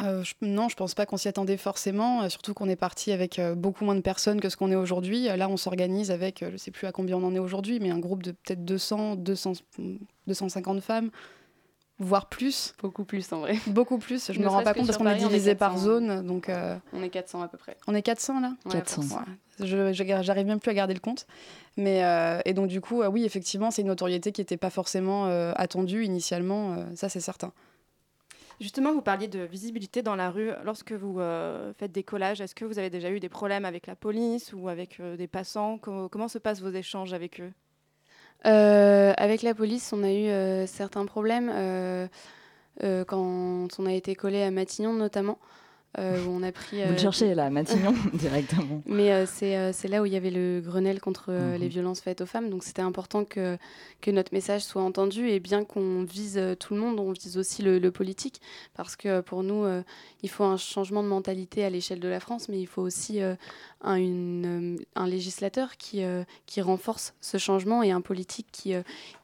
Euh, 0.02 0.24
non, 0.42 0.70
je 0.70 0.76
pense 0.78 0.94
pas 0.94 1.06
qu'on 1.06 1.18
s'y 1.18 1.28
attendait 1.28 1.58
forcément, 1.58 2.22
euh, 2.22 2.30
surtout 2.30 2.54
qu'on 2.54 2.70
est 2.70 2.78
parti 2.78 3.12
avec 3.12 3.42
beaucoup 3.58 3.84
moins 3.84 3.96
de 3.96 4.02
personnes 4.02 4.40
que 4.40 4.48
ce 4.48 4.56
qu'on 4.56 4.72
est 4.72 4.76
aujourd'hui. 4.76 5.26
Là, 5.26 5.50
on 5.50 5.58
s'organise 5.58 6.12
avec, 6.12 6.46
je 6.50 6.56
sais 6.56 6.72
plus 6.72 6.88
à 6.88 6.94
combien 6.94 7.18
on 7.18 7.24
en 7.24 7.36
est 7.36 7.40
aujourd'hui, 7.40 7.80
mais 7.82 7.92
un 7.92 8.00
groupe 8.00 8.24
de 8.24 8.32
peut-être 8.32 8.64
200, 8.64 9.18
200, 9.18 9.54
250 10.28 10.82
femmes 10.82 11.12
voire 12.02 12.28
plus. 12.28 12.74
Beaucoup 12.82 13.06
plus 13.06 13.32
en 13.32 13.40
vrai. 13.40 13.58
Beaucoup 13.68 13.98
plus. 13.98 14.32
Je 14.32 14.40
ne 14.40 14.44
me 14.44 14.50
rends 14.50 14.64
pas 14.64 14.74
compte 14.74 14.88
parce 14.88 14.98
qu'on 14.98 15.08
est 15.08 15.16
divisé 15.16 15.56
par 15.56 15.78
zone. 15.78 16.26
Donc 16.26 16.50
euh, 16.50 16.78
On 16.94 17.02
est 17.02 17.10
400 17.10 17.42
à 17.42 17.48
peu 17.48 17.58
près. 17.58 17.78
On 17.88 17.96
est 17.96 18.02
400 18.02 18.42
là? 18.42 18.54
400. 18.70 19.20
Je 19.60 19.94
J'arrive 19.94 20.48
même 20.48 20.60
plus 20.60 20.72
à 20.72 20.74
garder 20.74 20.94
le 20.94 21.00
compte. 21.00 21.28
Mais, 21.78 22.04
euh, 22.04 22.42
et 22.46 22.54
donc 22.54 22.68
du 22.68 22.82
coup, 22.82 23.02
euh, 23.02 23.08
oui, 23.08 23.24
effectivement, 23.24 23.72
c'est 23.72 23.84
une 23.84 23.88
notoriété 23.88 24.32
qui 24.32 24.42
n'était 24.42 24.58
pas 24.58 24.70
forcément 24.70 25.26
attendue 25.56 26.04
initialement. 26.04 26.78
ça, 26.96 27.10
c'est 27.10 27.22
certain. 27.22 27.54
Justement, 28.60 28.94
vous 28.94 29.02
parliez 29.02 29.28
de 29.28 29.40
visibilité 29.40 30.04
dans 30.04 30.16
la 30.16 30.30
rue. 30.30 30.52
Lorsque 30.64 30.92
vous 30.92 31.20
faites 31.78 31.92
des 31.92 32.04
collages, 32.04 32.42
est-ce 32.42 32.56
que 32.56 32.66
vous 32.66 32.80
avez 32.80 32.90
déjà 32.90 33.10
eu 33.12 33.20
des 33.20 33.30
problèmes 33.30 33.66
avec 33.66 33.88
la 33.88 33.96
police 33.96 34.54
ou 34.54 34.70
avec 34.70 35.02
des 35.02 35.28
passants? 35.28 35.78
Comment 35.78 36.28
se 36.28 36.38
passent 36.38 36.62
vos 36.62 36.72
échanges 36.72 37.14
avec 37.14 37.40
eux? 37.42 37.52
Euh, 38.46 39.14
avec 39.18 39.44
la 39.44 39.54
police, 39.54 39.94
on 39.94 40.04
a 40.04 40.12
eu 40.12 40.28
euh, 40.28 40.66
certains 40.66 41.06
problèmes 41.06 41.52
euh, 41.54 42.08
quand 43.06 43.68
on 43.78 43.86
a 43.86 43.94
été 43.94 44.16
collé 44.16 44.42
à 44.42 44.52
Matignon 44.52 44.94
notamment. 44.94 45.38
Euh, 46.00 46.24
où 46.24 46.30
on 46.30 46.42
a 46.42 46.54
pris. 46.54 46.78
Vous 46.78 46.88
le 46.88 46.96
euh, 46.96 46.98
cherchez 46.98 47.36
là, 47.36 47.50
Matignon, 47.50 47.94
directement. 48.14 48.82
Mais 48.86 49.12
euh, 49.12 49.26
c'est 49.26 49.88
là 49.90 50.02
où 50.02 50.06
il 50.06 50.14
y 50.14 50.16
avait 50.16 50.32
le 50.32 50.62
Grenelle 50.64 51.02
contre 51.02 51.34
les 51.34 51.66
mhm. 51.66 51.68
violences 51.68 52.00
faites 52.00 52.22
aux 52.22 52.26
femmes. 52.26 52.50
Donc 52.50 52.64
c'était 52.64 52.82
important 52.82 53.26
que, 53.26 53.58
que 54.00 54.10
notre 54.10 54.34
message 54.34 54.62
soit 54.62 54.82
entendu. 54.82 55.28
Et 55.28 55.42
bien 55.42 55.66
qu'on 55.66 56.04
vise 56.04 56.40
tout 56.62 56.76
le 56.76 56.80
monde, 56.80 56.98
on 56.98 57.12
vise 57.12 57.38
aussi 57.38 57.62
le, 57.62 57.92
politique. 57.92 58.40
Parce 58.74 58.96
que 58.96 59.20
pour 59.20 59.44
nous, 59.44 59.66
il 60.24 60.30
faut 60.30 60.46
un 60.46 60.56
changement 60.56 61.04
de 61.04 61.10
mentalité 61.10 61.66
à 61.66 61.70
l'échelle 61.70 62.00
de 62.00 62.08
la 62.08 62.22
France, 62.22 62.48
mais 62.48 62.62
il 62.62 62.68
faut 62.68 62.82
aussi 62.82 63.20
un, 63.22 63.96
une, 63.96 64.80
un, 64.96 65.08
législateur 65.08 65.76
qui, 65.76 66.04
qui 66.46 66.62
renforce 66.62 67.14
ce 67.20 67.38
changement 67.38 67.84
et 67.84 67.92
un 67.92 68.00
politique 68.00 68.48
qui, 68.54 68.74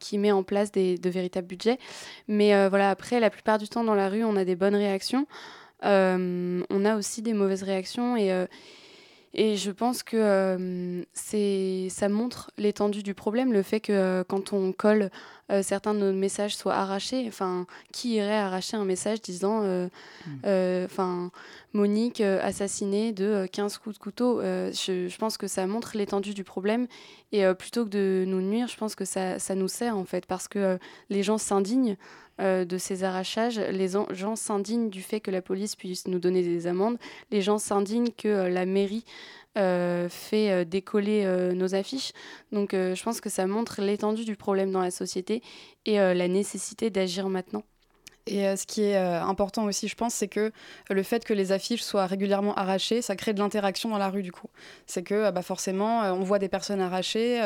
qui 0.00 0.18
met 0.18 0.32
en 0.32 0.42
place 0.42 0.70
des, 0.70 0.98
de 0.98 1.08
véritables 1.08 1.46
budgets. 1.46 1.78
Mais 2.26 2.68
voilà, 2.68 2.90
après, 2.90 3.20
la 3.20 3.30
plupart 3.30 3.56
du 3.56 3.68
temps 3.68 3.84
dans 3.84 3.94
la 3.94 4.10
rue, 4.10 4.22
on 4.22 4.36
a 4.36 4.44
des 4.44 4.56
bonnes 4.56 4.76
réactions. 4.76 5.26
Euh, 5.84 6.62
on 6.70 6.84
a 6.84 6.96
aussi 6.96 7.22
des 7.22 7.34
mauvaises 7.34 7.62
réactions 7.62 8.16
et, 8.16 8.32
euh, 8.32 8.46
Et 9.34 9.56
je 9.56 9.70
pense 9.70 10.02
que 10.02 10.16
euh, 10.16 11.02
ça 11.14 12.08
montre 12.08 12.50
l'étendue 12.56 13.02
du 13.02 13.14
problème, 13.14 13.52
le 13.52 13.62
fait 13.62 13.80
que 13.80 14.22
quand 14.28 14.52
on 14.52 14.72
colle, 14.72 15.10
euh, 15.50 15.62
certains 15.62 15.94
de 15.94 16.00
nos 16.00 16.12
messages 16.12 16.56
soient 16.56 16.74
arrachés. 16.74 17.24
Enfin, 17.28 17.66
qui 17.92 18.14
irait 18.14 18.36
arracher 18.36 18.76
un 18.76 18.84
message 18.84 19.20
disant, 19.20 19.62
mm. 19.62 20.84
enfin, 20.84 21.30
Monique 21.74 22.20
assassinée 22.20 23.12
de 23.12 23.46
15 23.50 23.78
coups 23.78 23.96
de 23.96 24.00
couteau 24.00 24.40
je, 24.40 25.06
je, 25.08 25.18
pense 25.18 25.36
que 25.36 25.46
ça 25.46 25.66
montre 25.66 25.96
l'étendue 25.96 26.34
du 26.34 26.44
problème. 26.44 26.86
Et 27.32 27.44
plutôt 27.54 27.84
que 27.84 27.90
de 27.90 28.24
nous 28.26 28.40
nuire, 28.40 28.68
je 28.68 28.76
pense 28.76 28.94
que 28.94 29.04
ça, 29.04 29.38
ça 29.38 29.54
nous 29.54 29.68
sert 29.68 29.96
en 29.96 30.04
fait, 30.04 30.26
parce 30.26 30.48
que 30.48 30.78
les 31.10 31.22
gens 31.22 31.38
s'indignent. 31.38 31.96
de 32.38 32.78
ces 32.78 33.02
arrachages. 33.02 33.58
Les 33.58 33.88
gens 34.10 34.36
s'indignent 34.36 34.90
du 34.90 35.02
fait 35.02 35.20
que 35.20 35.32
la 35.32 35.42
police 35.42 35.74
puisse 35.74 36.06
nous 36.06 36.20
donner 36.20 36.42
des 36.42 36.68
amendes. 36.68 36.96
Les 37.32 37.42
gens 37.42 37.58
s'indignent 37.58 38.12
que 38.16 38.48
la 38.48 38.64
mairie 38.64 39.04
euh, 39.04 39.37
fait 40.08 40.50
euh, 40.50 40.64
décoller 40.64 41.24
euh, 41.24 41.52
nos 41.52 41.74
affiches. 41.74 42.12
Donc 42.52 42.70
je 42.72 43.02
pense 43.02 43.20
que 43.20 43.30
ça 43.30 43.46
montre 43.46 43.80
l'étendue 43.80 44.24
du 44.24 44.36
problème 44.36 44.70
dans 44.70 44.82
la 44.82 44.90
société 44.90 45.42
et 45.86 45.96
la 45.96 46.28
nécessité 46.28 46.90
d'agir 46.90 47.28
maintenant. 47.28 47.62
Et 48.28 48.46
euh, 48.46 48.56
ce 48.56 48.66
qui 48.66 48.82
est 48.82 48.96
euh, 48.96 49.22
important 49.22 49.64
aussi, 49.64 49.88
je 49.88 49.94
pense, 49.94 50.14
c'est 50.14 50.28
que 50.28 50.52
le 50.90 51.02
fait 51.02 51.24
que 51.24 51.32
les 51.32 51.52
affiches 51.52 51.82
soient 51.82 52.06
régulièrement 52.06 52.54
arrachées, 52.54 53.02
ça 53.02 53.16
crée 53.16 53.32
de 53.32 53.38
l'interaction 53.38 53.88
dans 53.88 53.98
la 53.98 54.10
rue 54.10 54.22
du 54.22 54.32
coup. 54.32 54.48
C'est 54.86 55.02
que 55.02 55.14
euh, 55.14 55.30
bah, 55.30 55.42
forcément, 55.42 56.02
on 56.12 56.22
voit 56.22 56.38
des 56.38 56.48
personnes 56.48 56.80
arrachées, 56.80 57.40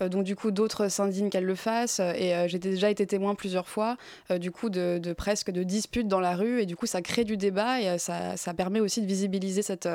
donc 0.00 0.24
du 0.24 0.36
coup 0.36 0.50
d'autres 0.50 0.88
s'indignent 0.88 1.30
qu'elles 1.30 1.44
le 1.44 1.54
fassent. 1.54 2.00
Et 2.00 2.34
j'ai 2.48 2.58
déjà 2.58 2.90
été 2.90 3.06
témoin 3.06 3.34
plusieurs 3.34 3.68
fois, 3.68 3.96
du 4.38 4.50
coup, 4.50 4.68
de, 4.68 5.12
presque 5.16 5.50
de 5.50 5.62
disputes 5.62 6.08
dans 6.08 6.20
la 6.20 6.36
rue. 6.36 6.60
Et 6.60 6.66
du 6.66 6.76
coup, 6.76 6.86
ça 6.86 7.02
crée 7.02 7.24
du 7.24 7.36
débat 7.36 7.80
et 7.80 7.98
ça, 7.98 8.34
permet 8.56 8.80
aussi 8.80 9.00
de 9.00 9.06
visibiliser 9.06 9.62
cette, 9.62 9.88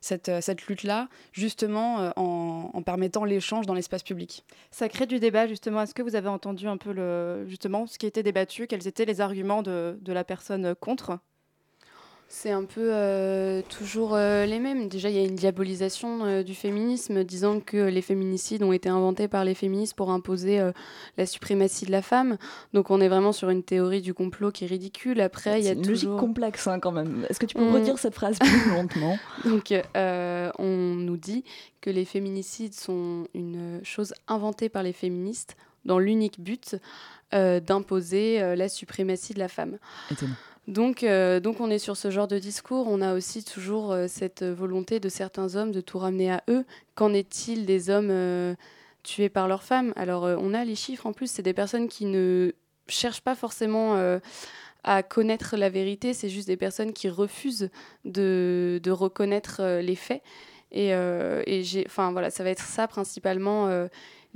cette, 0.00 0.66
lutte-là, 0.66 1.08
justement 1.32 2.12
en, 2.16 2.70
en 2.72 2.82
permettant 2.82 3.24
l'échange 3.24 3.66
dans 3.66 3.74
l'espace 3.74 4.02
public. 4.02 4.44
Ça 4.70 4.88
crée 4.88 5.06
du 5.06 5.18
débat, 5.18 5.46
justement. 5.46 5.82
Est-ce 5.82 5.94
que 5.94 6.02
vous 6.02 6.16
avez 6.16 6.28
entendu 6.28 6.66
un 6.66 6.76
peu 6.76 6.92
le, 6.92 7.46
justement 7.48 7.86
ce 7.86 7.98
qui 7.98 8.06
été 8.06 8.22
débattu? 8.22 8.66
Quels 8.66 8.86
étaient 8.86 9.04
les 9.04 9.20
arguments 9.20 9.62
de 9.62 9.70
de, 10.00 10.12
la 10.12 10.24
personne 10.24 10.74
contre 10.74 11.18
c'est 12.30 12.50
un 12.50 12.64
peu 12.64 12.90
euh, 12.92 13.62
toujours 13.62 14.14
euh, 14.14 14.44
les 14.44 14.58
mêmes. 14.58 14.88
Déjà, 14.88 15.08
il 15.08 15.16
y 15.16 15.18
a 15.18 15.24
une 15.24 15.34
diabolisation 15.34 16.26
euh, 16.26 16.42
du 16.42 16.54
féminisme, 16.54 17.24
disant 17.24 17.58
que 17.58 17.78
les 17.78 18.02
féminicides 18.02 18.62
ont 18.62 18.72
été 18.72 18.90
inventés 18.90 19.28
par 19.28 19.46
les 19.46 19.54
féministes 19.54 19.94
pour 19.94 20.10
imposer 20.10 20.60
la 21.16 21.26
suprématie 21.26 21.86
de 21.86 21.90
la 21.90 22.02
femme. 22.02 22.36
Donc, 22.74 22.90
on 22.90 23.00
est 23.00 23.08
vraiment 23.08 23.32
sur 23.32 23.48
une 23.48 23.62
théorie 23.62 24.02
du 24.02 24.12
complot 24.12 24.52
qui 24.52 24.64
est 24.64 24.68
ridicule. 24.68 25.22
Après, 25.22 25.60
il 25.60 25.64
y 25.64 25.68
a 25.68 25.72
une 25.72 25.78
toujours... 25.78 26.10
logique 26.10 26.20
complexe 26.20 26.66
hein, 26.66 26.80
quand 26.80 26.92
même. 26.92 27.26
Est-ce 27.30 27.40
que 27.40 27.46
tu 27.46 27.54
peux 27.54 27.64
me 27.64 27.72
redire 27.72 27.98
cette 27.98 28.14
phrase 28.14 28.38
plus 28.38 28.70
lentement? 28.74 29.18
Donc, 29.46 29.72
on 29.94 30.94
nous 30.96 31.16
dit 31.16 31.44
que 31.80 31.88
les 31.88 32.04
féminicides 32.04 32.74
sont 32.74 33.26
une 33.32 33.80
chose 33.82 34.12
inventée 34.26 34.68
par 34.68 34.82
les 34.82 34.92
féministes 34.92 35.56
dans 35.84 35.98
l'unique 35.98 36.40
but 36.40 36.76
euh, 37.34 37.60
d'imposer 37.60 38.40
euh, 38.40 38.56
la 38.56 38.70
suprématie 38.70 39.34
de 39.34 39.38
la 39.38 39.48
femme. 39.48 39.76
Donc, 40.66 41.02
euh, 41.02 41.40
donc 41.40 41.60
on 41.60 41.70
est 41.70 41.78
sur 41.78 41.96
ce 41.96 42.10
genre 42.10 42.26
de 42.26 42.38
discours. 42.38 42.86
On 42.88 43.02
a 43.02 43.14
aussi 43.14 43.44
toujours 43.44 43.94
cette 44.06 44.42
volonté 44.42 44.98
de 44.98 45.08
certains 45.10 45.54
hommes 45.54 45.72
de 45.72 45.82
tout 45.82 45.98
ramener 45.98 46.30
à 46.30 46.42
eux. 46.48 46.64
Qu'en 46.94 47.12
est-il 47.12 47.66
des 47.66 47.90
hommes 47.90 48.56
tués 49.02 49.28
par 49.28 49.46
leurs 49.46 49.62
femmes? 49.62 49.92
Alors 49.96 50.22
on 50.24 50.54
a 50.54 50.64
les 50.64 50.74
chiffres 50.74 51.06
en 51.06 51.12
plus, 51.12 51.30
c'est 51.30 51.42
des 51.42 51.54
personnes 51.54 51.88
qui 51.88 52.06
ne 52.06 52.52
cherchent 52.86 53.22
pas 53.22 53.34
forcément 53.34 53.96
à 54.84 55.02
connaître 55.02 55.56
la 55.56 55.68
vérité, 55.68 56.14
c'est 56.14 56.28
juste 56.28 56.48
des 56.48 56.56
personnes 56.56 56.92
qui 56.92 57.08
refusent 57.08 57.70
de, 58.04 58.80
de 58.82 58.90
reconnaître 58.90 59.80
les 59.80 59.96
faits. 59.96 60.22
Et, 60.70 60.88
et 60.90 61.62
j'ai, 61.62 61.86
voilà, 61.94 62.30
ça 62.30 62.44
va 62.44 62.50
être 62.50 62.64
ça 62.64 62.88
principalement 62.88 63.88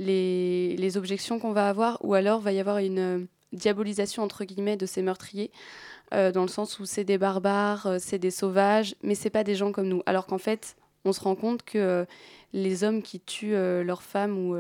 les, 0.03 0.97
objections 0.97 1.39
qu'on 1.39 1.53
va 1.53 1.69
avoir, 1.69 1.99
ou 2.05 2.15
alors 2.15 2.41
va 2.41 2.53
y 2.53 2.61
avoir 2.61 2.79
une 2.79 2.99
euh, 2.99 3.19
diabolisation 3.53 4.23
entre 4.23 4.45
guillemets 4.45 4.77
de 4.77 4.87
ces 4.87 5.03
meurtriers, 5.03 5.51
euh, 6.13 6.33
dans 6.33 6.43
le 6.43 6.49
sens 6.49 6.79
où 6.79 6.85
c'est 6.85 7.05
des 7.05 7.19
barbares, 7.19 7.87
euh, 7.87 7.97
c'est 7.99 8.19
des 8.19 8.31
sauvages, 8.31 8.95
mais 9.03 9.15
c'est 9.15 9.31
pas 9.31 9.45
des 9.45 9.55
gens 9.55 9.73
comme 9.73 9.89
nous. 9.89 10.03
Alors 10.07 10.27
qu'en 10.27 10.39
fait, 10.39 10.77
on 11.05 11.13
se 11.13 11.21
rend 11.21 11.35
compte 11.35 11.63
que 11.63 12.07
les 12.53 12.85
hommes 12.85 13.03
qui 13.03 13.19
tuent 13.19 13.57
leurs 13.83 14.05
femmes 14.05 14.39
ou 14.39 14.55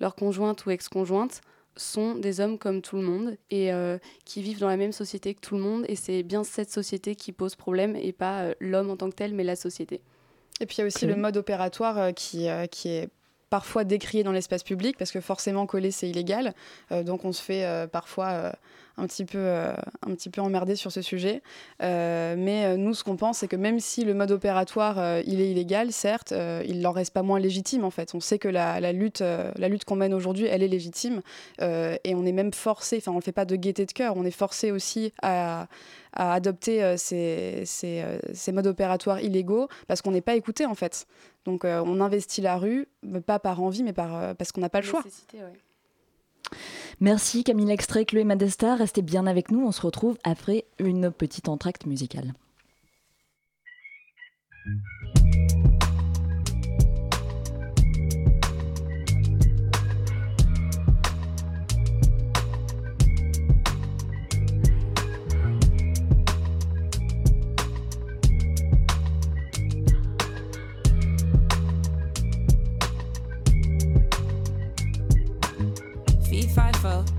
leurs 0.00 0.16
conjointes 0.16 0.66
ou 0.66 0.70
ex-conjointes 0.70 1.42
sont 1.76 2.16
des 2.16 2.40
hommes 2.40 2.58
comme 2.58 2.82
tout 2.82 2.96
le 2.96 3.02
monde 3.02 3.36
et 3.52 3.70
qui 4.24 4.42
vivent 4.42 4.58
dans 4.58 4.66
la 4.66 4.76
même 4.76 4.90
société 4.90 5.32
que 5.32 5.40
tout 5.40 5.54
le 5.54 5.60
monde. 5.60 5.84
Et 5.86 5.94
c'est 5.94 6.24
bien 6.24 6.42
cette 6.42 6.72
société 6.72 7.14
qui 7.14 7.30
pose 7.30 7.54
problème 7.54 7.94
et 7.94 8.10
pas 8.10 8.46
l'homme 8.58 8.90
en 8.90 8.96
tant 8.96 9.08
que 9.10 9.14
tel, 9.14 9.32
mais 9.32 9.44
la 9.44 9.54
société. 9.54 10.00
Et 10.60 10.66
puis 10.66 10.78
il 10.78 10.80
y 10.80 10.82
a 10.82 10.86
aussi 10.86 11.06
le 11.06 11.14
mode 11.14 11.36
opératoire 11.36 12.12
qui, 12.14 12.48
qui 12.72 12.88
est 12.88 13.08
parfois 13.56 13.84
décrié 13.84 14.22
dans 14.22 14.32
l'espace 14.32 14.62
public 14.62 14.98
parce 14.98 15.10
que 15.10 15.22
forcément 15.22 15.64
coller 15.64 15.90
c'est 15.90 16.10
illégal. 16.10 16.52
Euh, 16.92 17.02
donc 17.02 17.24
on 17.24 17.32
se 17.32 17.42
fait 17.42 17.64
euh, 17.64 17.86
parfois 17.86 18.28
euh, 18.28 18.52
un 18.96 19.06
petit 19.06 19.24
peu, 19.24 19.48
un 19.48 20.14
petit 20.14 20.30
peu 20.30 20.40
emmerdé 20.40 20.76
sur 20.76 20.92
ce 20.92 21.02
sujet. 21.02 21.42
mais 21.80 22.76
nous, 22.76 22.94
ce 22.94 23.04
qu'on 23.04 23.16
pense, 23.16 23.38
c'est 23.38 23.48
que 23.48 23.56
même 23.56 23.80
si 23.80 24.04
le 24.04 24.14
mode 24.14 24.30
opératoire 24.30 25.20
il 25.26 25.40
est 25.40 25.50
illégal, 25.50 25.92
certes, 25.92 26.32
il 26.66 26.80
n'en 26.80 26.92
reste 26.92 27.12
pas 27.12 27.22
moins 27.22 27.38
légitime 27.38 27.84
en 27.84 27.90
fait. 27.90 28.14
On 28.14 28.20
sait 28.20 28.38
que 28.38 28.48
la, 28.48 28.92
lutte, 28.92 29.20
la 29.20 29.68
lutte 29.68 29.84
qu'on 29.84 29.96
mène 29.96 30.14
aujourd'hui, 30.14 30.46
elle 30.46 30.62
est 30.62 30.68
légitime 30.68 31.20
et 31.60 32.14
on 32.14 32.24
est 32.24 32.32
même 32.32 32.52
forcé. 32.52 32.96
Enfin, 32.98 33.12
on 33.12 33.16
le 33.16 33.22
fait 33.22 33.32
pas 33.32 33.44
de 33.44 33.56
gaieté 33.56 33.86
de 33.86 33.92
cœur. 33.92 34.14
On 34.16 34.24
est 34.24 34.30
forcé 34.30 34.70
aussi 34.70 35.12
à 35.22 35.68
adopter 36.16 36.96
ces, 36.96 38.52
modes 38.52 38.66
opératoires 38.66 39.20
illégaux 39.20 39.68
parce 39.86 40.02
qu'on 40.02 40.10
n'est 40.10 40.20
pas 40.20 40.34
écouté 40.34 40.66
en 40.66 40.74
fait. 40.74 41.06
Donc 41.44 41.64
euh, 41.64 41.82
on 41.84 42.00
investit 42.00 42.40
la 42.40 42.56
rue, 42.56 42.88
pas 43.26 43.38
par 43.38 43.62
envie, 43.62 43.82
mais 43.82 43.92
par, 43.92 44.16
euh, 44.16 44.34
parce 44.34 44.52
qu'on 44.52 44.60
n'a 44.60 44.68
pas 44.68 44.80
le 44.80 44.86
choix. 44.86 45.02
Merci 47.00 47.44
Camille 47.44 47.70
Extrait, 47.70 48.04
Chloé 48.04 48.24
Madesta. 48.24 48.74
Restez 48.74 49.02
bien 49.02 49.26
avec 49.26 49.50
nous. 49.50 49.66
On 49.66 49.72
se 49.72 49.82
retrouve 49.82 50.16
après 50.24 50.64
une 50.78 51.10
petite 51.10 51.48
entracte 51.48 51.86
musicale. 51.86 52.32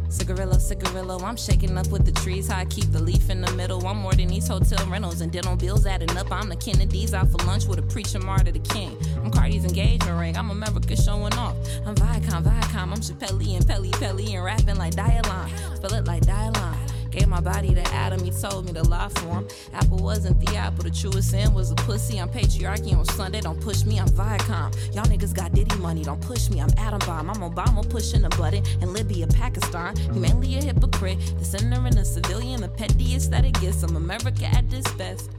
Cigarillo, 0.10 0.58
cigarillo. 0.58 1.20
I'm 1.20 1.38
shaking 1.38 1.78
up 1.78 1.88
with 1.88 2.06
the 2.06 2.12
trees. 2.12 2.48
How 2.50 2.60
I 2.60 2.66
keep 2.66 2.92
the 2.92 3.02
leaf 3.02 3.30
in 3.30 3.42
the 3.42 3.52
middle. 3.54 3.86
I'm 3.88 3.98
more 3.98 4.14
than 4.14 4.28
these 4.28 4.48
hotel 4.48 4.86
rentals 4.88 5.22
and 5.22 5.32
dental 5.32 5.56
bills 5.56 5.86
adding 5.86 6.16
up. 6.18 6.32
I'm 6.32 6.50
the 6.50 6.56
Kennedys 6.56 7.14
out 7.14 7.30
for 7.30 7.38
lunch 7.46 7.66
with 7.66 7.80
a 7.80 7.84
preacher 7.84 8.20
martyr 8.20 8.52
the 8.52 8.60
king. 8.60 8.98
I'm 9.18 9.32
Cardi's 9.32 9.66
engagement 9.66 10.20
ring. 10.20 10.38
I'm 10.38 10.52
America 10.52 10.96
showing 10.96 11.34
off. 11.34 11.56
I'm 11.86 11.96
Viacom, 11.96 12.44
Viacom. 12.44 12.92
I'm 12.94 13.02
Chappelle 13.02 13.56
and 13.56 13.68
Pelly 13.68 13.92
Pelly 13.92 14.36
and 14.36 14.44
rapping 14.44 14.78
like 14.78 14.96
Dialon. 14.96 15.78
Spell 15.78 15.94
it 15.94 16.06
like 16.06 16.24
Dialon. 16.24 16.87
Gave 17.18 17.30
my 17.30 17.42
body 17.42 17.74
to 17.74 17.82
Adam, 17.96 18.24
he 18.24 18.30
told 18.30 18.68
me 18.68 18.74
to 18.74 18.84
lie 18.84 19.10
for 19.10 19.38
him. 19.38 19.48
Apple 19.74 19.98
wasn't 19.98 20.40
the 20.40 20.56
apple, 20.56 20.84
the 20.84 20.92
truest 20.92 21.32
sin 21.32 21.52
was 21.52 21.72
a 21.72 21.76
pussy. 21.76 22.20
I'm 22.20 22.30
patriarchy 22.30 22.96
on 22.96 23.06
Sunday, 23.06 23.42
don't 23.42 23.60
push 23.60 23.86
me, 23.86 24.00
I'm 24.00 24.08
Viacom. 24.10 24.94
Y'all 24.94 25.06
niggas 25.06 25.34
got 25.34 25.52
Diddy 25.52 25.76
money, 25.78 26.04
don't 26.04 26.22
push 26.22 26.52
me, 26.52 26.62
I'm 26.62 26.70
Adam 26.78 27.00
Bomb. 27.00 27.32
I'm 27.32 27.38
Obama 27.38 27.90
pushing 27.90 28.24
a 28.24 28.30
button 28.30 28.64
in 28.84 28.94
Libya, 28.94 29.26
Pakistan. 29.26 29.96
He 29.96 30.20
mainly 30.20 30.60
a 30.60 30.62
hypocrite, 30.62 31.18
the 31.40 31.46
sinner 31.46 31.84
and 31.88 31.98
a 31.98 32.06
civilian, 32.06 32.62
the 32.62 32.70
pettiest 32.70 33.32
that 33.32 33.46
it 33.46 33.60
gets. 33.60 33.82
I'm 33.82 33.96
America 33.96 34.46
at 34.46 34.70
this 34.70 34.88
best. 34.92 35.32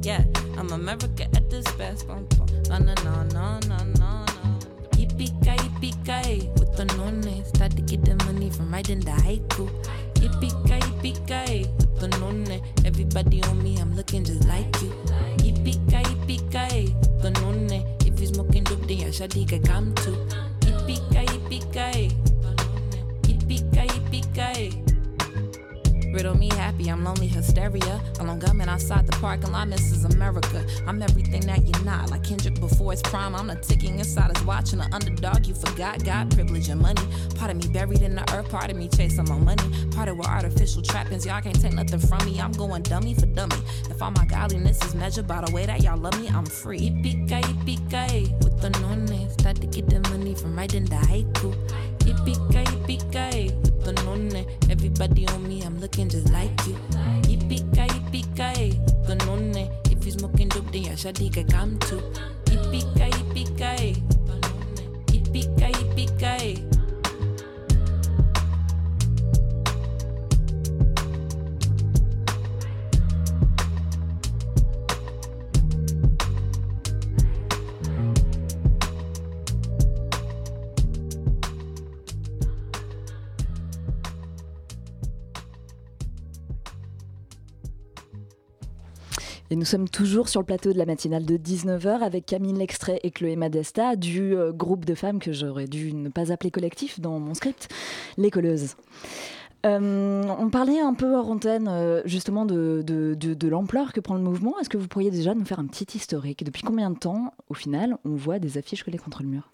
Yeah, 0.00 0.24
I'm 0.56 0.70
America 0.70 1.24
at 1.24 1.50
this 1.50 1.70
best. 1.72 2.08
No, 2.08 2.26
no, 2.70 2.78
no, 2.78 3.22
no, 3.24 3.60
no, 3.68 3.76
no. 3.98 4.24
Yippee-ki, 4.92 5.50
yippee-ki, 5.50 6.48
with 6.54 6.74
the 6.76 6.86
nonne. 6.96 7.44
Start 7.44 7.72
to 7.76 7.82
get 7.82 8.06
the 8.06 8.16
money 8.24 8.48
from 8.48 8.72
writing 8.72 9.00
the 9.00 9.10
haiku. 9.10 9.68
Yippee-ki, 10.20 10.78
yippee-ki, 10.86 11.66
with 11.78 12.00
the 12.00 12.08
nonne. 12.18 12.60
Everybody 12.84 13.42
on 13.44 13.62
me, 13.62 13.76
I'm 13.78 13.94
looking 13.94 14.24
just 14.24 14.46
like 14.48 14.66
you. 14.82 14.90
Yippee-ki, 15.38 16.02
yippee-ki, 16.10 16.94
with 16.94 17.22
the 17.22 17.30
nonne. 17.40 17.84
If 18.00 18.20
you 18.20 18.26
smoking 18.26 18.64
dope, 18.64 18.86
then 18.86 18.98
your 18.98 19.10
shawty 19.10 19.48
can 19.48 19.62
come 19.62 19.94
too. 19.96 20.25
Hysteria. 27.56 28.00
Along 28.20 28.38
gunmen 28.38 28.68
outside 28.68 29.06
the 29.06 29.12
parking 29.12 29.52
lot, 29.52 29.68
Mrs. 29.68 30.12
America. 30.14 30.64
I'm 30.86 31.02
everything 31.02 31.40
that 31.46 31.66
you're 31.66 31.84
not. 31.84 32.10
Like 32.10 32.24
Kendrick 32.24 32.60
before 32.60 32.92
his 32.92 33.02
prime. 33.02 33.34
I'm 33.34 33.46
the 33.46 33.56
ticking 33.56 33.98
inside 33.98 34.36
his 34.36 34.44
watch 34.44 34.72
and 34.72 34.80
the 34.80 34.94
underdog 34.94 35.46
you 35.46 35.54
forgot. 35.54 36.04
Got 36.04 36.30
privilege 36.30 36.68
and 36.68 36.80
money. 36.80 37.02
Part 37.36 37.50
of 37.50 37.56
me 37.56 37.68
buried 37.68 38.02
in 38.02 38.14
the 38.14 38.34
earth, 38.34 38.50
part 38.50 38.70
of 38.70 38.76
me 38.76 38.88
chasing 38.88 39.24
my 39.28 39.38
money. 39.38 39.64
Part 39.92 40.08
of 40.08 40.18
what 40.18 40.28
artificial 40.28 40.82
trappings. 40.82 41.26
Y'all 41.26 41.40
can't 41.40 41.60
take 41.60 41.72
nothing 41.72 42.00
from 42.00 42.24
me. 42.26 42.40
I'm 42.40 42.52
going 42.52 42.82
dummy 42.82 43.14
for 43.14 43.26
dummy. 43.26 43.56
If 43.90 44.02
all 44.02 44.10
my 44.10 44.26
godliness 44.26 44.82
is 44.84 44.94
measured 44.94 45.26
by 45.26 45.42
the 45.44 45.52
way 45.52 45.66
that 45.66 45.82
y'all 45.82 45.98
love 45.98 46.18
me, 46.20 46.28
I'm 46.28 46.46
free. 46.46 46.90
Yippee-ki, 46.90 47.40
yippee-ki, 47.40 48.34
with 48.44 48.60
the 48.60 48.70
no 48.80 48.94
name. 48.94 49.30
Start 49.30 49.56
to 49.60 49.66
get 49.66 49.88
the 49.88 50.00
money 50.10 50.34
from 50.34 50.56
writing 50.56 50.84
the 50.84 50.96
haiku. 50.96 51.95
Yippee-ki, 52.06 52.62
yippee-ki, 52.72 53.52
with 53.62 53.84
the 53.84 53.92
no 54.04 54.14
name. 54.14 54.46
Everybody 54.70 55.26
on 55.28 55.46
me, 55.48 55.62
I'm 55.62 55.80
looking 55.80 56.08
just 56.08 56.30
like 56.30 56.50
you. 56.66 56.74
Yippee-ki, 57.28 57.86
yippee-ki, 57.94 58.80
the 59.06 59.14
no 59.26 59.36
name. 59.36 59.70
If 59.90 60.04
you 60.06 60.12
smoking 60.12 60.48
dope, 60.48 60.70
then 60.72 60.84
your 60.84 60.94
shawty 60.94 61.32
can 61.32 61.46
come 61.48 61.78
too. 61.80 62.00
Yippee-ki, 62.46 63.10
yippee-ki, 63.18 64.02
yippee-ki, 65.12 65.72
yippee-ki. 65.72 66.75
Nous 89.56 89.64
sommes 89.64 89.88
toujours 89.88 90.28
sur 90.28 90.40
le 90.40 90.44
plateau 90.44 90.74
de 90.74 90.76
la 90.76 90.84
matinale 90.84 91.24
de 91.24 91.38
19h 91.38 92.00
avec 92.00 92.26
Camille 92.26 92.52
L'extrait 92.52 93.00
et 93.02 93.10
Chloé 93.10 93.36
Madesta 93.36 93.96
du 93.96 94.36
euh, 94.36 94.52
groupe 94.52 94.84
de 94.84 94.94
femmes 94.94 95.18
que 95.18 95.32
j'aurais 95.32 95.66
dû 95.66 95.94
ne 95.94 96.10
pas 96.10 96.30
appeler 96.30 96.50
collectif 96.50 97.00
dans 97.00 97.18
mon 97.18 97.32
script, 97.32 97.68
les 98.18 98.30
colleuses. 98.30 98.76
Euh, 99.64 100.24
on 100.38 100.50
parlait 100.50 100.78
un 100.78 100.92
peu 100.92 101.14
hors 101.14 101.30
antenne 101.30 101.68
euh, 101.68 102.02
justement 102.04 102.44
de 102.44 103.48
l'ampleur 103.48 103.94
que 103.94 104.00
prend 104.00 104.16
le 104.16 104.20
mouvement. 104.20 104.58
Est-ce 104.60 104.68
que 104.68 104.76
vous 104.76 104.88
pourriez 104.88 105.10
déjà 105.10 105.34
nous 105.34 105.46
faire 105.46 105.58
un 105.58 105.66
petit 105.66 105.96
historique 105.96 106.44
Depuis 106.44 106.62
combien 106.62 106.90
de 106.90 106.98
temps, 106.98 107.32
au 107.48 107.54
final, 107.54 107.96
on 108.04 108.14
voit 108.14 108.38
des 108.38 108.58
affiches 108.58 108.84
collées 108.84 108.98
contre 108.98 109.22
le 109.22 109.30
mur? 109.30 109.50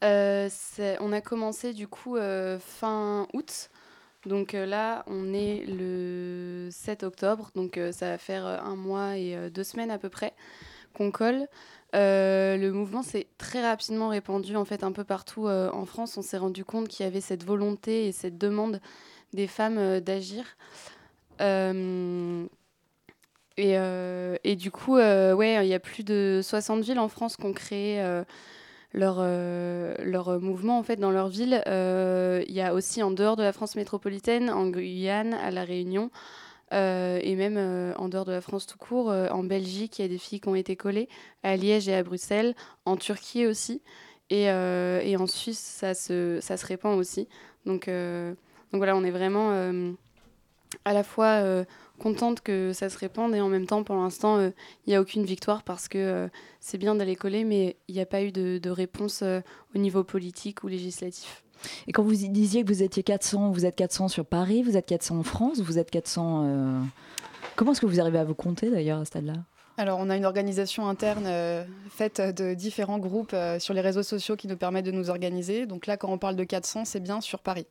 On 0.00 1.12
a 1.12 1.20
commencé 1.20 1.72
du 1.72 1.88
coup 1.88 2.16
fin 2.60 3.26
août. 3.32 3.70
Donc 4.26 4.54
euh, 4.54 4.66
là, 4.66 5.04
on 5.06 5.34
est 5.34 5.64
le 5.66 6.68
7 6.70 7.02
octobre, 7.02 7.50
donc 7.54 7.76
euh, 7.76 7.92
ça 7.92 8.10
va 8.10 8.18
faire 8.18 8.46
euh, 8.46 8.58
un 8.58 8.76
mois 8.76 9.18
et 9.18 9.36
deux 9.50 9.64
semaines 9.64 9.90
à 9.90 9.98
peu 9.98 10.08
près 10.08 10.32
qu'on 10.94 11.10
colle. 11.10 11.46
le 11.92 12.70
mouvement 12.70 13.02
s'est 13.02 13.26
très 13.36 13.62
rapidement 13.62 14.08
répandu 14.08 14.56
en 14.56 14.64
fait 14.64 14.82
un 14.84 14.92
peu 14.92 15.04
partout 15.04 15.48
en 15.48 15.84
France. 15.86 16.16
On 16.16 16.22
s'est 16.22 16.38
rendu 16.38 16.64
compte 16.64 16.88
qu'il 16.88 17.04
y 17.04 17.06
avait 17.06 17.20
cette 17.20 17.44
volonté 17.44 18.06
et 18.06 18.12
cette 18.12 18.38
demande 18.38 18.80
des 19.32 19.48
femmes 19.48 20.00
d'agir. 20.00 20.56
Et, 21.40 21.44
du 24.56 24.70
coup, 24.70 24.96
ouais, 24.96 25.66
il 25.66 25.68
y 25.68 25.74
a 25.74 25.80
plus 25.80 26.04
de 26.04 26.40
60 26.44 26.84
villes 26.84 27.00
en 27.00 27.08
France 27.08 27.36
qui 27.36 27.44
ont 27.44 27.52
créé 27.52 28.00
leur, 28.94 29.16
euh, 29.18 29.94
leur 29.98 30.40
mouvement 30.40 30.78
en 30.78 30.82
fait 30.82 30.96
dans 30.96 31.10
leur 31.10 31.28
ville. 31.28 31.62
Euh, 31.66 32.42
il 32.48 32.54
y 32.54 32.62
a 32.62 32.72
aussi 32.72 33.02
en 33.02 33.10
dehors 33.10 33.36
de 33.36 33.42
la 33.42 33.52
France 33.52 33.76
métropolitaine, 33.76 34.48
en 34.48 34.68
Guyane, 34.68 35.34
à 35.34 35.50
La 35.50 35.64
Réunion, 35.64 36.10
euh, 36.72 37.18
et 37.22 37.34
même 37.34 37.58
en 37.98 38.08
dehors 38.08 38.24
de 38.24 38.32
la 38.32 38.40
France 38.40 38.66
tout 38.66 38.78
court, 38.78 39.08
en 39.08 39.42
Belgique, 39.42 39.98
il 39.98 40.02
y 40.02 40.04
a 40.04 40.08
des 40.08 40.18
filles 40.18 40.40
qui 40.40 40.48
ont 40.48 40.54
été 40.54 40.76
collées, 40.76 41.08
à 41.42 41.56
Liège 41.56 41.88
et 41.88 41.94
à 41.94 42.02
Bruxelles, 42.02 42.54
en 42.86 42.96
Turquie 42.96 43.46
aussi, 43.46 43.82
et, 44.30 44.44
et 44.44 45.16
en 45.18 45.26
Suisse, 45.26 45.58
ça 45.58 45.94
se, 45.94 46.38
ça 46.40 46.56
se 46.56 46.64
répand 46.64 46.98
aussi. 46.98 47.28
Donc, 47.66 47.86
donc 47.86 48.78
voilà, 48.78 48.96
on 48.96 49.04
est 49.04 49.10
vraiment 49.10 49.50
à 50.84 50.92
la 50.92 51.02
fois 51.02 51.64
contente 51.98 52.40
que 52.40 52.72
ça 52.72 52.88
se 52.88 52.98
répande 52.98 53.34
et 53.34 53.40
en 53.40 53.48
même 53.48 53.66
temps, 53.66 53.84
pour 53.84 53.96
l'instant, 53.96 54.40
il 54.40 54.52
n'y 54.88 54.94
a 54.94 55.00
aucune 55.00 55.24
victoire 55.24 55.62
parce 55.62 55.88
que 55.88 56.28
c'est 56.64 56.78
bien 56.78 56.94
d'aller 56.94 57.14
coller, 57.14 57.44
mais 57.44 57.76
il 57.88 57.94
n'y 57.94 58.00
a 58.00 58.06
pas 58.06 58.22
eu 58.22 58.32
de, 58.32 58.70
réponse 58.70 59.20
euh, 59.22 59.40
au 59.74 59.78
niveau 59.78 60.02
politique 60.02 60.64
ou 60.64 60.68
législatif. 60.68 61.44
Et 61.86 61.92
quand 61.92 62.02
vous 62.02 62.14
disiez 62.14 62.64
que 62.64 62.68
vous 62.68 62.82
étiez 62.82 63.02
400, 63.02 63.50
vous 63.50 63.66
êtes 63.66 63.76
400 63.76 64.08
sur 64.08 64.24
Paris, 64.24 64.62
vous 64.62 64.78
êtes 64.78 64.86
400 64.86 65.18
en 65.18 65.22
France, 65.22 65.60
vous 65.60 65.78
êtes 65.78 65.90
400... 65.90 66.42
Euh, 66.44 66.80
comment 67.54 67.72
est-ce 67.72 67.82
que 67.82 67.86
vous 67.86 68.00
arrivez 68.00 68.18
à 68.18 68.24
vous 68.24 68.34
compter 68.34 68.70
d'ailleurs 68.70 69.00
à 69.00 69.04
ce 69.04 69.08
stade-là? 69.08 69.34
Alors, 69.76 69.98
on 70.00 70.08
a 70.08 70.16
une 70.16 70.24
organisation 70.24 70.88
interne 70.88 71.26
euh, 71.26 71.64
faite 71.90 72.22
de 72.22 72.54
différents 72.54 72.98
groupes 72.98 73.36
sur 73.58 73.74
les 73.74 73.82
réseaux 73.82 74.02
sociaux 74.02 74.34
qui 74.34 74.48
nous 74.48 74.56
permettent 74.56 74.86
de 74.86 74.90
nous 74.90 75.10
organiser. 75.10 75.66
Donc 75.66 75.86
là, 75.86 75.98
quand 75.98 76.08
on 76.08 76.18
parle 76.18 76.36
de 76.36 76.44
400, 76.44 76.86
c'est 76.86 77.00
bien 77.00 77.20
sur 77.20 77.40
Paris. 77.40 77.66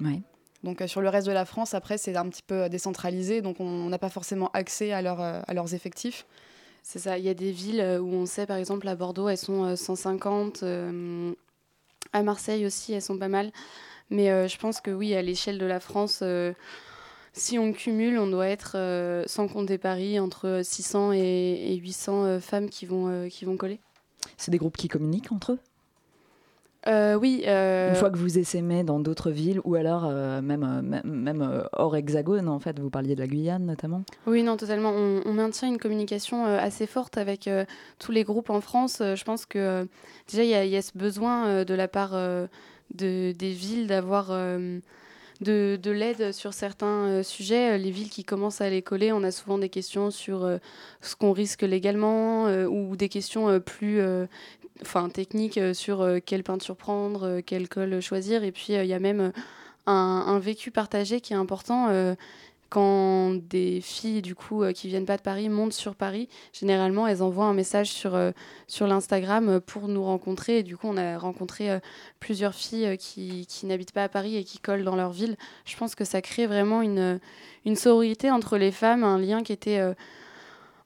Ouais. 0.00 0.20
Donc 0.64 0.82
sur 0.86 1.00
le 1.00 1.08
reste 1.08 1.26
de 1.26 1.32
la 1.32 1.44
France, 1.44 1.74
après, 1.74 1.98
c'est 1.98 2.16
un 2.16 2.28
petit 2.28 2.42
peu 2.42 2.68
décentralisé, 2.68 3.42
donc 3.42 3.60
on 3.60 3.88
n'a 3.88 3.98
pas 3.98 4.08
forcément 4.08 4.50
accès 4.54 4.92
à, 4.92 4.98
à 4.98 5.54
leurs 5.54 5.74
effectifs. 5.74 6.26
C'est 6.84 6.98
ça. 6.98 7.16
Il 7.18 7.24
y 7.24 7.30
a 7.30 7.34
des 7.34 7.50
villes 7.50 7.80
euh, 7.80 7.98
où 7.98 8.12
on 8.12 8.26
sait, 8.26 8.44
par 8.46 8.58
exemple, 8.58 8.86
à 8.86 8.94
Bordeaux, 8.94 9.28
elles 9.28 9.38
sont 9.38 9.74
150. 9.74 10.62
Euh, 10.62 10.66
euh, 10.92 11.34
à 12.12 12.22
Marseille 12.22 12.66
aussi, 12.66 12.92
elles 12.92 13.02
sont 13.02 13.18
pas 13.18 13.28
mal. 13.28 13.50
Mais 14.10 14.48
je 14.48 14.58
pense 14.58 14.82
que 14.82 14.90
oui, 14.90 15.14
à 15.14 15.22
l'échelle 15.22 15.58
de 15.58 15.64
la 15.64 15.80
France, 15.80 16.22
si 17.32 17.58
on 17.58 17.72
cumule, 17.72 18.18
on 18.18 18.26
doit 18.26 18.46
être, 18.46 19.24
sans 19.26 19.48
compter 19.48 19.78
Paris, 19.78 20.20
entre 20.20 20.60
600 20.62 21.12
et, 21.14 21.74
800 21.76 22.38
femmes 22.40 22.68
qui 22.68 22.84
vont, 22.84 23.28
qui 23.30 23.46
vont 23.46 23.56
coller. 23.56 23.80
C'est 24.36 24.50
des 24.50 24.58
groupes 24.58 24.76
qui 24.76 24.88
communiquent 24.88 25.32
entre 25.32 25.52
eux? 25.52 25.58
Euh, 26.86 27.14
oui. 27.14 27.44
Euh, 27.46 27.90
Une 27.90 27.96
fois 27.96 28.10
que 28.10 28.16
vous 28.16 28.38
essaimez 28.38 28.84
dans 28.84 29.00
d'autres 29.00 29.30
villes 29.30 29.60
ou 29.64 29.74
alors 29.74 30.04
euh, 30.04 30.42
même, 30.42 31.02
même 31.04 31.64
hors 31.72 31.96
hexagone, 31.96 32.48
en 32.48 32.58
fait, 32.58 32.78
vous 32.78 32.90
parliez 32.90 33.14
de 33.14 33.20
la 33.20 33.26
Guyane 33.26 33.64
notamment 33.64 34.02
Oui, 34.26 34.42
non, 34.42 34.56
totalement. 34.56 34.90
On, 34.90 35.32
maintient 35.32 35.68
une 35.68 35.78
communication 35.78 36.44
assez 36.44 36.86
forte 36.86 37.18
avec 37.18 37.50
tous 37.98 38.12
les 38.12 38.22
groupes 38.22 38.50
en 38.50 38.60
France. 38.60 38.98
je 39.00 39.24
pense 39.24 39.46
que 39.46 39.86
déjà, 40.30 40.44
il 40.44 40.70
y, 40.70 40.76
a 40.76 40.82
ce 40.82 40.96
besoin 40.96 41.64
de 41.64 41.74
la 41.74 41.88
part 41.88 42.12
de, 42.12 43.32
des 43.32 43.50
villes 43.50 43.88
d'avoir 43.88 44.28
de, 44.28 44.80
de 45.40 45.90
l'aide 45.90 46.32
sur 46.32 46.54
certains 46.54 47.24
sujets. 47.24 47.78
Les 47.78 47.90
villes 47.90 48.10
qui 48.10 48.22
commencent 48.22 48.60
à 48.60 48.70
les 48.70 48.82
coller, 48.82 49.10
on 49.10 49.24
a 49.24 49.32
souvent 49.32 49.58
des 49.58 49.70
questions 49.70 50.12
sur 50.12 50.48
ce 51.00 51.16
qu'on 51.16 51.32
risque 51.32 51.62
légalement 51.62 52.46
ou 52.66 52.94
des 52.94 53.08
questions 53.08 53.58
plus 53.58 54.00
enfin, 54.82 55.08
technique 55.08 55.58
euh, 55.58 55.74
sur 55.74 56.02
euh, 56.02 56.18
quelle 56.24 56.42
peinture 56.42 56.76
prendre, 56.76 57.24
euh, 57.24 57.40
quel 57.44 57.68
col 57.68 58.00
choisir. 58.00 58.44
Et 58.44 58.52
puis, 58.52 58.72
il 58.72 58.86
y 58.86 58.92
a 58.92 58.98
même 58.98 59.32
un, 59.86 60.38
vécu 60.38 60.70
partagé 60.70 61.20
qui 61.20 61.32
est 61.32 61.36
important 61.36 62.16
quand 62.70 63.34
des 63.34 63.80
filles 63.80 64.22
du 64.22 64.34
coup 64.34 64.64
qui 64.72 64.88
viennent 64.88 65.04
pas 65.04 65.18
de 65.18 65.22
Paris 65.22 65.48
montent 65.48 65.74
sur 65.74 65.94
Paris, 65.94 66.28
généralement 66.52 67.06
elles 67.06 67.22
envoient 67.22 67.44
un 67.44 67.54
message 67.54 67.90
sur, 67.90 68.18
sur 68.66 68.86
l'Instagram 68.86 69.60
pour 69.60 69.86
nous 69.86 70.02
rencontrer. 70.02 70.58
Et 70.58 70.62
du 70.62 70.76
coup, 70.76 70.88
on 70.88 70.96
a 70.96 71.18
rencontré 71.18 71.78
plusieurs 72.18 72.54
filles 72.54 72.96
qui, 72.98 73.46
qui 73.46 73.66
n'habitent 73.66 73.92
pas 73.92 74.04
à 74.04 74.08
Paris 74.08 74.36
et 74.36 74.44
qui 74.44 74.58
collent 74.58 74.84
dans 74.84 74.96
leur 74.96 75.12
ville. 75.12 75.36
Je 75.66 75.76
pense 75.76 75.94
que 75.94 76.04
ça 76.04 76.22
crée 76.22 76.46
vraiment 76.46 76.80
une, 76.80 77.20
une 77.66 77.76
sororité 77.76 78.30
entre 78.30 78.56
les 78.56 78.72
femmes, 78.72 79.04
un 79.04 79.18
lien 79.18 79.42
qui 79.42 79.52
était 79.52 79.80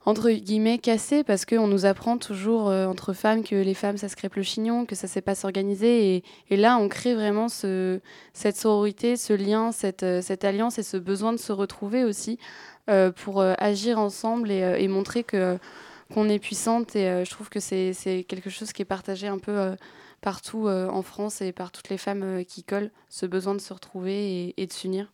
entre 0.09 0.31
guillemets 0.31 0.79
cassé 0.79 1.23
parce 1.23 1.45
qu'on 1.45 1.67
nous 1.67 1.85
apprend 1.85 2.17
toujours 2.17 2.69
euh, 2.69 2.87
entre 2.87 3.13
femmes 3.13 3.43
que 3.43 3.55
les 3.55 3.75
femmes 3.75 3.97
ça 3.97 4.09
se 4.09 4.15
crêpe 4.15 4.35
le 4.35 4.41
chignon, 4.41 4.87
que 4.87 4.95
ça 4.95 5.05
ne 5.05 5.11
sait 5.11 5.21
pas 5.21 5.35
s'organiser 5.35 6.23
et, 6.49 6.57
là 6.57 6.77
on 6.77 6.89
crée 6.89 7.13
vraiment 7.13 7.47
ce, 7.47 7.99
cette 8.33 8.57
sororité, 8.57 9.17
ce 9.17 9.33
lien, 9.33 9.71
cette, 9.71 10.01
euh, 10.01 10.21
cette, 10.21 10.43
alliance 10.43 10.79
et 10.79 10.83
ce 10.83 10.97
besoin 10.97 11.31
de 11.31 11.37
se 11.37 11.51
retrouver 11.51 12.03
aussi 12.03 12.39
euh, 12.89 13.11
pour 13.11 13.41
agir 13.41 13.99
ensemble 13.99 14.49
et, 14.49 14.87
montrer 14.87 15.23
que 15.23 15.59
qu'on 16.11 16.27
est 16.27 16.39
puissante 16.39 16.95
et 16.95 17.23
je 17.23 17.29
trouve 17.29 17.49
que 17.49 17.59
c'est 17.59 18.25
quelque 18.27 18.49
chose 18.49 18.73
qui 18.73 18.81
est 18.81 18.85
partagé 18.85 19.27
un 19.27 19.37
peu 19.37 19.75
partout 20.21 20.67
en 20.67 21.03
France 21.03 21.41
et 21.41 21.51
par 21.51 21.71
toutes 21.71 21.89
les 21.89 21.99
femmes 21.99 22.43
qui 22.45 22.63
collent, 22.63 22.89
ce 23.09 23.27
besoin 23.27 23.53
de 23.53 23.61
se 23.61 23.71
retrouver 23.73 24.47
et, 24.47 24.53
et 24.57 24.65
de 24.65 24.73
s'unir. 24.73 25.13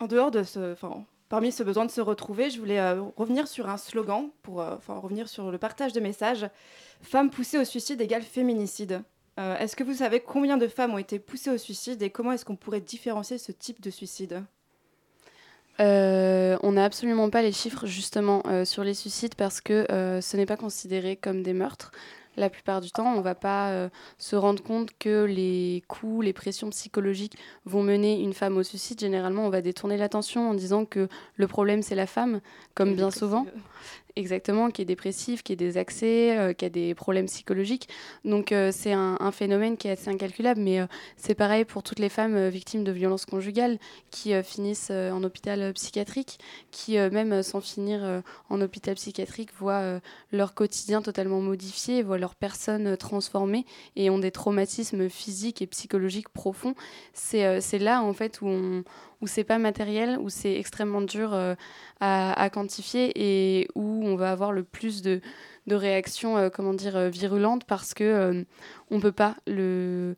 En 0.00 0.06
dehors 0.06 0.30
de 0.30 0.42
ce, 0.42 0.74
Parmi 1.32 1.50
ce 1.50 1.62
besoin 1.62 1.86
de 1.86 1.90
se 1.90 2.02
retrouver, 2.02 2.50
je 2.50 2.58
voulais 2.58 2.78
euh, 2.78 3.00
revenir 3.16 3.48
sur 3.48 3.70
un 3.70 3.78
slogan, 3.78 4.28
pour 4.42 4.60
euh, 4.60 4.76
revenir 4.86 5.30
sur 5.30 5.50
le 5.50 5.56
partage 5.56 5.94
de 5.94 6.00
messages. 6.00 6.46
Femmes 7.00 7.30
poussées 7.30 7.56
au 7.56 7.64
suicide 7.64 8.02
égale 8.02 8.20
féminicide. 8.20 9.00
Euh, 9.40 9.56
est-ce 9.56 9.74
que 9.74 9.82
vous 9.82 9.94
savez 9.94 10.20
combien 10.20 10.58
de 10.58 10.68
femmes 10.68 10.92
ont 10.92 10.98
été 10.98 11.18
poussées 11.18 11.48
au 11.48 11.56
suicide 11.56 12.02
et 12.02 12.10
comment 12.10 12.32
est-ce 12.32 12.44
qu'on 12.44 12.56
pourrait 12.56 12.82
différencier 12.82 13.38
ce 13.38 13.50
type 13.50 13.80
de 13.80 13.88
suicide? 13.88 14.42
On 15.78 16.72
n'a 16.72 16.84
absolument 16.84 17.30
pas 17.30 17.40
les 17.40 17.52
chiffres 17.52 17.86
justement 17.86 18.42
sur 18.66 18.84
les 18.84 18.94
suicides 18.94 19.34
parce 19.34 19.62
que 19.62 19.86
ce 19.88 20.36
n'est 20.36 20.46
pas 20.46 20.58
considéré 20.58 21.16
comme 21.16 21.42
des 21.42 21.54
meurtres. 21.54 21.92
La 22.36 22.50
plupart 22.50 22.80
du 22.80 22.90
temps, 22.90 23.14
on 23.14 23.18
ne 23.18 23.22
va 23.22 23.34
pas 23.34 23.88
se 24.18 24.36
rendre 24.36 24.62
compte 24.62 24.90
que 24.98 25.24
les 25.24 25.82
coups, 25.88 26.24
les 26.24 26.32
pressions 26.32 26.70
psychologiques 26.70 27.36
vont 27.64 27.82
mener 27.82 28.20
une 28.20 28.32
femme 28.32 28.56
au 28.56 28.62
suicide. 28.62 29.00
Généralement, 29.00 29.46
on 29.46 29.50
va 29.50 29.60
détourner 29.60 29.96
l'attention 29.96 30.50
en 30.50 30.54
disant 30.54 30.84
que 30.84 31.08
le 31.36 31.46
problème, 31.46 31.82
c'est 31.82 31.94
la 31.94 32.06
femme, 32.06 32.40
comme 32.74 32.94
bien 32.94 33.10
souvent. 33.10 33.46
Exactement, 34.14 34.70
qui 34.70 34.82
est 34.82 34.84
dépressif, 34.84 35.42
qui 35.42 35.54
a 35.54 35.56
des 35.56 35.78
accès, 35.78 36.38
euh, 36.38 36.52
qui 36.52 36.66
a 36.66 36.68
des 36.68 36.94
problèmes 36.94 37.26
psychologiques. 37.26 37.88
Donc 38.26 38.52
euh, 38.52 38.70
c'est 38.70 38.92
un, 38.92 39.32
phénomène 39.32 39.78
qui 39.78 39.88
est 39.88 39.92
assez 39.92 40.10
incalculable, 40.10 40.60
mais 40.60 40.80
euh, 40.80 40.86
c'est 41.16 41.34
pareil 41.34 41.64
pour 41.64 41.82
toutes 41.82 41.98
les 41.98 42.10
femmes 42.10 42.48
victimes 42.48 42.84
de 42.84 42.92
violences 42.92 43.24
conjugales 43.24 43.78
qui 44.10 44.34
finissent 44.42 44.90
en 44.90 45.22
hôpital 45.24 45.72
psychiatrique, 45.72 46.38
qui 46.70 46.98
même 46.98 47.42
sans 47.42 47.60
finir 47.60 48.22
en 48.50 48.60
hôpital 48.60 48.94
psychiatrique 48.96 49.50
voient 49.58 50.00
leur 50.32 50.54
quotidien 50.54 51.00
totalement 51.00 51.40
modifié, 51.40 52.02
voient 52.02 52.18
leur 52.18 52.34
personne 52.34 52.96
transformée 52.96 53.64
et 53.96 54.10
ont 54.10 54.18
des 54.18 54.30
traumatismes 54.30 55.08
physiques 55.08 55.62
et 55.62 55.66
psychologiques 55.66 56.28
profonds. 56.28 56.74
C'est 57.14 57.78
là 57.78 58.02
en 58.02 58.12
fait 58.12 58.42
où 58.42 58.48
on, 58.48 58.84
où 59.22 59.28
c'est 59.28 59.44
pas 59.44 59.58
matériel, 59.58 60.18
où 60.18 60.28
c'est 60.28 60.56
extrêmement 60.56 61.00
dur 61.00 61.32
euh, 61.32 61.54
à, 62.00 62.50
quantifier 62.50 63.12
et 63.14 63.68
où 63.76 64.04
on 64.04 64.16
va 64.16 64.32
avoir 64.32 64.52
le 64.52 64.64
plus 64.64 65.00
de, 65.00 65.20
de 65.68 65.74
réactions, 65.76 66.36
euh, 66.36 66.50
comment 66.50 66.74
dire, 66.74 66.96
euh, 66.96 67.08
virulentes 67.08 67.64
parce 67.64 67.94
que 67.94 68.44
on 68.90 69.00
peut 69.00 69.12
pas 69.12 69.36
le 69.46 70.16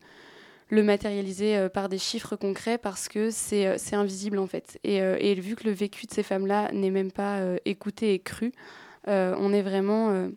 le 0.71 0.81
matérialiser 0.81 1.69
par 1.69 1.89
des 1.89 1.99
chiffres 1.99 2.35
concrets 2.35 2.79
parce 2.79 3.07
que 3.07 3.29
c'est 3.29 3.93
invisible 3.93 4.39
en 4.39 4.47
fait. 4.47 4.79
Et, 4.83 4.97
et, 4.97 5.35
vu 5.35 5.55
que 5.55 5.63
le 5.65 5.71
vécu 5.71 6.07
de 6.07 6.11
ces 6.11 6.23
femmes-là 6.23 6.71
n'est 6.73 6.89
même 6.89 7.11
pas 7.11 7.39
écouté 7.65 8.15
et 8.15 8.19
cru, 8.19 8.51
on 9.05 9.53
est 9.53 9.61
vraiment 9.61 10.27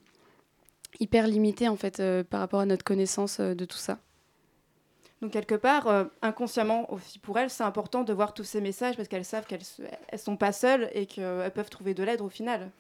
hyper 1.01 1.27
limité 1.27 1.67
en 1.67 1.77
fait 1.77 2.03
par 2.29 2.41
rapport 2.41 2.61
à 2.61 2.67
notre 2.67 2.85
connaissance 2.85 3.41
de 3.41 3.65
tout 3.65 3.79
ça. 3.79 4.01
Donc 5.21 5.33
quelque 5.33 5.55
part, 5.55 5.89
euh, 5.89 6.05
inconsciemment 6.23 6.93
aussi 6.93 7.19
pour 7.19 7.39
elles, 7.39 7.51
c'est 7.51 7.65
important 7.65 8.05
de 8.05 8.13
voir 8.13 8.35
tous 8.35 8.45
ces 8.45 8.61
messages 8.61 8.97
parce 8.97 9.09
qu'elles 9.09 9.25
savent 9.25 9.47
qu'elles 9.47 9.63
ne 10.13 10.19
sont 10.19 10.37
pas 10.37 10.53
seules 10.53 10.89
et 10.95 11.07
qu'elles 11.07 11.51
peuvent 11.53 11.71
trouver 11.71 11.95
de 11.95 12.05
l'aide 12.05 12.21
au 12.21 12.29
final. 12.29 12.71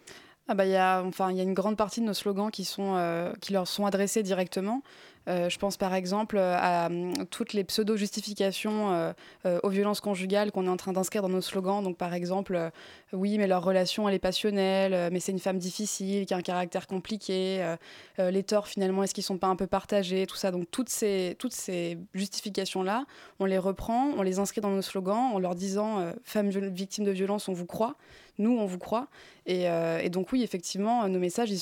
Ah 0.50 0.54
bah, 0.54 0.64
y 0.64 0.76
a, 0.76 1.02
enfin, 1.02 1.30
y 1.30 1.40
a 1.40 1.42
une 1.42 1.52
grande 1.52 1.76
partie 1.76 2.00
de 2.00 2.06
nos 2.06 2.14
slogans 2.14 2.50
qui, 2.50 2.64
sont, 2.64 2.94
euh, 2.96 3.32
qui 3.42 3.52
leur 3.52 3.68
sont 3.68 3.84
adressés 3.84 4.22
directement. 4.22 4.82
Euh, 5.28 5.48
je 5.50 5.58
pense 5.58 5.76
par 5.76 5.94
exemple 5.94 6.38
à, 6.38 6.86
hum, 6.86 7.12
toutes 7.30 7.52
les 7.52 7.64
pseudo-justifications 7.64 8.92
euh, 8.92 9.12
euh, 9.44 9.60
aux 9.62 9.68
violences 9.68 10.00
conjugales 10.00 10.50
qu'on 10.52 10.66
est 10.66 10.70
en 10.70 10.76
train 10.76 10.92
d'inscrire 10.92 11.22
dans 11.22 11.28
nos 11.28 11.40
slogans. 11.40 11.82
Donc 11.82 11.96
par 11.96 12.14
exemple, 12.14 12.70
oui, 13.12 13.38
mais 13.38 13.46
leur 13.46 13.62
relation, 13.62 14.08
elle 14.08 14.14
est 14.14 14.18
passionnelle, 14.18 15.10
mais 15.12 15.20
c'est 15.20 15.32
une 15.32 15.38
femme 15.38 15.58
difficile, 15.58 16.26
qui 16.26 16.34
a 16.34 16.36
un 16.36 16.42
caractère 16.42 16.86
compliqué. 16.86 17.74
les 18.18 18.42
torts, 18.42 18.68
finalement, 18.68 19.02
est-ce 19.02 19.14
qu'ils 19.14 19.24
sont 19.24 19.38
pas 19.38 19.48
un 19.48 19.56
peu 19.56 19.66
partagés 19.66 20.26
Tout 20.26 20.36
ça. 20.36 20.50
Donc 20.50 20.70
toutes 20.70 20.88
ces, 20.88 21.36
toutes 21.38 21.52
ces 21.52 21.98
justifications-là, 22.14 23.04
on 23.38 23.44
les 23.44 23.58
reprend, 23.58 24.12
on 24.16 24.22
les 24.22 24.38
inscrit 24.38 24.60
dans 24.60 24.70
nos 24.70 24.82
slogans 24.82 25.32
en 25.34 25.38
leur 25.38 25.54
disant 25.54 26.12
femmes 26.24 26.50
victimes 26.50 27.04
de 27.04 27.10
violence, 27.10 27.48
on 27.48 27.52
vous 27.52 27.66
croit 27.66 27.96
nous, 28.38 28.56
on 28.56 28.66
vous 28.66 28.78
croit. 28.78 29.08
Et, 29.46 29.66
donc 30.10 30.32
oui, 30.32 30.42
effectivement, 30.42 31.08
nos 31.08 31.18
messages, 31.18 31.50
ils, 31.50 31.60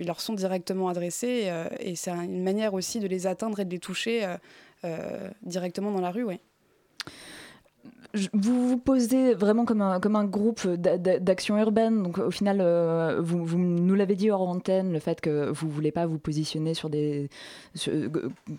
ils 0.00 0.06
leur 0.06 0.20
sont 0.20 0.34
directement 0.34 0.88
adressés. 0.88 1.50
et 1.80 1.96
c'est 1.96 2.10
une 2.10 2.42
manière 2.42 2.74
aussi 2.74 3.00
de 3.00 3.06
les 3.06 3.26
atteindre 3.26 3.60
et 3.60 3.64
de 3.64 3.70
les 3.70 3.78
toucher 3.78 4.24
euh, 4.24 4.36
euh, 4.84 5.30
directement 5.42 5.92
dans 5.92 6.00
la 6.00 6.10
rue, 6.10 6.24
oui 6.24 6.40
vous 8.34 8.68
vous 8.68 8.76
posez 8.76 9.34
vraiment 9.34 9.64
comme 9.64 9.80
un, 9.80 10.24
groupe 10.24 10.66
d'action 10.66 11.58
urbaine. 11.58 12.02
Donc, 12.02 12.18
au 12.18 12.30
final, 12.30 12.58
euh, 12.60 13.20
vous, 13.20 13.58
nous 13.58 13.94
l'avez 13.94 14.16
dit 14.16 14.30
hors 14.30 14.46
antenne, 14.46 14.92
le 14.92 14.98
fait 14.98 15.20
que 15.20 15.50
vous 15.50 15.66
ne 15.66 15.72
voulez 15.72 15.92
pas 15.92 16.06
vous 16.06 16.18
positionner 16.18 16.74
sur 16.74 16.90
des, 16.90 17.30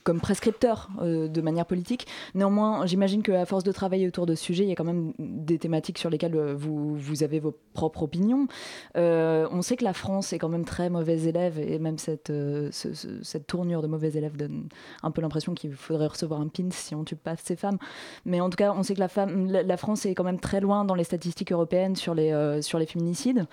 comme 0.03 0.19
prescripteur 0.19 0.89
euh, 1.01 1.27
de 1.27 1.41
manière 1.41 1.65
politique. 1.65 2.07
Néanmoins, 2.33 2.85
j'imagine 2.85 3.21
qu'à 3.21 3.45
force 3.45 3.63
de 3.63 3.71
travailler 3.71 4.07
autour 4.07 4.25
de 4.25 4.33
ce 4.33 4.43
sujet, 4.43 4.63
il 4.63 4.69
y 4.69 4.71
a 4.71 4.75
quand 4.75 4.83
même 4.83 5.13
des 5.19 5.59
thématiques 5.59 5.99
sur 5.99 6.09
lesquelles 6.09 6.35
euh, 6.35 6.55
vous, 6.55 7.23
avez 7.23 7.39
vos 7.39 7.55
propres 7.73 8.03
opinions. 8.03 8.47
on 8.95 9.61
sait 9.61 9.77
que 9.77 9.83
la 9.83 9.93
France 9.93 10.33
est 10.33 10.39
quand 10.39 10.49
même 10.49 10.65
très 10.65 10.89
mauvaise 10.89 11.27
élève 11.27 11.59
et 11.59 11.77
même 11.77 11.97
cette, 11.99 12.33
cette 12.71 13.47
tournure 13.47 13.81
de 13.81 13.87
mauvais 13.87 14.09
élève 14.09 14.35
donne 14.35 14.67
un 15.03 15.11
peu 15.11 15.21
l'impression 15.21 15.53
qu'il 15.53 15.73
faudrait 15.73 16.07
recevoir 16.07 16.41
un 16.41 16.47
pin 16.47 16.69
si 16.71 16.95
on 16.95 17.03
tue 17.03 17.15
pas 17.15 17.35
ces 17.35 17.55
femmes. 17.55 17.77
Mais 18.25 18.41
en 18.41 18.49
tout 18.49 18.57
cas, 18.57 18.73
on 18.75 18.81
sait 18.81 18.95
que 18.95 18.99
la 18.99 19.07
femme 19.07 19.42
la, 19.51 19.77
France 19.77 20.05
est 20.05 20.13
quand 20.13 20.23
même 20.23 20.39
très 20.39 20.59
loin 20.59 20.85
dans 20.85 20.95
les 20.95 21.03
statistiques 21.03 21.51
européennes 21.51 21.95
sur 21.95 22.13
les, 22.13 22.31
euh, 22.31 22.61
sur 22.61 22.79
les 22.79 22.85
féminicides. 22.85 23.45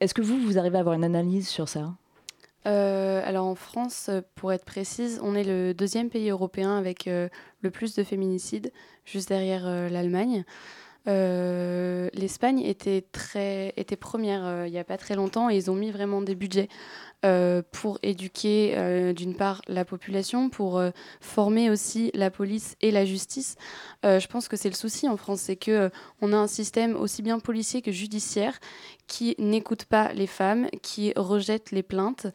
Est-ce 0.00 0.14
que 0.14 0.22
vous, 0.22 0.38
vous 0.38 0.58
arrivez 0.58 0.76
à 0.76 0.80
avoir 0.80 0.94
une 0.94 1.04
analyse 1.04 1.48
sur 1.48 1.68
ça? 1.68 1.92
Euh, 2.66 3.20
alors 3.24 3.46
en 3.46 3.54
France, 3.54 4.10
pour 4.36 4.52
être 4.52 4.64
précise, 4.64 5.20
on 5.22 5.34
est 5.34 5.44
le 5.44 5.74
deuxième 5.74 6.10
pays 6.10 6.30
européen 6.30 6.76
avec 6.76 7.08
euh, 7.08 7.28
le 7.60 7.70
plus 7.70 7.94
de 7.94 8.04
féminicides, 8.04 8.72
juste 9.04 9.28
derrière 9.28 9.66
l'Allemagne. 9.90 10.44
L'Espagne 11.06 12.60
était, 12.60 13.04
était 13.76 13.96
première 13.96 14.66
il 14.66 14.70
n'y 14.70 14.78
a 14.78 14.84
pas 14.84 14.96
très 14.96 15.16
longtemps 15.16 15.50
et 15.50 15.56
ils 15.56 15.68
ont 15.68 15.74
mis 15.74 15.90
vraiment 15.90 16.22
des 16.22 16.36
budgets 16.36 16.68
pour 17.70 17.98
éduquer 18.02 18.74
euh, 18.76 19.12
d'une 19.12 19.36
part 19.36 19.62
la 19.68 19.84
population, 19.84 20.50
pour 20.50 20.78
euh, 20.78 20.90
former 21.20 21.70
aussi 21.70 22.10
la 22.14 22.30
police 22.30 22.76
et 22.80 22.90
la 22.90 23.04
justice. 23.04 23.56
je 24.02 24.26
pense 24.26 24.48
que 24.48 24.56
c'est 24.56 24.68
le 24.68 24.74
souci 24.74 25.08
en 25.08 25.16
France, 25.16 25.42
c'est 25.42 25.56
que 25.56 25.90
on 26.20 26.32
a 26.32 26.36
un 26.36 26.48
système 26.48 26.96
aussi 26.96 27.22
bien 27.22 27.38
policier 27.38 27.80
que 27.82 27.92
judiciaire 27.92 28.58
qui 29.06 29.36
n'écoute 29.38 29.84
pas 29.84 30.12
les 30.12 30.26
femmes, 30.26 30.68
qui 30.82 31.12
rejette 31.14 31.70
les 31.70 31.82
plaintes. 31.82 32.26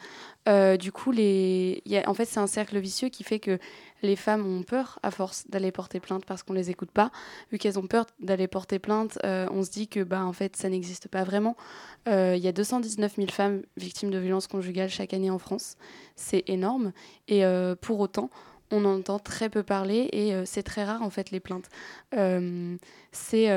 du 0.80 0.92
coup, 0.92 1.12
les... 1.12 1.84
en 2.06 2.14
fait, 2.14 2.26
c'est 2.26 2.40
un 2.40 2.48
cercle 2.48 2.78
vicieux 2.80 3.10
qui 3.10 3.24
fait 3.24 3.40
que 3.40 3.60
les 4.02 4.16
femmes 4.16 4.46
ont 4.46 4.64
peur 4.64 5.00
à 5.04 5.12
force 5.12 5.48
d'aller 5.50 5.72
porter 5.72 6.00
plainte 6.00 6.26
parce 6.26 6.44
qu'on 6.44 6.54
les 6.54 6.70
écoute 6.70 6.92
pas. 6.92 7.12
Vu 7.52 7.58
qu'elles 7.58 7.80
ont 7.80 7.88
peur 7.88 8.06
d'aller 8.20 8.48
porter 8.48 8.80
plainte, 8.80 9.18
euh, 9.24 9.48
on 9.52 9.64
se 9.64 9.72
dit 9.72 9.88
que 9.88 10.04
bah 10.04 10.26
en 10.26 10.34
fait 10.34 10.56
ça 10.56 10.70
n'existe 10.70 11.08
pas 11.08 11.24
vraiment. 11.24 11.56
Euh, 12.08 12.36
il 12.36 12.44
y 12.44 12.48
a 12.48 12.52
219 12.52 13.16
000 13.16 13.28
femmes 13.30 13.62
victimes 13.76 14.12
de 14.12 14.18
violences 14.18 14.48
conjugales 14.48 14.90
chaque 14.90 15.14
année 15.14 15.30
en 15.30 15.40
France. 15.40 15.76
C'est 16.16 16.44
énorme 16.48 16.92
et 17.28 17.46
euh, 17.46 17.76
pour 17.76 18.00
autant 18.00 18.30
on 18.70 18.84
entend 18.84 19.18
très 19.18 19.50
peu 19.50 19.64
parler 19.64 20.10
et 20.12 20.34
c'est 20.46 20.64
très 20.64 20.84
rare 20.84 21.02
en 21.02 21.10
fait 21.10 21.32
les 21.32 21.40
plaintes. 21.40 21.70
c'est 22.12 23.48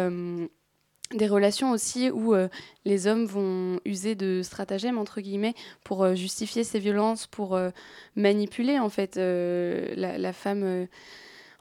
des 1.15 1.27
relations 1.27 1.73
aussi 1.73 2.11
où 2.11 2.35
euh, 2.35 2.49
les 2.85 3.07
hommes 3.07 3.25
vont 3.25 3.81
user 3.85 4.15
de 4.15 4.43
stratagèmes 4.43 4.99
entre 4.99 5.21
guillemets 5.21 5.55
pour 5.83 6.05
euh, 6.05 6.15
justifier 6.15 6.63
ces 6.63 6.79
violences, 6.79 7.27
pour 7.27 7.57
euh, 7.57 7.71
manipuler 8.15 8.79
en 8.79 8.89
fait 8.89 9.17
la, 9.17 10.33
femme 10.33 10.87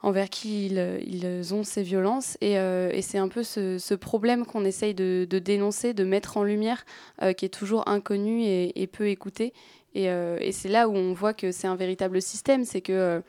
envers 0.02 0.30
qui 0.30 0.66
ils, 0.66 1.54
ont 1.54 1.64
ces 1.64 1.82
violences. 1.82 2.36
Et, 2.40 2.56
c'est 3.02 3.18
un 3.18 3.28
peu 3.28 3.42
ce, 3.42 3.94
problème 3.94 4.46
qu'on 4.46 4.64
essaye 4.64 4.94
de, 4.94 5.26
dénoncer, 5.26 5.94
de 5.94 6.04
mettre 6.04 6.36
en 6.36 6.44
lumière, 6.44 6.84
qui 7.36 7.44
est 7.44 7.52
toujours 7.52 7.88
inconnu 7.88 8.42
et, 8.44 8.86
peu 8.86 9.08
écouté. 9.08 9.52
Et, 9.94 10.04
et 10.04 10.52
c'est 10.52 10.68
là 10.68 10.88
où 10.88 10.94
on 10.94 11.12
voit 11.12 11.34
que 11.34 11.50
c'est 11.50 11.66
un 11.66 11.76
véritable 11.76 12.22
système, 12.22 12.64
c'est 12.64 12.80
que 12.80 13.22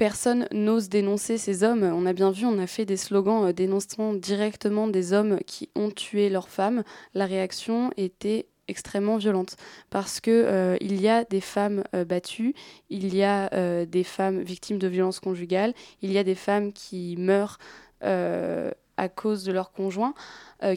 personne 0.00 0.48
n'ose 0.50 0.88
dénoncer 0.88 1.36
ces 1.36 1.62
hommes. 1.62 1.82
On 1.82 2.06
a 2.06 2.14
bien 2.14 2.30
vu, 2.30 2.46
on 2.46 2.58
a 2.58 2.66
fait 2.66 2.86
des 2.86 2.96
slogans 2.96 3.44
euh, 3.44 3.52
dénonçant 3.52 4.14
directement 4.14 4.88
des 4.88 5.12
hommes 5.12 5.40
qui 5.46 5.68
ont 5.74 5.90
tué 5.90 6.30
leurs 6.30 6.48
femmes. 6.48 6.84
La 7.12 7.26
réaction 7.26 7.90
était 7.98 8.46
extrêmement 8.66 9.18
violente 9.18 9.56
parce 9.90 10.20
que 10.20 10.30
euh, 10.30 10.78
il 10.80 11.02
y 11.02 11.08
a 11.10 11.24
des 11.24 11.42
femmes 11.42 11.84
euh, 11.94 12.06
battues, 12.06 12.54
il 12.88 13.14
y 13.14 13.22
a 13.22 13.50
des 13.84 14.02
femmes 14.02 14.40
victimes 14.40 14.78
de 14.78 14.88
violences 14.88 15.20
conjugales, 15.20 15.74
il 16.00 16.12
y 16.12 16.16
a 16.16 16.24
des 16.24 16.34
femmes 16.34 16.72
qui 16.72 17.16
meurent 17.18 17.58
à 18.00 19.08
cause 19.14 19.44
de 19.44 19.52
leurs 19.52 19.70
conjoints, 19.70 20.14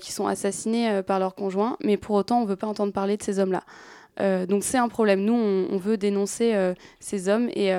qui 0.02 0.12
sont 0.12 0.28
assassinées 0.28 1.02
par 1.04 1.20
leurs 1.20 1.36
conjoints, 1.36 1.78
mais 1.82 1.96
pour 1.96 2.18
autant 2.18 2.40
on 2.40 2.44
ne 2.44 2.50
veut 2.50 2.58
pas 2.58 2.68
entendre 2.68 2.92
parler 2.92 3.16
de 3.16 3.24
ces 3.24 3.40
hommes-là. 3.40 3.64
donc 4.48 4.66
c'est 4.66 4.78
un 4.78 4.90
problème. 4.90 5.22
Nous, 5.22 5.34
on 5.34 5.78
veut 5.78 5.96
dénoncer 5.96 6.74
ces 7.00 7.30
hommes 7.30 7.48
et 7.56 7.72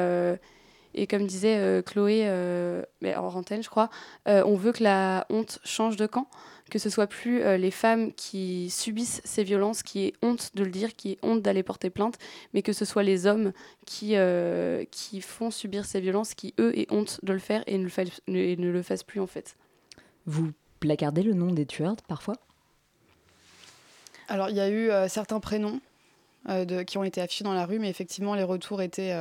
et 0.94 1.06
comme 1.06 1.26
disait 1.26 1.58
euh, 1.58 1.82
Chloé, 1.82 2.22
euh, 2.24 2.82
mais 3.00 3.14
en 3.16 3.26
antenne, 3.34 3.62
je 3.62 3.68
crois, 3.68 3.90
euh, 4.28 4.42
on 4.46 4.56
veut 4.56 4.72
que 4.72 4.82
la 4.82 5.26
honte 5.28 5.58
change 5.64 5.96
de 5.96 6.06
camp, 6.06 6.28
que 6.70 6.78
ce 6.78 6.88
soit 6.88 7.06
plus 7.06 7.42
les 7.58 7.70
femmes 7.70 8.12
qui 8.14 8.70
subissent 8.70 9.20
ces 9.24 9.44
violences, 9.44 9.82
qui 9.82 10.06
aient 10.06 10.12
honte 10.22 10.50
de 10.54 10.64
le 10.64 10.70
dire, 10.70 10.96
qui 10.96 11.12
aient 11.12 11.18
honte 11.22 11.42
d'aller 11.42 11.62
porter 11.62 11.90
plainte, 11.90 12.16
mais 12.54 12.62
que 12.62 12.72
ce 12.72 12.86
soit 12.86 13.02
les 13.02 13.26
hommes 13.26 13.52
qui, 13.84 14.14
qui 14.90 15.20
font 15.20 15.50
subir 15.50 15.84
ces 15.84 16.00
violences, 16.00 16.32
qui 16.32 16.54
eux 16.58 16.76
aient 16.76 16.86
honte 16.90 17.20
de 17.22 17.34
le 17.34 17.38
faire 17.38 17.62
et 17.66 17.76
ne 17.76 17.84
le, 17.84 18.36
et 18.36 18.56
ne 18.56 18.70
le 18.70 18.82
fassent 18.82 19.02
plus 19.02 19.20
en 19.20 19.26
fait. 19.26 19.56
Vous 20.24 20.52
placardez 20.80 21.22
le 21.22 21.34
nom 21.34 21.52
des 21.52 21.66
tueurs 21.66 21.96
parfois? 22.08 22.36
Alors 24.28 24.48
il 24.48 24.56
y 24.56 24.60
a 24.60 24.70
eu 24.70 24.90
certains 25.08 25.40
prénoms 25.40 25.80
de, 26.48 26.82
qui 26.82 26.96
ont 26.96 27.04
été 27.04 27.20
affichés 27.20 27.44
dans 27.44 27.52
la 27.54 27.66
rue, 27.66 27.78
mais 27.78 27.90
effectivement 27.90 28.34
les 28.34 28.42
retours 28.42 28.80
étaient 28.80 29.12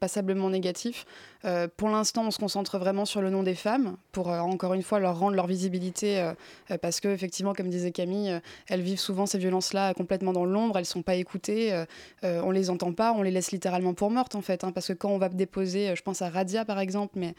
passablement 0.00 0.50
négatif. 0.50 1.06
Euh, 1.44 1.68
pour 1.76 1.88
l'instant, 1.88 2.26
on 2.26 2.30
se 2.30 2.38
concentre 2.38 2.78
vraiment 2.78 3.04
sur 3.04 3.22
le 3.22 3.30
nom 3.30 3.42
des 3.42 3.54
femmes 3.54 3.96
pour 4.12 4.30
euh, 4.30 4.38
encore 4.40 4.74
une 4.74 4.82
fois 4.82 4.98
leur 4.98 5.18
rendre 5.18 5.36
leur 5.36 5.46
visibilité 5.46 6.20
euh, 6.20 6.78
parce 6.78 7.00
que 7.00 7.08
effectivement, 7.08 7.54
comme 7.54 7.68
disait 7.68 7.92
Camille, 7.92 8.40
elles 8.68 8.80
vivent 8.80 8.98
souvent 8.98 9.26
ces 9.26 9.38
violences-là 9.38 9.94
complètement 9.94 10.32
dans 10.32 10.44
l'ombre. 10.44 10.78
Elles 10.78 10.84
sont 10.84 11.02
pas 11.02 11.14
écoutées, 11.14 11.84
on 12.22 12.50
les 12.50 12.70
entend 12.70 12.92
pas, 12.92 13.12
on 13.12 13.22
les 13.22 13.30
laisse 13.30 13.52
littéralement 13.52 13.94
pour 13.94 14.10
mortes 14.10 14.34
en 14.34 14.42
fait. 14.42 14.64
Hein, 14.64 14.72
parce 14.72 14.88
que 14.88 14.92
quand 14.92 15.10
on 15.10 15.18
va 15.18 15.28
déposer, 15.28 15.94
je 15.94 16.02
pense 16.02 16.22
à 16.22 16.28
Radia 16.28 16.64
par 16.64 16.80
exemple, 16.80 17.14
mais 17.16 17.34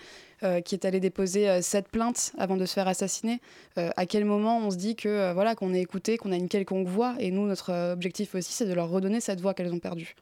qui 0.62 0.76
est 0.76 0.86
allée 0.86 1.00
déposer 1.00 1.62
sept 1.62 1.90
plaintes 1.90 2.32
avant 2.38 2.58
de 2.58 2.66
se 2.66 2.74
faire 2.74 2.88
assassiner, 2.88 3.42
à 3.76 4.06
quel 4.06 4.26
moment 4.26 4.60
on 4.60 4.72
se 4.72 4.78
dit 4.78 4.96
que 4.96 5.34
voilà 5.34 5.56
qu'on 5.56 5.74
est 5.74 5.82
écouté, 5.82 6.18
qu'on 6.18 6.32
a 6.32 6.36
une 6.36 6.50
quelconque 6.50 6.88
voix 6.88 7.16
et 7.20 7.32
nous 7.32 7.46
notre 7.46 7.92
objectif 7.92 8.36
aussi 8.36 8.54
c'est 8.54 8.66
de 8.66 8.74
leur 8.74 8.90
redonner 8.90 9.20
cette 9.20 9.42
voix 9.42 9.54
qu'elles 9.54 9.74
ont 9.74 9.80
perdue. 9.80 10.16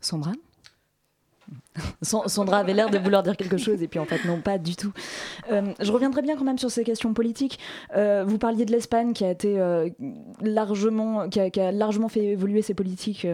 Sandra 0.00 0.32
Sandra 2.02 2.58
avait 2.58 2.74
l'air 2.74 2.90
de 2.90 2.98
vouloir 2.98 3.22
dire 3.22 3.36
quelque 3.36 3.56
chose 3.56 3.82
et 3.82 3.88
puis 3.88 3.98
en 3.98 4.04
fait 4.04 4.24
non 4.24 4.40
pas 4.40 4.58
du 4.58 4.76
tout. 4.76 4.92
Euh, 5.50 5.72
je 5.80 5.90
reviendrai 5.90 6.22
bien 6.22 6.36
quand 6.36 6.44
même 6.44 6.58
sur 6.58 6.70
ces 6.70 6.84
questions 6.84 7.12
politiques. 7.12 7.58
Euh, 7.96 8.24
vous 8.26 8.38
parliez 8.38 8.64
de 8.64 8.72
l'Espagne 8.72 9.12
qui 9.12 9.24
a 9.24 9.34
euh, 9.44 9.90
largement 10.40 11.28
qui 11.28 11.40
a, 11.40 11.72
largement 11.72 12.08
fait 12.08 12.24
évoluer 12.24 12.62
ses 12.62 12.74
politiques 12.74 13.26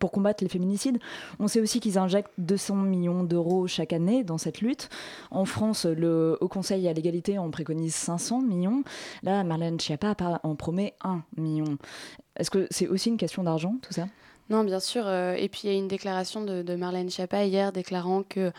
pour 0.00 0.10
combattre 0.10 0.42
les 0.42 0.50
féminicides. 0.50 0.98
On 1.38 1.48
sait 1.48 1.60
aussi 1.60 1.80
qu'ils 1.80 1.98
injectent 1.98 2.32
200 2.38 2.76
millions 2.76 3.22
d'euros 3.22 3.66
chaque 3.66 3.92
année 3.92 4.24
dans 4.24 4.38
cette 4.38 4.60
lutte. 4.60 4.88
En 5.30 5.44
France, 5.44 5.86
le 5.86 6.38
Haut 6.40 6.48
Conseil 6.48 6.88
à 6.88 6.92
l'égalité 6.92 7.38
en 7.38 7.50
préconise 7.50 7.94
500 7.94 8.42
millions. 8.42 8.82
Là, 9.22 9.44
Marlène 9.44 9.78
Schiappa 9.78 10.14
en 10.42 10.54
promet 10.56 10.94
1 11.02 11.22
million. 11.36 11.78
Est-ce 12.36 12.50
que 12.50 12.66
c'est 12.70 12.88
aussi 12.88 13.08
une 13.08 13.16
question 13.16 13.42
d'argent 13.44 13.76
tout 13.82 13.92
ça? 13.92 14.06
Non, 14.48 14.62
bien 14.62 14.80
sûr. 14.80 15.06
Euh, 15.06 15.34
et 15.34 15.48
puis 15.48 15.62
il 15.64 15.70
y 15.72 15.74
a 15.74 15.78
une 15.78 15.88
déclaration 15.88 16.42
de, 16.42 16.76
Marlène 16.76 17.10
Schiappa 17.10 17.44
hier 17.44 17.72
déclarant 17.72 18.22
que 18.22 18.52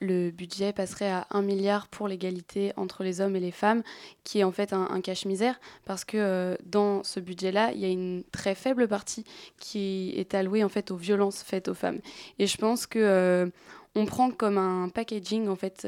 le 0.00 0.30
budget 0.30 0.72
passerait 0.72 1.10
à 1.10 1.26
1 1.30 1.42
milliard 1.42 1.86
pour 1.86 2.08
l'égalité 2.08 2.72
entre 2.76 3.04
les 3.04 3.20
hommes 3.20 3.36
et 3.36 3.40
les 3.40 3.52
femmes, 3.52 3.82
qui 4.24 4.40
est 4.40 4.44
en 4.44 4.50
fait 4.50 4.72
un, 4.72 5.00
cache-misère, 5.00 5.60
parce 5.84 6.04
que 6.04 6.16
euh, 6.16 6.56
dans 6.64 7.04
ce 7.04 7.20
budget-là, 7.20 7.72
il 7.72 7.80
y 7.80 7.84
a 7.84 7.88
une 7.88 8.24
très 8.32 8.54
faible 8.54 8.88
partie 8.88 9.24
qui 9.58 10.12
est 10.16 10.34
allouée 10.34 10.64
en 10.64 10.68
fait 10.68 10.90
aux 10.90 10.96
violences 10.96 11.42
faites 11.42 11.68
aux 11.68 11.74
femmes. 11.74 12.00
Et 12.38 12.46
je 12.46 12.56
pense 12.56 12.86
que 12.86 12.98
euh, 12.98 13.46
on 13.94 14.06
prend 14.06 14.30
comme 14.30 14.58
un 14.58 14.88
packaging 14.88 15.48
en 15.48 15.56
fait 15.56 15.86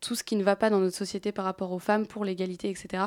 tout 0.00 0.14
ce 0.14 0.24
qui 0.24 0.36
ne 0.36 0.42
va 0.42 0.56
pas 0.56 0.68
dans 0.68 0.80
notre 0.80 0.96
société 0.96 1.30
par 1.30 1.44
rapport 1.44 1.72
aux 1.72 1.78
femmes 1.78 2.06
pour 2.06 2.24
l'égalité, 2.24 2.68
etc. 2.68 3.04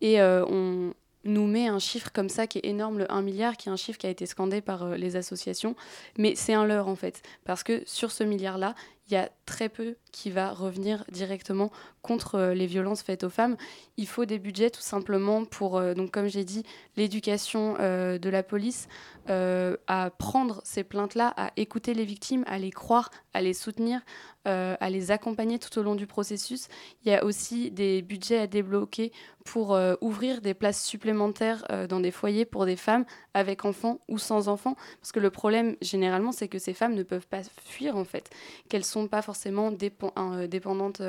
Et 0.00 0.20
on, 0.20 0.92
nous 1.26 1.46
met 1.46 1.68
un 1.68 1.78
chiffre 1.78 2.10
comme 2.12 2.28
ça 2.28 2.46
qui 2.46 2.58
est 2.58 2.66
énorme, 2.66 2.98
le 2.98 3.12
1 3.12 3.22
milliard, 3.22 3.56
qui 3.56 3.68
est 3.68 3.72
un 3.72 3.76
chiffre 3.76 3.98
qui 3.98 4.06
a 4.06 4.10
été 4.10 4.26
scandé 4.26 4.60
par 4.60 4.82
euh, 4.82 4.96
les 4.96 5.16
associations. 5.16 5.76
Mais 6.18 6.34
c'est 6.34 6.54
un 6.54 6.64
leurre 6.64 6.88
en 6.88 6.96
fait, 6.96 7.22
parce 7.44 7.62
que 7.62 7.82
sur 7.86 8.10
ce 8.12 8.24
milliard-là, 8.24 8.74
il 9.06 9.12
y 9.12 9.16
a 9.16 9.30
très 9.44 9.68
peu 9.68 9.96
qui 10.10 10.30
va 10.30 10.52
revenir 10.52 11.04
directement 11.12 11.70
contre 12.02 12.36
euh, 12.36 12.54
les 12.54 12.66
violences 12.66 13.02
faites 13.02 13.24
aux 13.24 13.30
femmes. 13.30 13.56
Il 13.96 14.08
faut 14.08 14.24
des 14.24 14.38
budgets 14.38 14.70
tout 14.70 14.80
simplement 14.80 15.44
pour, 15.44 15.76
euh, 15.76 15.94
donc 15.94 16.10
comme 16.10 16.26
j'ai 16.26 16.44
dit, 16.44 16.64
l'éducation 16.96 17.74
de 17.74 18.28
la 18.28 18.42
police, 18.42 18.88
à 19.28 20.10
prendre 20.18 20.60
ces 20.64 20.84
plaintes-là, 20.84 21.34
à 21.36 21.50
écouter 21.56 21.94
les 21.94 22.04
victimes, 22.04 22.44
à 22.46 22.58
les 22.58 22.70
croire, 22.70 23.10
à 23.34 23.42
les 23.42 23.54
soutenir, 23.54 24.00
à 24.44 24.88
les 24.88 25.10
accompagner 25.10 25.58
tout 25.58 25.78
au 25.78 25.82
long 25.82 25.94
du 25.94 26.06
processus. 26.06 26.68
Il 27.04 27.10
y 27.10 27.14
a 27.14 27.24
aussi 27.24 27.70
des 27.70 28.02
budgets 28.02 28.38
à 28.38 28.46
débloquer 28.46 29.12
pour 29.46 29.74
euh, 29.74 29.94
ouvrir 30.02 30.42
des 30.42 30.52
places 30.52 30.84
supplémentaires 30.84 31.64
euh, 31.70 31.86
dans 31.86 32.00
des 32.00 32.10
foyers 32.10 32.44
pour 32.44 32.66
des 32.66 32.76
femmes 32.76 33.06
avec 33.32 33.64
enfants 33.64 34.00
ou 34.08 34.18
sans 34.18 34.48
enfants. 34.48 34.74
Parce 35.00 35.12
que 35.12 35.20
le 35.20 35.30
problème, 35.30 35.76
généralement, 35.80 36.32
c'est 36.32 36.48
que 36.48 36.58
ces 36.58 36.74
femmes 36.74 36.94
ne 36.94 37.02
peuvent 37.02 37.26
pas 37.26 37.42
fuir, 37.64 37.96
en 37.96 38.04
fait. 38.04 38.28
Qu'elles 38.68 38.84
sont 38.84 38.95
pas 39.06 39.22
forcément 39.22 39.70
euh, 39.70 40.46
dépendantes, 40.46 41.02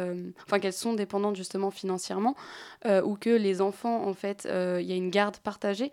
enfin, 0.45 0.59
qu'elles 0.59 0.73
sont 0.73 0.93
dépendantes 0.93 1.35
justement 1.35 1.71
financièrement, 1.71 2.35
ou 2.85 3.15
que 3.15 3.29
les 3.29 3.61
enfants, 3.61 4.07
en 4.07 4.13
fait, 4.13 4.45
il 4.45 4.85
y 4.85 4.91
a 4.91 4.95
une 4.95 5.09
garde 5.09 5.37
partagée. 5.37 5.91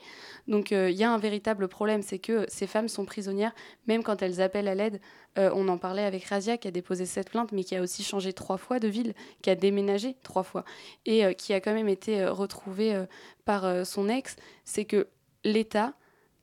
Donc, 0.48 0.70
il 0.70 0.90
y 0.90 1.04
a 1.04 1.10
un 1.10 1.18
véritable 1.18 1.68
problème, 1.68 2.02
c'est 2.02 2.18
que 2.18 2.44
ces 2.48 2.66
femmes 2.66 2.88
sont 2.88 3.04
prisonnières, 3.04 3.54
même 3.86 4.02
quand 4.02 4.22
elles 4.22 4.40
appellent 4.40 4.68
à 4.68 4.74
l'aide. 4.74 5.00
on 5.36 5.68
en 5.68 5.78
parlait 5.78 6.04
avec 6.04 6.24
Razia 6.24 6.56
qui 6.56 6.68
a 6.68 6.70
déposé 6.70 7.06
cette 7.06 7.30
plainte, 7.30 7.52
mais 7.52 7.64
qui 7.64 7.76
a 7.76 7.82
aussi 7.82 8.02
changé 8.02 8.32
trois 8.32 8.58
fois 8.58 8.78
de 8.78 8.88
ville, 8.88 9.14
qui 9.42 9.50
a 9.50 9.54
déménagé 9.54 10.16
trois 10.22 10.42
fois, 10.42 10.64
et 11.06 11.34
qui 11.34 11.52
a 11.52 11.60
quand 11.60 11.74
même 11.74 11.88
été 11.88 12.24
retrouvé 12.26 12.94
euh, 12.94 13.06
par 13.44 13.64
euh, 13.64 13.84
son 13.84 14.08
ex, 14.08 14.36
c'est 14.64 14.84
que 14.84 15.08
l'État 15.44 15.94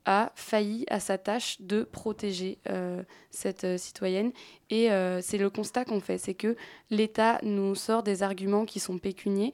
a 0.06 0.32
failli 0.36 0.86
à 0.90 1.00
sa 1.00 1.18
tâche 1.18 1.62
de 1.62 1.84
protéger 1.84 2.58
euh, 2.70 3.04
cette 3.30 3.78
citoyenne. 3.78 4.32
Et 4.70 4.90
c'est 5.22 5.38
le 5.38 5.50
constat 5.50 5.84
qu'on 5.84 6.00
fait, 6.00 6.18
c'est 6.18 6.34
que 6.34 6.56
l'État 6.90 7.40
nous 7.44 7.76
sort 7.76 8.04
des 8.04 8.24
arguments 8.24 8.66
qui 8.66 8.80
sont 8.80 9.00
pécuniers, 9.00 9.52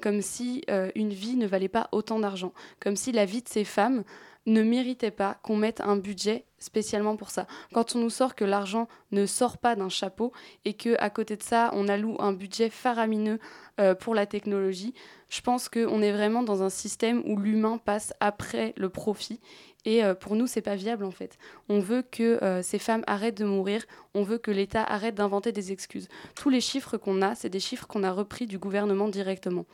comme 0.00 0.22
si 0.22 0.62
une 0.94 1.12
vie 1.12 1.34
ne 1.34 1.48
valait 1.48 1.68
pas 1.68 1.88
autant 1.90 2.20
d'argent, 2.20 2.52
comme 2.78 2.94
si 2.94 3.10
la 3.10 3.24
vie 3.24 3.42
de 3.42 3.48
ces 3.48 3.64
femmes 3.64 4.04
ne 4.46 4.62
méritait 4.62 5.10
pas 5.10 5.38
qu'on 5.42 5.56
mette 5.56 5.80
un 5.80 5.96
budget 5.96 6.44
spécialement 6.58 7.16
pour 7.16 7.30
ça. 7.30 7.46
Quand 7.72 7.94
on 7.94 7.98
nous 7.98 8.10
sort 8.10 8.34
que 8.34 8.44
l'argent 8.44 8.88
ne 9.12 9.26
sort 9.26 9.58
pas 9.58 9.76
d'un 9.76 9.88
chapeau 9.88 10.32
et 10.64 10.74
que 10.74 10.96
à 10.98 11.10
côté 11.10 11.36
de 11.36 11.42
ça, 11.42 11.70
on 11.74 11.88
alloue 11.88 12.16
un 12.18 12.32
budget 12.32 12.70
faramineux 12.70 13.38
euh, 13.78 13.94
pour 13.94 14.14
la 14.14 14.26
technologie, 14.26 14.94
je 15.28 15.40
pense 15.40 15.68
qu'on 15.68 16.00
est 16.02 16.12
vraiment 16.12 16.42
dans 16.42 16.62
un 16.62 16.70
système 16.70 17.22
où 17.26 17.36
l'humain 17.36 17.78
passe 17.78 18.14
après 18.20 18.72
le 18.76 18.88
profit. 18.88 19.40
Et 19.84 20.04
euh, 20.04 20.14
pour 20.14 20.34
nous, 20.34 20.46
c'est 20.46 20.62
pas 20.62 20.74
viable 20.74 21.04
en 21.04 21.10
fait. 21.10 21.38
On 21.68 21.78
veut 21.78 22.02
que 22.02 22.42
euh, 22.42 22.62
ces 22.62 22.78
femmes 22.78 23.04
arrêtent 23.06 23.38
de 23.38 23.44
mourir. 23.44 23.84
On 24.14 24.22
veut 24.22 24.38
que 24.38 24.50
l'État 24.50 24.82
arrête 24.82 25.14
d'inventer 25.14 25.52
des 25.52 25.72
excuses. 25.72 26.08
Tous 26.34 26.50
les 26.50 26.60
chiffres 26.60 26.96
qu'on 26.96 27.22
a, 27.22 27.34
c'est 27.34 27.50
des 27.50 27.60
chiffres 27.60 27.86
qu'on 27.86 28.02
a 28.02 28.10
repris 28.10 28.46
du 28.46 28.58
gouvernement 28.58 29.08
directement. 29.08 29.66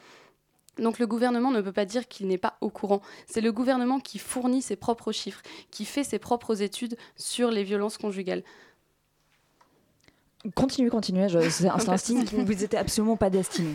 Donc 0.78 0.98
le 0.98 1.06
gouvernement 1.06 1.50
ne 1.50 1.60
peut 1.60 1.72
pas 1.72 1.84
dire 1.84 2.08
qu'il 2.08 2.26
n'est 2.28 2.38
pas 2.38 2.56
au 2.60 2.70
courant. 2.70 3.02
C'est 3.26 3.40
le 3.40 3.52
gouvernement 3.52 4.00
qui 4.00 4.18
fournit 4.18 4.62
ses 4.62 4.76
propres 4.76 5.12
chiffres, 5.12 5.42
qui 5.70 5.84
fait 5.84 6.04
ses 6.04 6.18
propres 6.18 6.62
études 6.62 6.96
sur 7.16 7.50
les 7.50 7.64
violences 7.64 7.98
conjugales. 7.98 8.42
Continuez, 10.54 10.90
continuez, 10.90 11.28
c'est 11.50 11.68
un 11.68 11.96
signe 11.96 12.24
que 12.24 12.36
vous 12.36 12.54
n'étiez 12.54 12.78
absolument 12.78 13.16
pas 13.16 13.30
destiné. 13.30 13.74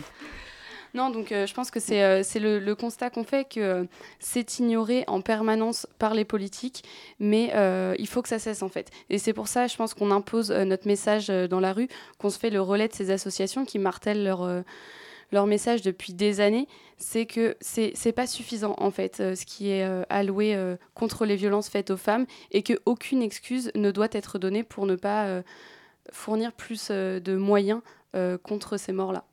Non, 0.94 1.10
donc 1.10 1.32
euh, 1.32 1.46
je 1.46 1.54
pense 1.54 1.70
que 1.70 1.80
c'est 1.80 2.02
euh, 2.02 2.22
le, 2.34 2.74
constat 2.74 3.10
qu'on 3.10 3.24
fait 3.24 3.44
que 3.48 3.60
euh, 3.60 3.84
c'est 4.20 4.58
ignoré 4.58 5.04
en 5.06 5.20
permanence 5.20 5.86
par 5.98 6.14
les 6.14 6.24
politiques, 6.24 6.82
mais 7.18 7.52
il 7.98 8.06
faut 8.08 8.22
que 8.22 8.28
ça 8.28 8.38
cesse 8.38 8.62
en 8.62 8.68
fait. 8.68 8.90
Et 9.10 9.18
c'est 9.18 9.32
pour 9.32 9.48
ça, 9.48 9.66
je 9.66 9.76
pense 9.76 9.94
qu'on 9.94 10.10
impose 10.10 10.50
notre 10.50 10.86
message 10.86 11.28
dans 11.28 11.60
la 11.60 11.72
rue, 11.72 11.88
qu'on 12.18 12.30
se 12.30 12.38
fait 12.38 12.50
le 12.50 12.60
relais 12.60 12.88
de 12.88 12.94
ces 12.94 13.10
associations 13.10 13.64
qui 13.64 13.78
martèlent 13.78 14.24
leur 14.24 14.64
leur 15.32 15.46
message 15.46 15.82
depuis 15.82 16.14
des 16.14 16.40
années, 16.40 16.68
c'est 16.96 17.26
que 17.26 17.56
c'est 17.60 18.12
pas 18.12 18.26
suffisant 18.26 18.74
en 18.78 18.90
fait 18.90 19.20
euh, 19.20 19.34
ce 19.34 19.46
qui 19.46 19.70
est 19.70 19.84
euh, 19.84 20.02
alloué 20.08 20.54
euh, 20.54 20.76
contre 20.94 21.24
les 21.24 21.36
violences 21.36 21.68
faites 21.68 21.90
aux 21.90 21.96
femmes 21.96 22.26
et 22.50 22.62
qu'aucune 22.62 23.22
excuse 23.22 23.70
ne 23.74 23.90
doit 23.90 24.08
être 24.12 24.38
donnée 24.38 24.62
pour 24.62 24.86
ne 24.86 24.96
pas 24.96 25.42
fournir 26.12 26.52
plus 26.52 26.90
de 26.90 27.36
moyens 27.36 27.80
contre 28.42 28.76
ces 28.76 28.92
morts-là. 28.92 29.24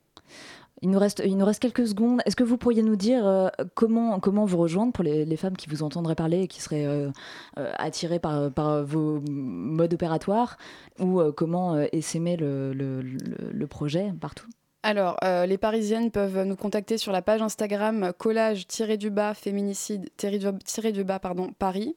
Il 0.82 0.90
nous, 0.90 1.00
reste, 1.00 1.24
il 1.26 1.38
nous 1.38 1.46
reste 1.46 1.62
quelques 1.62 1.88
secondes. 1.88 2.22
Est-ce 2.26 2.36
que 2.36 2.44
vous 2.44 2.58
pourriez 2.58 2.84
nous 2.84 2.98
dire 2.98 3.50
comment, 3.74 4.20
comment 4.20 4.46
vous 4.46 4.58
rejoindre 4.58 4.92
pour 4.92 5.04
les, 5.04 5.38
femmes 5.38 5.56
qui 5.56 5.70
vous 5.70 5.84
entendraient 5.84 6.16
parler 6.16 6.42
et 6.42 6.48
qui 6.48 6.62
seraient 6.62 7.10
attirées 7.56 8.20
par, 8.20 8.52
par 8.52 8.84
vos 8.84 9.22
modes 9.30 9.94
opératoires 9.94 10.58
ou 11.00 11.22
comment 11.32 11.80
essaimer 11.92 12.36
le, 12.36 12.74
le, 12.74 13.02
le 13.02 13.68
projet 13.68 14.14
partout? 14.20 14.48
Alors, 14.86 15.18
euh, 15.24 15.48
les 15.48 15.58
Parisiennes 15.58 16.12
peuvent 16.12 16.44
nous 16.44 16.56
contacter 16.56 17.00
sur 17.00 17.12
la 17.12 17.24
page 17.24 17.42
Instagram 17.42 18.14
collage-du-bas 18.20 19.34
féminicide-du-bas 19.34 21.20
Paris. 21.58 21.96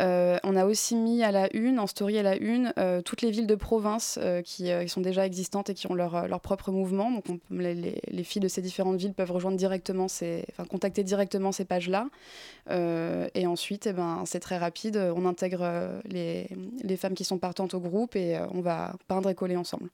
Euh, 0.00 0.38
on 0.42 0.56
a 0.56 0.64
aussi 0.64 0.96
mis 0.96 1.22
à 1.22 1.32
la 1.32 1.54
une, 1.54 1.78
en 1.78 1.86
story 1.86 2.18
à 2.18 2.22
la 2.22 2.36
une, 2.36 2.72
euh, 2.78 3.02
toutes 3.02 3.20
les 3.20 3.30
villes 3.30 3.46
de 3.46 3.54
province 3.56 4.18
qui, 4.46 4.70
sont 4.86 5.02
déjà 5.02 5.26
existantes 5.26 5.68
et 5.68 5.74
qui 5.74 5.86
ont 5.90 5.94
leur, 5.94 6.28
leur 6.28 6.40
propre 6.40 6.70
mouvement. 6.70 7.10
Donc, 7.10 7.26
les, 7.50 8.24
filles 8.24 8.40
de 8.40 8.48
ces 8.48 8.62
différentes 8.62 8.96
villes 8.96 9.12
peuvent 9.12 9.32
rejoindre 9.32 9.58
directement 9.58 10.08
ces, 10.08 10.46
enfin, 10.50 10.64
contacter 10.64 11.04
directement 11.04 11.52
ces 11.52 11.66
pages-là. 11.66 12.06
et 12.70 13.46
ensuite, 13.46 13.86
eh 13.86 13.92
ben, 13.92 14.22
c'est 14.24 14.40
très 14.40 14.56
rapide. 14.56 14.96
On 15.14 15.26
intègre 15.26 16.00
les, 16.06 16.48
les 16.82 16.96
femmes 16.96 17.12
qui 17.12 17.24
sont 17.24 17.36
partantes 17.36 17.74
au 17.74 17.80
groupe 17.80 18.16
et 18.16 18.40
on 18.54 18.62
va 18.62 18.94
peindre 19.08 19.28
et 19.28 19.34
coller 19.34 19.56
ensemble. 19.56 19.90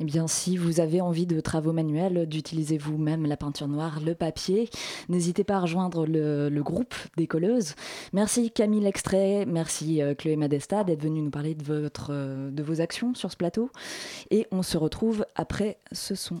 Eh 0.00 0.04
bien, 0.04 0.26
si 0.26 0.56
vous 0.56 0.80
avez 0.80 1.00
envie 1.00 1.26
de 1.26 1.40
travaux 1.40 1.72
manuels, 1.72 2.26
d'utiliser 2.26 2.78
vous-même 2.78 3.26
la 3.26 3.36
peinture 3.36 3.68
noire, 3.68 4.00
le 4.04 4.14
papier, 4.14 4.70
n'hésitez 5.08 5.44
pas 5.44 5.56
à 5.56 5.60
rejoindre 5.60 6.06
le, 6.06 6.48
groupe 6.62 6.94
des 7.16 7.26
colleuses. 7.26 7.74
Merci 8.12 8.50
Camille 8.50 8.84
Extrait, 8.86 9.44
merci 9.46 10.02
euh, 10.02 10.14
Chloé 10.14 10.36
Madesta 10.36 10.84
d'être 10.84 11.02
venue 11.02 11.22
nous 11.22 11.30
parler 11.30 11.56
euh, 11.70 12.50
de 12.50 12.62
vos 12.62 12.80
actions 12.80 13.14
sur 13.14 13.30
ce 13.30 13.36
plateau. 13.36 13.70
Et 14.30 14.46
on 14.50 14.62
se 14.62 14.76
retrouve 14.76 15.24
après 15.34 15.78
ce 15.92 16.14
son. 16.14 16.40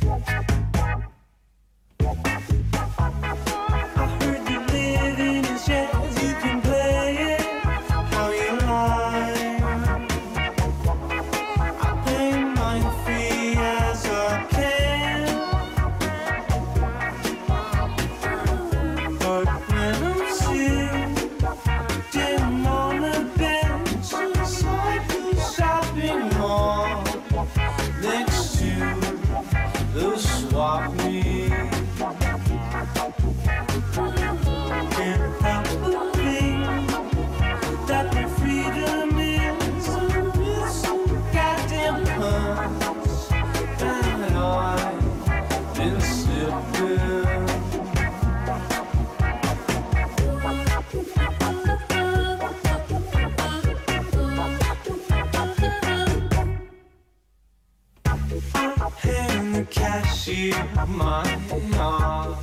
cashier, 60.31 60.53
my 60.87 61.27
heart 61.75 62.37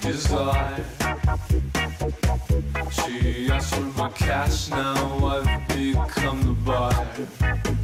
desire. 0.00 0.84
She 2.90 3.50
asked 3.50 3.74
for 3.74 3.80
my 3.98 4.08
cash, 4.10 4.70
now 4.70 5.26
I've 5.26 5.68
become 5.68 6.42
the 6.42 6.56
buyer. 6.64 7.77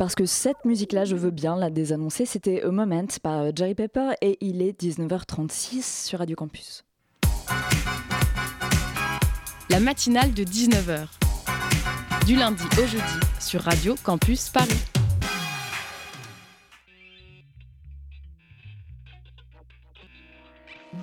Parce 0.00 0.14
que 0.14 0.24
cette 0.24 0.64
musique-là, 0.64 1.04
je 1.04 1.14
veux 1.14 1.30
bien 1.30 1.56
la 1.56 1.68
désannoncer, 1.68 2.24
c'était 2.24 2.62
A 2.62 2.70
Moment 2.70 3.04
par 3.22 3.40
euh, 3.40 3.50
Jerry 3.54 3.74
Pepper 3.74 4.12
et 4.22 4.38
il 4.40 4.62
est 4.62 4.82
19h36 4.82 6.06
sur 6.06 6.20
Radio 6.20 6.36
Campus. 6.36 6.86
La 9.68 9.78
matinale 9.78 10.32
de 10.32 10.42
19h. 10.42 11.06
Du 12.24 12.34
lundi 12.34 12.64
au 12.82 12.86
jeudi 12.86 13.20
sur 13.40 13.60
Radio 13.60 13.94
Campus 14.02 14.48
Paris. 14.48 14.82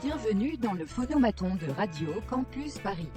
Bienvenue 0.02 0.58
dans 0.58 0.74
le 0.74 0.88
phonomaton 0.88 1.54
de 1.54 1.72
Radio 1.72 2.08
Campus 2.28 2.80
Paris. 2.80 3.12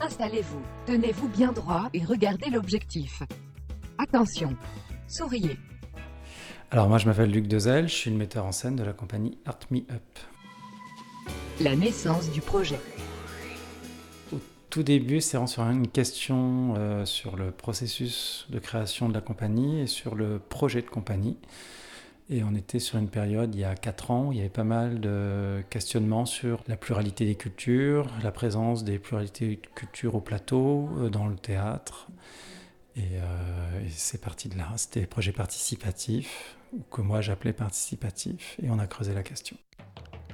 Installez-vous, 0.00 0.62
tenez-vous 0.86 1.28
bien 1.30 1.50
droit 1.50 1.88
et 1.94 2.04
regardez 2.04 2.48
l'objectif. 2.48 3.24
Attention, 3.98 4.56
souriez. 5.08 5.56
Alors 6.70 6.88
moi 6.88 6.98
je 6.98 7.06
m'appelle 7.06 7.30
Luc 7.30 7.46
Dezel, 7.46 7.88
je 7.88 7.94
suis 7.94 8.10
le 8.10 8.16
metteur 8.16 8.44
en 8.44 8.52
scène 8.52 8.76
de 8.76 8.82
la 8.82 8.92
compagnie 8.92 9.38
Art 9.46 9.60
Me 9.70 9.78
Up. 9.90 10.18
La 11.60 11.76
naissance 11.76 12.30
du 12.30 12.40
projet. 12.40 12.80
Au 14.32 14.38
tout 14.68 14.82
début, 14.82 15.20
c'est 15.20 15.44
sur 15.46 15.62
une 15.62 15.88
question 15.88 16.74
euh, 16.76 17.06
sur 17.06 17.36
le 17.36 17.50
processus 17.50 18.46
de 18.50 18.58
création 18.58 19.08
de 19.08 19.14
la 19.14 19.20
compagnie 19.20 19.80
et 19.80 19.86
sur 19.86 20.14
le 20.14 20.38
projet 20.38 20.82
de 20.82 20.88
compagnie. 20.88 21.38
Et 22.28 22.42
on 22.42 22.56
était 22.56 22.80
sur 22.80 22.98
une 22.98 23.08
période, 23.08 23.54
il 23.54 23.60
y 23.60 23.64
a 23.64 23.76
4 23.76 24.10
ans, 24.10 24.26
où 24.26 24.32
il 24.32 24.38
y 24.38 24.40
avait 24.40 24.48
pas 24.48 24.64
mal 24.64 25.00
de 25.00 25.62
questionnements 25.70 26.26
sur 26.26 26.64
la 26.66 26.76
pluralité 26.76 27.24
des 27.24 27.36
cultures, 27.36 28.08
la 28.22 28.32
présence 28.32 28.82
des 28.82 28.98
pluralités 28.98 29.60
de 29.62 29.66
cultures 29.76 30.16
au 30.16 30.20
plateau, 30.20 30.88
euh, 30.98 31.08
dans 31.08 31.28
le 31.28 31.36
théâtre. 31.36 32.08
Et, 32.96 33.00
euh, 33.14 33.84
et 33.84 33.90
c'est 33.90 34.20
parti 34.20 34.48
de 34.48 34.56
là. 34.56 34.68
C'était 34.76 35.00
des 35.00 35.06
projets 35.06 35.32
participatifs, 35.32 36.56
ou 36.72 36.80
que 36.90 37.02
moi 37.02 37.20
j'appelais 37.20 37.52
participatifs, 37.52 38.56
et 38.62 38.70
on 38.70 38.78
a 38.78 38.86
creusé 38.86 39.14
la 39.14 39.22
question. 39.22 39.56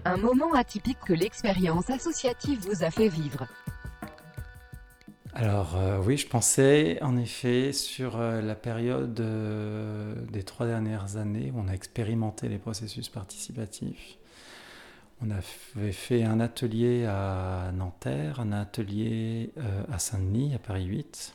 Un 0.05 0.17
moment 0.17 0.53
atypique 0.55 0.99
que 1.07 1.13
l'expérience 1.13 1.91
associative 1.91 2.61
vous 2.61 2.83
a 2.83 2.91
fait 2.91 3.09
vivre. 3.09 3.47
Alors 5.35 5.77
euh, 5.77 5.99
oui, 6.05 6.19
je 6.19 6.29
pensais 6.29 7.03
en 7.03 7.17
effet 7.17 7.73
sur 7.73 8.19
euh, 8.21 8.43
la 8.43 8.55
période 8.55 9.19
euh, 9.21 10.15
des 10.31 10.43
trois 10.43 10.67
dernières 10.67 11.17
années 11.17 11.51
où 11.55 11.61
on 11.61 11.69
a 11.69 11.73
expérimenté 11.73 12.49
les 12.49 12.59
processus 12.59 13.09
participatifs. 13.09 14.19
On 15.23 15.31
avait 15.31 15.93
fait 15.93 16.25
un 16.25 16.41
atelier 16.41 17.07
à 17.07 17.71
Nanterre, 17.73 18.41
un 18.41 18.51
atelier 18.51 19.53
à 19.93 20.01
Saint-Denis, 20.01 20.53
à 20.53 20.59
Paris 20.59 20.87
8. 20.87 21.33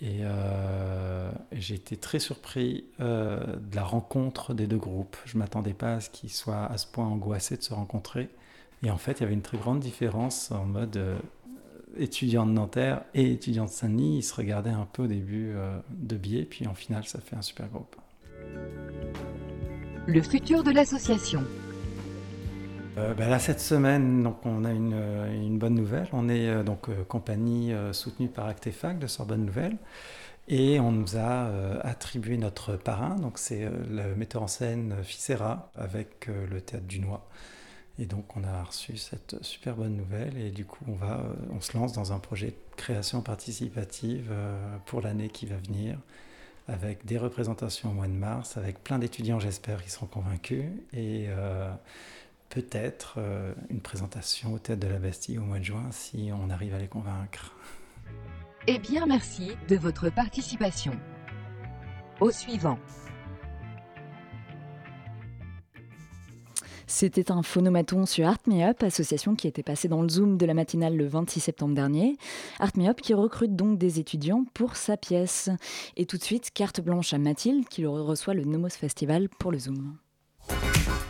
Et, 0.00 0.20
euh, 0.22 1.30
j'ai 1.52 1.74
été 1.74 1.96
très 1.96 2.18
surpris 2.18 2.84
euh, 3.00 3.40
de 3.56 3.76
la 3.76 3.82
rencontre 3.82 4.54
des 4.54 4.66
deux 4.66 4.78
groupes. 4.78 5.16
Je 5.24 5.36
ne 5.36 5.40
m'attendais 5.40 5.74
pas 5.74 5.94
à 5.94 6.00
ce 6.00 6.10
qu'ils 6.10 6.30
soient 6.30 6.66
à 6.66 6.78
ce 6.78 6.86
point 6.86 7.06
angoissés 7.06 7.56
de 7.56 7.62
se 7.62 7.74
rencontrer. 7.74 8.28
Et 8.82 8.90
en 8.90 8.96
fait, 8.96 9.18
il 9.18 9.22
y 9.22 9.24
avait 9.24 9.34
une 9.34 9.42
très 9.42 9.58
grande 9.58 9.80
différence 9.80 10.52
en 10.52 10.64
mode 10.64 10.96
euh, 10.96 11.18
étudiant 11.96 12.46
de 12.46 12.52
Nanterre 12.52 13.02
et 13.14 13.32
étudiant 13.32 13.64
de 13.64 13.70
Saint-Denis. 13.70 14.18
Ils 14.18 14.22
se 14.22 14.34
regardaient 14.34 14.70
un 14.70 14.86
peu 14.92 15.04
au 15.04 15.08
début 15.08 15.54
de 15.90 16.16
biais, 16.16 16.44
puis 16.44 16.66
en 16.68 16.74
final, 16.74 17.04
ça 17.04 17.18
fait 17.18 17.34
un 17.34 17.42
super 17.42 17.66
groupe. 17.68 17.96
Le 20.06 20.22
futur 20.22 20.62
de 20.62 20.70
l'association. 20.70 21.42
Euh, 22.98 23.14
bah 23.14 23.28
là, 23.28 23.38
cette 23.38 23.60
semaine, 23.60 24.22
donc, 24.22 24.44
on 24.44 24.64
a 24.64 24.72
une, 24.72 24.92
euh, 24.94 25.58
bonne 25.58 25.74
nouvelle. 25.74 26.08
On 26.12 26.28
est 26.28 26.48
euh, 26.48 26.62
donc 26.62 26.88
compagnie 27.06 27.72
soutenue 27.92 28.28
par 28.28 28.46
Actefac 28.46 28.98
de 28.98 29.06
Sorbonne 29.06 29.44
Nouvelle. 29.44 29.76
Et 30.48 30.80
on 30.80 30.92
nous 30.92 31.18
a 31.18 31.50
attribué 31.82 32.38
notre 32.38 32.74
parrain, 32.76 33.16
donc 33.16 33.36
c'est 33.36 33.68
le 33.90 34.14
metteur 34.16 34.42
en 34.42 34.46
scène 34.46 34.94
Ficera 35.02 35.70
avec 35.76 36.26
le 36.26 36.62
théâtre 36.62 36.86
du 36.86 37.00
Noix. 37.00 37.28
Et 37.98 38.06
donc 38.06 38.34
on 38.34 38.42
a 38.44 38.62
reçu 38.62 38.96
cette 38.96 39.36
super 39.44 39.76
bonne 39.76 39.94
nouvelle 39.94 40.38
et 40.38 40.50
du 40.50 40.64
coup 40.64 40.86
on, 40.88 40.94
va, 40.94 41.22
on 41.54 41.60
se 41.60 41.76
lance 41.76 41.92
dans 41.92 42.14
un 42.14 42.18
projet 42.18 42.46
de 42.46 42.76
création 42.78 43.20
participative 43.20 44.32
pour 44.86 45.02
l'année 45.02 45.28
qui 45.28 45.44
va 45.44 45.56
venir 45.56 45.98
avec 46.66 47.04
des 47.04 47.18
représentations 47.18 47.90
au 47.90 47.92
mois 47.92 48.08
de 48.08 48.12
mars, 48.12 48.56
avec 48.56 48.82
plein 48.82 48.98
d'étudiants 48.98 49.40
j'espère 49.40 49.84
qui 49.84 49.90
seront 49.90 50.06
convaincus 50.06 50.64
et 50.94 51.26
peut-être 52.48 53.14
euh, 53.18 53.54
une 53.70 53.80
présentation 53.80 54.54
au 54.54 54.58
Théâtre 54.58 54.86
de 54.86 54.88
la 54.88 54.98
Bastille 54.98 55.38
au 55.38 55.42
mois 55.42 55.58
de 55.58 55.64
juin 55.64 55.88
si 55.90 56.30
on 56.32 56.50
arrive 56.50 56.74
à 56.74 56.78
les 56.78 56.88
convaincre. 56.88 57.54
Eh 58.66 58.78
bien 58.78 59.06
merci 59.06 59.52
de 59.68 59.76
votre 59.76 60.10
participation. 60.10 60.92
Au 62.20 62.30
suivant. 62.30 62.78
C'était 66.90 67.30
un 67.30 67.42
phonomaton 67.42 68.06
sur 68.06 68.26
Art 68.26 68.38
Me 68.46 68.66
Up, 68.66 68.82
association 68.82 69.36
qui 69.36 69.46
était 69.46 69.62
passée 69.62 69.88
dans 69.88 70.00
le 70.00 70.08
Zoom 70.08 70.38
de 70.38 70.46
la 70.46 70.54
matinale 70.54 70.96
le 70.96 71.06
26 71.06 71.40
septembre 71.40 71.74
dernier. 71.74 72.16
Art 72.58 72.72
Me 72.76 72.88
Up 72.88 73.02
qui 73.02 73.12
recrute 73.12 73.54
donc 73.54 73.78
des 73.78 74.00
étudiants 74.00 74.46
pour 74.54 74.74
sa 74.74 74.96
pièce. 74.96 75.50
Et 75.98 76.06
tout 76.06 76.16
de 76.16 76.24
suite, 76.24 76.50
carte 76.50 76.80
blanche 76.80 77.12
à 77.12 77.18
Mathilde 77.18 77.68
qui 77.68 77.84
reçoit 77.84 78.32
le 78.32 78.44
Nomos 78.44 78.70
Festival 78.70 79.28
pour 79.28 79.52
le 79.52 79.58
Zoom. 79.58 79.98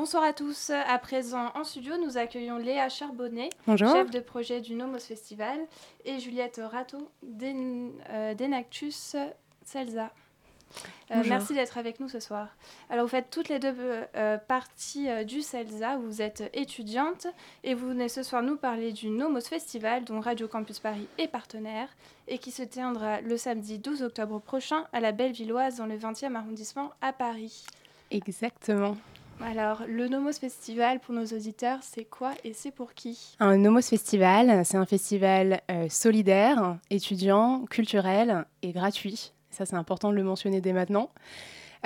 Bonsoir 0.00 0.22
à 0.24 0.32
tous. 0.32 0.70
À 0.70 0.96
présent, 0.98 1.50
en 1.54 1.62
studio, 1.62 1.92
nous 2.02 2.16
accueillons 2.16 2.56
Léa 2.56 2.88
Charbonnet, 2.88 3.50
Bonjour. 3.66 3.92
chef 3.92 4.10
de 4.10 4.20
projet 4.20 4.62
du 4.62 4.74
Nomos 4.74 4.98
Festival, 5.00 5.58
et 6.06 6.18
Juliette 6.18 6.58
Rato 6.72 7.10
d'En- 7.22 7.90
euh, 8.08 8.32
d'Enactus 8.32 9.14
Celsa. 9.62 10.04
Euh, 10.04 11.16
Bonjour. 11.16 11.26
merci 11.28 11.52
d'être 11.52 11.76
avec 11.76 12.00
nous 12.00 12.08
ce 12.08 12.18
soir. 12.18 12.48
Alors, 12.88 13.04
vous 13.04 13.10
faites 13.10 13.28
toutes 13.28 13.50
les 13.50 13.58
deux 13.58 13.74
euh, 13.78 14.04
euh, 14.16 14.38
parties 14.38 15.06
euh, 15.10 15.22
du 15.22 15.42
CELSA, 15.42 15.98
vous 15.98 16.22
êtes 16.22 16.48
étudiante 16.54 17.26
et 17.62 17.74
vous 17.74 17.88
venez 17.88 18.08
ce 18.08 18.22
soir 18.22 18.42
nous 18.42 18.56
parler 18.56 18.92
du 18.92 19.10
Nomos 19.10 19.42
Festival, 19.42 20.04
dont 20.06 20.20
Radio 20.20 20.48
Campus 20.48 20.78
Paris 20.78 21.08
est 21.18 21.28
partenaire 21.28 21.90
et 22.26 22.38
qui 22.38 22.52
se 22.52 22.62
tiendra 22.62 23.20
le 23.20 23.36
samedi 23.36 23.78
12 23.78 24.02
octobre 24.02 24.40
prochain 24.40 24.86
à 24.94 25.00
la 25.00 25.12
Bellevilloise 25.12 25.76
dans 25.76 25.84
le 25.86 25.98
20e 25.98 26.36
arrondissement 26.36 26.90
à 27.02 27.12
Paris. 27.12 27.66
Exactement. 28.10 28.96
Alors, 29.42 29.84
le 29.88 30.06
Nomos 30.06 30.34
Festival, 30.34 31.00
pour 31.00 31.14
nos 31.14 31.24
auditeurs, 31.24 31.78
c'est 31.82 32.04
quoi 32.04 32.32
et 32.44 32.52
c'est 32.52 32.70
pour 32.70 32.92
qui? 32.92 33.36
Un 33.40 33.56
Nomos 33.56 33.80
Festival, 33.80 34.64
c'est 34.66 34.76
un 34.76 34.84
festival 34.84 35.62
euh, 35.70 35.86
solidaire, 35.88 36.76
étudiant, 36.90 37.64
culturel 37.70 38.44
et 38.62 38.72
gratuit. 38.72 39.32
Ça, 39.50 39.64
c'est 39.64 39.76
important 39.76 40.10
de 40.10 40.16
le 40.16 40.24
mentionner 40.24 40.60
dès 40.60 40.74
maintenant. 40.74 41.10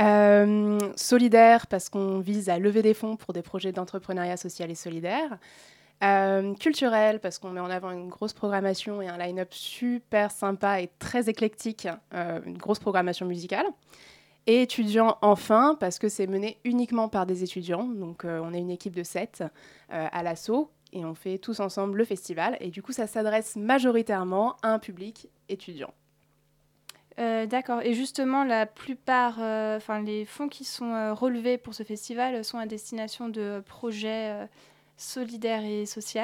Euh, 0.00 0.80
solidaire 0.96 1.68
parce 1.68 1.88
qu'on 1.88 2.18
vise 2.18 2.48
à 2.48 2.58
lever 2.58 2.82
des 2.82 2.94
fonds 2.94 3.14
pour 3.14 3.32
des 3.32 3.42
projets 3.42 3.70
d'entrepreneuriat 3.70 4.36
social 4.36 4.70
et 4.72 4.74
solidaire. 4.74 5.38
Euh, 6.02 6.54
culturel 6.54 7.20
parce 7.20 7.38
qu'on 7.38 7.50
met 7.50 7.60
en 7.60 7.70
avant 7.70 7.92
une 7.92 8.08
grosse 8.08 8.32
programmation 8.32 9.00
et 9.00 9.06
un 9.06 9.16
line-up 9.16 9.54
super 9.54 10.32
sympa 10.32 10.80
et 10.80 10.90
très 10.98 11.28
éclectique, 11.28 11.86
une 12.12 12.58
grosse 12.58 12.80
programmation 12.80 13.26
musicale. 13.26 13.66
Et 14.46 14.62
étudiant 14.62 15.16
enfin 15.22 15.76
parce 15.80 15.98
que 15.98 16.08
c'est 16.08 16.26
mené 16.26 16.58
uniquement 16.64 17.08
par 17.08 17.26
des 17.26 17.42
étudiants. 17.42 17.84
Donc 17.84 18.24
euh, 18.24 18.40
on 18.42 18.52
est 18.52 18.60
une 18.60 18.70
équipe 18.70 18.94
de 18.94 19.02
7 19.02 19.44
à 19.88 20.22
l'assaut 20.22 20.70
et 20.92 21.04
on 21.04 21.14
fait 21.14 21.38
tous 21.38 21.60
ensemble 21.60 21.98
le 21.98 22.04
festival. 22.04 22.56
Et 22.60 22.70
du 22.70 22.82
coup 22.82 22.92
ça 22.92 23.06
s'adresse 23.06 23.56
majoritairement 23.56 24.56
à 24.62 24.68
un 24.68 24.78
public 24.78 25.28
étudiant. 25.48 25.92
Euh, 27.18 27.46
D'accord. 27.46 27.80
Et 27.82 27.94
justement, 27.94 28.44
la 28.44 28.66
plupart, 28.66 29.36
euh, 29.40 29.76
enfin 29.76 30.02
les 30.02 30.24
fonds 30.24 30.48
qui 30.48 30.64
sont 30.64 30.92
euh, 30.92 31.14
relevés 31.14 31.58
pour 31.58 31.74
ce 31.74 31.84
festival 31.84 32.44
sont 32.44 32.58
à 32.58 32.66
destination 32.66 33.28
de 33.28 33.62
projets 33.66 34.48
solidaires 34.96 35.64
et 35.64 35.86
sociaux. 35.86 36.20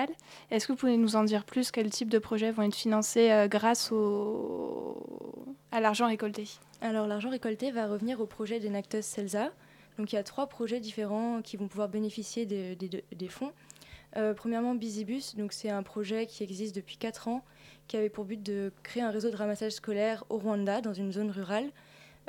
Est-ce 0.50 0.66
que 0.66 0.72
vous 0.72 0.78
pouvez 0.78 0.96
nous 0.96 1.16
en 1.16 1.24
dire 1.24 1.44
plus 1.44 1.70
Quels 1.70 1.90
types 1.90 2.08
de 2.10 2.18
projets 2.18 2.50
vont 2.52 2.62
être 2.62 2.74
financés 2.74 3.30
euh, 3.30 3.48
grâce 3.48 3.90
au... 3.92 4.96
à 5.72 5.80
l'argent 5.80 6.06
récolté? 6.06 6.48
Alors 6.80 7.06
l'argent 7.06 7.30
récolté 7.30 7.70
va 7.70 7.86
revenir 7.88 8.20
au 8.20 8.26
projet 8.26 8.60
d'Enactus 8.60 9.04
Celsa. 9.04 9.50
Donc 9.98 10.12
il 10.12 10.16
y 10.16 10.18
a 10.18 10.22
trois 10.22 10.46
projets 10.46 10.80
différents 10.80 11.42
qui 11.42 11.56
vont 11.56 11.68
pouvoir 11.68 11.88
bénéficier 11.88 12.46
des, 12.46 12.74
des- 12.76 13.28
fonds. 13.28 13.52
Euh, 14.16 14.34
premièrement, 14.34 14.74
Busybus, 14.74 15.36
donc 15.36 15.52
c'est 15.52 15.68
un 15.70 15.82
projet 15.82 16.26
qui 16.26 16.42
existe 16.42 16.74
depuis 16.74 16.96
4 16.96 17.28
ans, 17.28 17.44
qui 17.86 17.96
avait 17.96 18.08
pour 18.08 18.24
but 18.24 18.42
de 18.42 18.72
créer 18.82 19.02
un 19.02 19.10
réseau 19.10 19.30
de 19.30 19.36
ramassage 19.36 19.72
scolaire 19.72 20.24
au 20.30 20.38
Rwanda, 20.38 20.80
dans 20.80 20.94
une 20.94 21.12
zone 21.12 21.30
rurale. 21.30 21.70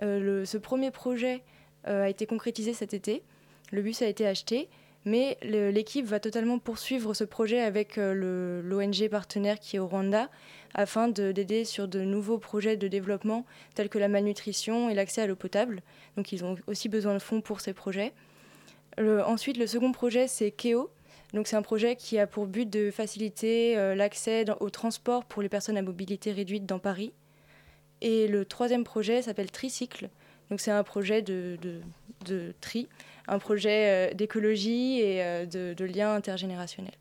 Euh, 0.03 0.45
ce 0.45 0.57
premier 0.57 0.91
projet 0.91 1.43
a 1.85 2.09
été 2.09 2.25
concrétisé 2.27 2.73
cet 2.73 2.93
été. 2.93 3.23
Le 3.71 3.81
bus 3.81 4.01
a 4.03 4.07
été 4.07 4.27
acheté, 4.27 4.69
mais 5.05 5.37
l'équipe 5.43 6.05
va 6.05 6.19
totalement 6.19 6.59
poursuivre 6.59 7.13
ce 7.13 7.23
projet 7.23 7.59
avec 7.61 7.97
euh, 7.97 8.61
l'ONG 8.63 9.07
partenaire 9.09 9.59
qui 9.59 9.75
est 9.75 9.79
au 9.79 9.87
Rwanda, 9.87 10.29
afin 10.73 11.07
de- 11.07 11.31
d'aider 11.31 11.65
sur 11.65 11.87
de 11.87 12.01
nouveaux 12.01 12.37
projets 12.37 12.77
de 12.77 12.87
développement 12.87 13.45
tels 13.75 13.89
que 13.89 13.97
la 13.97 14.07
malnutrition 14.07 14.89
et 14.89 14.93
l'accès 14.93 15.21
à 15.21 15.27
l'eau 15.27 15.35
potable. 15.35 15.81
Donc 16.17 16.31
ils 16.31 16.45
ont 16.45 16.55
aussi 16.67 16.87
besoin 16.87 17.13
de 17.13 17.19
fonds 17.19 17.41
pour 17.41 17.61
ces 17.61 17.73
projets. 17.73 18.13
Ensuite, 18.99 19.57
le 19.57 19.67
second 19.67 19.91
projet, 19.91 20.27
c'est 20.27 20.51
KEO. 20.51 20.91
Donc 21.33 21.47
c'est 21.47 21.55
un 21.55 21.61
projet 21.61 21.95
qui 21.95 22.19
a 22.19 22.27
pour 22.27 22.45
but 22.45 22.69
de 22.69 22.91
faciliter 22.91 23.77
euh, 23.77 23.95
l'accès 23.95 24.45
au 24.59 24.69
transport 24.69 25.23
pour 25.23 25.41
les 25.41 25.47
personnes 25.49 25.77
à 25.77 25.81
mobilité 25.81 26.31
réduite 26.31 26.65
dans 26.65 26.79
Paris. 26.79 27.13
Et 28.01 28.27
le 28.27 28.45
troisième 28.45 28.83
projet 28.83 29.21
s'appelle 29.21 29.49
Tricycle. 29.49 30.09
Donc 30.51 30.59
c'est 30.59 30.69
un 30.69 30.83
projet 30.83 31.23
de, 31.23 31.57
de- 31.61 31.81
de 32.25 32.53
tri, 32.61 32.87
un 33.27 33.39
projet 33.39 34.11
euh, 34.11 34.13
d'écologie 34.13 34.99
et 34.99 35.23
euh, 35.23 35.45
de, 35.45 35.73
de 35.73 35.85
lien 35.85 36.13
intergénérationnel. 36.13 36.93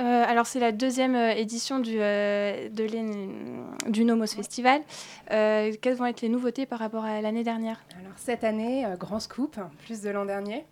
Euh, 0.00 0.24
alors 0.26 0.44
c'est 0.44 0.58
la 0.58 0.72
deuxième 0.72 1.14
euh, 1.14 1.30
édition 1.34 1.78
du, 1.78 2.00
euh, 2.00 2.68
de 2.68 3.90
du 3.92 4.04
Nomos 4.04 4.26
Festival. 4.26 4.82
Euh, 5.30 5.72
quelles 5.80 5.94
vont 5.94 6.06
être 6.06 6.20
les 6.20 6.28
nouveautés 6.28 6.66
par 6.66 6.80
rapport 6.80 7.04
à 7.04 7.20
l'année 7.20 7.44
dernière? 7.44 7.80
Alors 8.00 8.12
cette 8.16 8.42
année, 8.42 8.84
euh, 8.84 8.96
grand 8.96 9.20
scoop, 9.20 9.56
plus 9.84 10.02
de 10.02 10.10
l'an 10.10 10.24
dernier, 10.24 10.66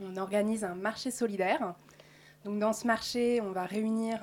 on 0.00 0.16
organise 0.16 0.62
un 0.62 0.76
marché 0.76 1.10
solidaire. 1.10 1.74
Donc 2.44 2.60
dans 2.60 2.72
ce 2.72 2.86
marché, 2.86 3.40
on 3.40 3.50
va 3.50 3.64
réunir, 3.64 4.20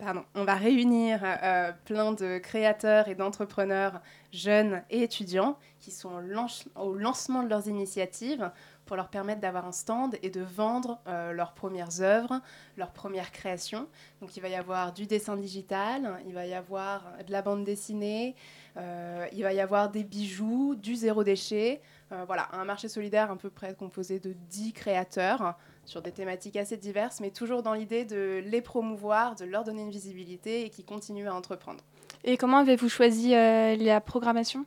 pardon, 0.00 0.24
on 0.34 0.44
va 0.44 0.54
réunir 0.54 1.20
euh, 1.22 1.72
plein 1.84 2.12
de 2.12 2.38
créateurs 2.38 3.08
et 3.08 3.14
d'entrepreneurs 3.14 4.00
jeunes 4.32 4.82
et 4.90 5.02
étudiants 5.02 5.58
qui 5.78 5.90
sont 5.90 6.10
au, 6.14 6.20
lanc- 6.20 6.66
au 6.76 6.94
lancement 6.94 7.42
de 7.42 7.48
leurs 7.48 7.68
initiatives 7.68 8.50
pour 8.86 8.96
leur 8.96 9.08
permettre 9.08 9.40
d'avoir 9.40 9.66
un 9.66 9.72
stand 9.72 10.16
et 10.22 10.30
de 10.30 10.40
vendre 10.40 10.98
euh, 11.06 11.32
leurs 11.32 11.52
premières 11.52 12.00
œuvres, 12.00 12.40
leurs 12.76 12.92
premières 12.92 13.30
créations. 13.30 13.86
Donc 14.20 14.36
il 14.36 14.40
va 14.40 14.48
y 14.48 14.54
avoir 14.56 14.92
du 14.92 15.06
dessin 15.06 15.36
digital, 15.36 16.20
il 16.26 16.34
va 16.34 16.46
y 16.46 16.54
avoir 16.54 17.04
de 17.26 17.30
la 17.30 17.42
bande 17.42 17.64
dessinée, 17.64 18.34
euh, 18.76 19.26
il 19.32 19.42
va 19.42 19.52
y 19.52 19.60
avoir 19.60 19.90
des 19.90 20.02
bijoux, 20.04 20.74
du 20.74 20.96
zéro 20.96 21.22
déchet. 21.24 21.80
Euh, 22.12 22.24
voilà, 22.26 22.48
un 22.52 22.64
marché 22.64 22.88
solidaire 22.88 23.30
à 23.30 23.36
peu 23.36 23.50
près 23.50 23.74
composé 23.74 24.18
de 24.18 24.32
10 24.48 24.72
créateurs 24.72 25.56
sur 25.90 26.02
des 26.02 26.12
thématiques 26.12 26.56
assez 26.56 26.76
diverses, 26.76 27.20
mais 27.20 27.30
toujours 27.30 27.62
dans 27.62 27.74
l'idée 27.74 28.04
de 28.04 28.42
les 28.46 28.60
promouvoir, 28.60 29.34
de 29.34 29.44
leur 29.44 29.64
donner 29.64 29.82
une 29.82 29.90
visibilité 29.90 30.64
et 30.64 30.70
qui 30.70 30.84
continuent 30.84 31.28
à 31.28 31.34
entreprendre. 31.34 31.80
Et 32.24 32.36
comment 32.36 32.58
avez-vous 32.58 32.88
choisi 32.88 33.34
euh, 33.34 33.76
la 33.76 34.00
programmation? 34.00 34.64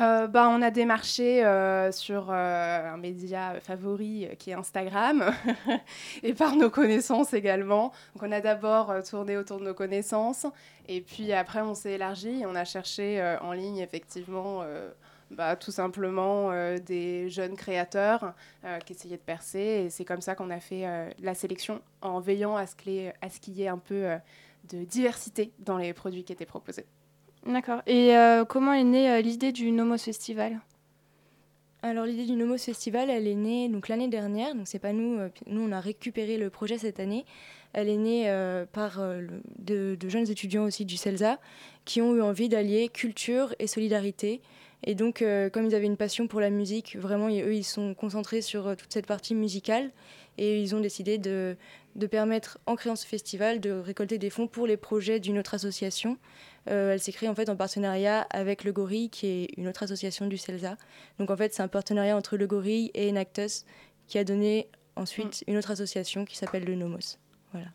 Euh, 0.00 0.28
bah, 0.28 0.48
on 0.48 0.62
a 0.62 0.70
démarché 0.70 1.44
euh, 1.44 1.90
sur 1.90 2.28
euh, 2.30 2.94
un 2.94 2.96
média 2.98 3.54
favori 3.60 4.28
qui 4.38 4.50
est 4.50 4.54
Instagram 4.54 5.32
et 6.22 6.34
par 6.34 6.54
nos 6.54 6.70
connaissances 6.70 7.34
également. 7.34 7.92
Donc 8.14 8.22
on 8.22 8.30
a 8.30 8.40
d'abord 8.40 8.94
tourné 9.02 9.36
autour 9.36 9.58
de 9.58 9.64
nos 9.64 9.74
connaissances 9.74 10.46
et 10.86 11.00
puis 11.00 11.32
après 11.32 11.62
on 11.62 11.74
s'est 11.74 11.94
élargi 11.94 12.42
et 12.42 12.46
on 12.46 12.54
a 12.54 12.64
cherché 12.64 13.36
en 13.40 13.52
ligne 13.52 13.78
effectivement 13.78 14.62
bah, 15.30 15.56
tout 15.56 15.70
simplement 15.70 16.50
euh, 16.50 16.78
des 16.78 17.28
jeunes 17.28 17.56
créateurs 17.56 18.34
euh, 18.64 18.78
qui 18.78 18.92
essayaient 18.92 19.16
de 19.16 19.22
percer 19.22 19.84
et 19.84 19.90
c'est 19.90 20.04
comme 20.04 20.20
ça 20.20 20.34
qu'on 20.34 20.50
a 20.50 20.60
fait 20.60 20.86
euh, 20.86 21.10
la 21.20 21.34
sélection 21.34 21.80
en 22.02 22.20
veillant 22.20 22.56
à 22.56 22.66
ce 22.66 22.74
qu'il 22.74 22.92
y 22.92 22.98
ait- 22.98 23.14
y 23.48 23.68
un 23.68 23.78
peu 23.78 23.94
euh, 23.94 24.16
de 24.72 24.84
diversité 24.84 25.50
dans 25.58 25.76
les 25.76 25.92
produits 25.92 26.24
qui 26.24 26.32
étaient 26.32 26.46
proposés. 26.46 26.86
D'accord. 27.46 27.82
Et 27.86 28.16
euh, 28.16 28.44
comment 28.44 28.72
est 28.72 28.84
née 28.84 29.10
euh, 29.10 29.20
l'idée 29.20 29.52
du 29.52 29.70
Nomos 29.70 29.98
Festival? 29.98 30.60
Alors 31.82 32.06
l'idée 32.06 32.26
du 32.26 32.34
Nomos 32.34 32.58
Festival, 32.58 33.08
elle 33.08 33.28
est 33.28 33.36
née 33.36 33.68
donc 33.68 33.88
l'année 33.88 34.08
dernière. 34.08 34.54
Donc 34.54 34.66
c'est 34.66 34.80
pas 34.80 34.92
nous, 34.92 35.18
euh, 35.18 35.28
nous 35.46 35.62
on 35.62 35.72
a 35.72 35.80
récupéré 35.80 36.36
le 36.36 36.50
projet 36.50 36.78
cette 36.78 36.98
année. 37.00 37.24
Elle 37.72 37.88
est 37.88 37.96
née 37.96 38.28
euh, 38.28 38.66
par 38.66 38.98
euh, 38.98 39.20
le- 39.20 39.42
de, 39.58 39.94
de 39.94 40.08
jeunes 40.08 40.28
étudiants 40.28 40.64
aussi 40.64 40.84
du 40.84 40.96
CELSA 40.96 41.38
qui 41.84 42.02
ont 42.02 42.14
eu 42.16 42.22
envie 42.22 42.48
d'allier 42.48 42.88
culture 42.88 43.54
et 43.58 43.66
solidarité. 43.66 44.40
Et 44.84 44.94
donc, 44.94 45.22
euh, 45.22 45.50
comme 45.50 45.66
ils 45.66 45.74
avaient 45.74 45.86
une 45.86 45.96
passion 45.96 46.28
pour 46.28 46.40
la 46.40 46.50
musique, 46.50 46.96
vraiment, 46.96 47.28
eux, 47.28 47.54
ils 47.54 47.64
sont 47.64 47.94
concentrés 47.94 48.42
sur 48.42 48.68
euh, 48.68 48.74
toute 48.74 48.92
cette 48.92 49.06
partie 49.06 49.34
musicale. 49.34 49.90
Et 50.36 50.62
ils 50.62 50.74
ont 50.76 50.80
décidé 50.80 51.18
de, 51.18 51.56
de, 51.96 52.06
permettre, 52.06 52.58
en 52.66 52.76
créant 52.76 52.94
ce 52.94 53.06
festival, 53.06 53.60
de 53.60 53.72
récolter 53.72 54.18
des 54.18 54.30
fonds 54.30 54.46
pour 54.46 54.68
les 54.68 54.76
projets 54.76 55.18
d'une 55.18 55.36
autre 55.38 55.54
association. 55.54 56.16
Euh, 56.70 56.92
elle 56.92 57.00
s'est 57.00 57.10
créée 57.10 57.28
en 57.28 57.34
fait 57.34 57.48
en 57.48 57.56
partenariat 57.56 58.26
avec 58.30 58.62
Le 58.62 58.72
Gorille, 58.72 59.10
qui 59.10 59.26
est 59.26 59.48
une 59.56 59.66
autre 59.66 59.82
association 59.82 60.26
du 60.26 60.36
CELSA. 60.36 60.76
Donc 61.18 61.30
en 61.30 61.36
fait, 61.36 61.52
c'est 61.54 61.62
un 61.62 61.68
partenariat 61.68 62.16
entre 62.16 62.36
Le 62.36 62.46
Gorille 62.46 62.92
et 62.94 63.10
Enactus 63.10 63.64
qui 64.06 64.18
a 64.18 64.24
donné 64.24 64.68
ensuite 64.94 65.44
une 65.48 65.56
autre 65.56 65.72
association 65.72 66.24
qui 66.24 66.36
s'appelle 66.36 66.64
le 66.64 66.76
Nomos. 66.76 67.18
Voilà. 67.52 67.68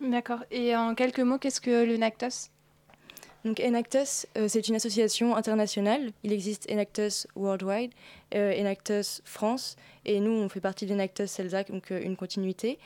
D'accord. 0.00 0.44
Et 0.50 0.74
en 0.74 0.94
quelques 0.94 1.20
mots, 1.20 1.38
qu'est-ce 1.38 1.60
que 1.60 1.84
le 1.84 1.96
Nactus? 1.96 2.50
Donc 3.44 3.60
Enactus, 3.60 4.26
euh, 4.38 4.46
c'est 4.48 4.68
une 4.68 4.76
association 4.76 5.34
internationale. 5.34 6.12
Il 6.22 6.32
existe 6.32 6.70
Enactus 6.70 7.26
Worldwide, 7.34 7.90
euh, 8.34 8.60
Enactus 8.60 9.20
France, 9.24 9.76
et 10.04 10.20
nous, 10.20 10.30
on 10.30 10.48
fait 10.48 10.60
partie 10.60 10.86
d'Enactus 10.86 11.30
CELSAC, 11.30 11.70
donc 11.70 11.90
euh, 11.90 12.00
une 12.02 12.16
continuité. 12.16 12.78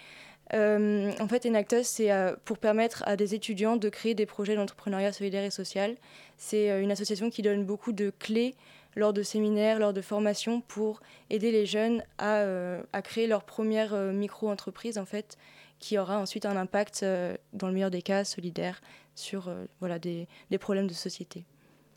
En 0.52 1.26
fait, 1.28 1.44
Enactus, 1.44 1.88
c'est 1.88 2.10
pour 2.44 2.58
permettre 2.58 3.02
à 3.04 3.16
des 3.16 3.34
étudiants 3.34 3.76
de 3.76 3.88
créer 3.88 4.14
des 4.14 4.26
projets 4.26 4.54
d'entrepreneuriat 4.54 5.12
solidaire 5.12 5.42
et 5.42 5.50
social. 5.50 5.96
C'est 6.36 6.68
une 6.80 6.92
association 6.92 7.30
qui 7.30 7.42
donne 7.42 7.64
beaucoup 7.64 7.90
de 7.90 8.12
clés 8.16 8.54
lors 8.94 9.12
de 9.12 9.24
séminaires, 9.24 9.80
lors 9.80 9.92
de 9.92 10.00
formations, 10.00 10.60
pour 10.60 11.00
aider 11.30 11.50
les 11.50 11.66
jeunes 11.66 12.04
à, 12.18 12.44
à 12.92 13.02
créer 13.02 13.26
leur 13.26 13.42
première 13.42 13.92
micro-entreprise, 14.12 14.98
en 14.98 15.04
fait, 15.04 15.36
qui 15.80 15.98
aura 15.98 16.20
ensuite 16.20 16.46
un 16.46 16.56
impact, 16.56 17.04
dans 17.52 17.66
le 17.66 17.72
meilleur 17.72 17.90
des 17.90 18.02
cas, 18.02 18.22
solidaire, 18.22 18.80
sur 19.16 19.48
euh, 19.48 19.64
voilà, 19.80 19.98
des, 19.98 20.28
des 20.50 20.58
problèmes 20.58 20.86
de 20.86 20.94
société. 20.94 21.44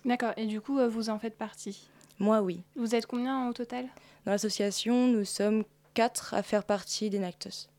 D'accord. 0.06 0.34
Et 0.38 0.48
du 0.48 0.60
coup, 0.60 0.80
euh, 0.80 0.88
vous 0.88 1.10
en 1.10 1.20
faites 1.20 1.38
partie? 1.38 1.88
Moi, 2.18 2.42
oui. 2.42 2.62
Vous 2.76 2.96
êtes 2.96 3.06
combien 3.06 3.48
au 3.48 3.54
total? 3.54 3.86
Dans 4.26 4.32
l'association, 4.32 5.08
nous 5.08 5.26
sommes 5.26 5.64
quatre 5.94 6.34
à 6.34 6.42
faire 6.42 6.64
partie 6.64 7.10
d'Enactus. 7.10 7.70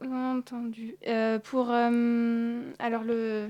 Entendu. 0.00 0.96
Euh, 1.06 1.38
pour 1.38 1.70
euh, 1.70 2.62
alors 2.78 3.04
le, 3.04 3.48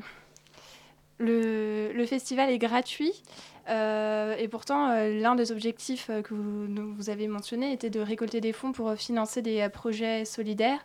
le 1.18 1.92
le 1.92 2.06
festival 2.06 2.50
est 2.50 2.58
gratuit 2.58 3.22
euh, 3.68 4.34
et 4.36 4.48
pourtant 4.48 4.90
euh, 4.90 5.20
l'un 5.20 5.36
des 5.36 5.52
objectifs 5.52 6.10
euh, 6.10 6.20
que 6.20 6.34
vous, 6.34 6.94
vous 6.94 7.10
avez 7.10 7.28
mentionné 7.28 7.72
était 7.72 7.90
de 7.90 8.00
récolter 8.00 8.40
des 8.40 8.52
fonds 8.52 8.72
pour 8.72 8.92
financer 8.94 9.40
des 9.40 9.68
projets 9.68 10.24
solidaires. 10.24 10.84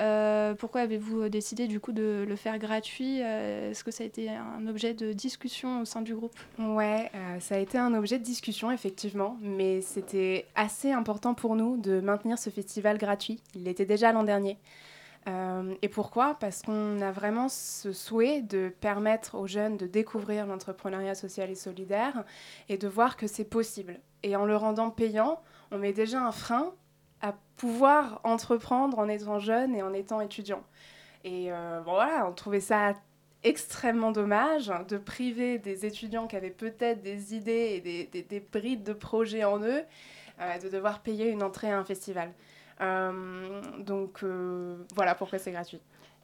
Euh, 0.00 0.54
pourquoi 0.54 0.82
avez-vous 0.82 1.28
décidé 1.28 1.66
du 1.68 1.80
coup 1.80 1.92
de 1.92 2.24
le 2.26 2.36
faire 2.36 2.58
gratuit 2.58 3.20
Euh, 3.22 3.70
Est-ce 3.70 3.84
que 3.84 3.90
ça 3.90 4.04
a 4.04 4.06
été 4.06 4.30
un 4.30 4.66
objet 4.66 4.94
de 4.94 5.12
discussion 5.12 5.82
au 5.82 5.84
sein 5.84 6.02
du 6.02 6.14
groupe? 6.14 6.38
Ouais, 6.58 7.10
euh, 7.14 7.40
ça 7.40 7.56
a 7.56 7.58
été 7.58 7.78
un 7.78 7.94
objet 7.94 8.18
de 8.18 8.24
discussion, 8.24 8.70
effectivement, 8.70 9.36
mais 9.40 9.80
c'était 9.80 10.46
assez 10.54 10.92
important 10.92 11.34
pour 11.34 11.56
nous 11.56 11.76
de 11.76 12.00
maintenir 12.00 12.38
ce 12.38 12.50
festival 12.50 12.98
gratuit. 12.98 13.40
Il 13.54 13.64
l'était 13.64 13.86
déjà 13.86 14.12
l'an 14.12 14.22
dernier. 14.24 14.58
Euh, 15.28 15.74
et 15.82 15.88
pourquoi? 15.88 16.36
Parce 16.40 16.62
qu'on 16.62 17.00
a 17.00 17.12
vraiment 17.12 17.48
ce 17.48 17.92
souhait 17.92 18.42
de 18.42 18.72
permettre 18.80 19.36
aux 19.36 19.46
jeunes 19.46 19.76
de 19.76 19.86
découvrir 19.86 20.46
l'entrepreneuriat 20.46 21.14
social 21.14 21.48
et 21.50 21.54
solidaire 21.54 22.24
et 22.68 22.76
de 22.76 22.88
voir 22.88 23.16
que 23.16 23.28
c'est 23.28 23.44
possible. 23.44 24.00
Et 24.24 24.34
en 24.34 24.44
le 24.44 24.56
rendant 24.56 24.90
payant, 24.90 25.40
on 25.70 25.78
met 25.78 25.92
déjà 25.92 26.20
un 26.20 26.32
frein 26.32 26.72
à 27.22 27.34
pouvoir 27.56 28.20
entreprendre 28.24 28.98
en 28.98 29.08
étant 29.08 29.38
jeune 29.38 29.74
et 29.74 29.82
en 29.82 29.94
étant 29.94 30.20
étudiant. 30.20 30.62
Et 31.24 31.52
euh, 31.52 31.80
voilà, 31.84 32.26
on 32.28 32.32
trouvait 32.32 32.60
ça 32.60 32.94
extrêmement 33.44 34.12
dommage 34.12 34.72
de 34.88 34.98
priver 34.98 35.58
des 35.58 35.86
étudiants 35.86 36.26
qui 36.26 36.36
avaient 36.36 36.50
peut-être 36.50 37.02
des 37.02 37.34
idées 37.34 37.74
et 37.76 37.80
des, 37.80 38.06
des, 38.06 38.22
des 38.22 38.40
brides 38.40 38.84
de 38.84 38.92
projets 38.92 39.44
en 39.44 39.60
eux 39.62 39.82
euh, 40.40 40.58
de 40.58 40.68
devoir 40.68 41.00
payer 41.00 41.30
une 41.30 41.42
entrée 41.42 41.70
à 41.70 41.78
un 41.78 41.84
festival. 41.84 42.32
Euh, 42.80 43.60
donc 43.78 44.24
voilà 44.94 45.14
pourquoi 45.14 45.38
c'est 45.38 45.52
gratuit. 45.52 45.80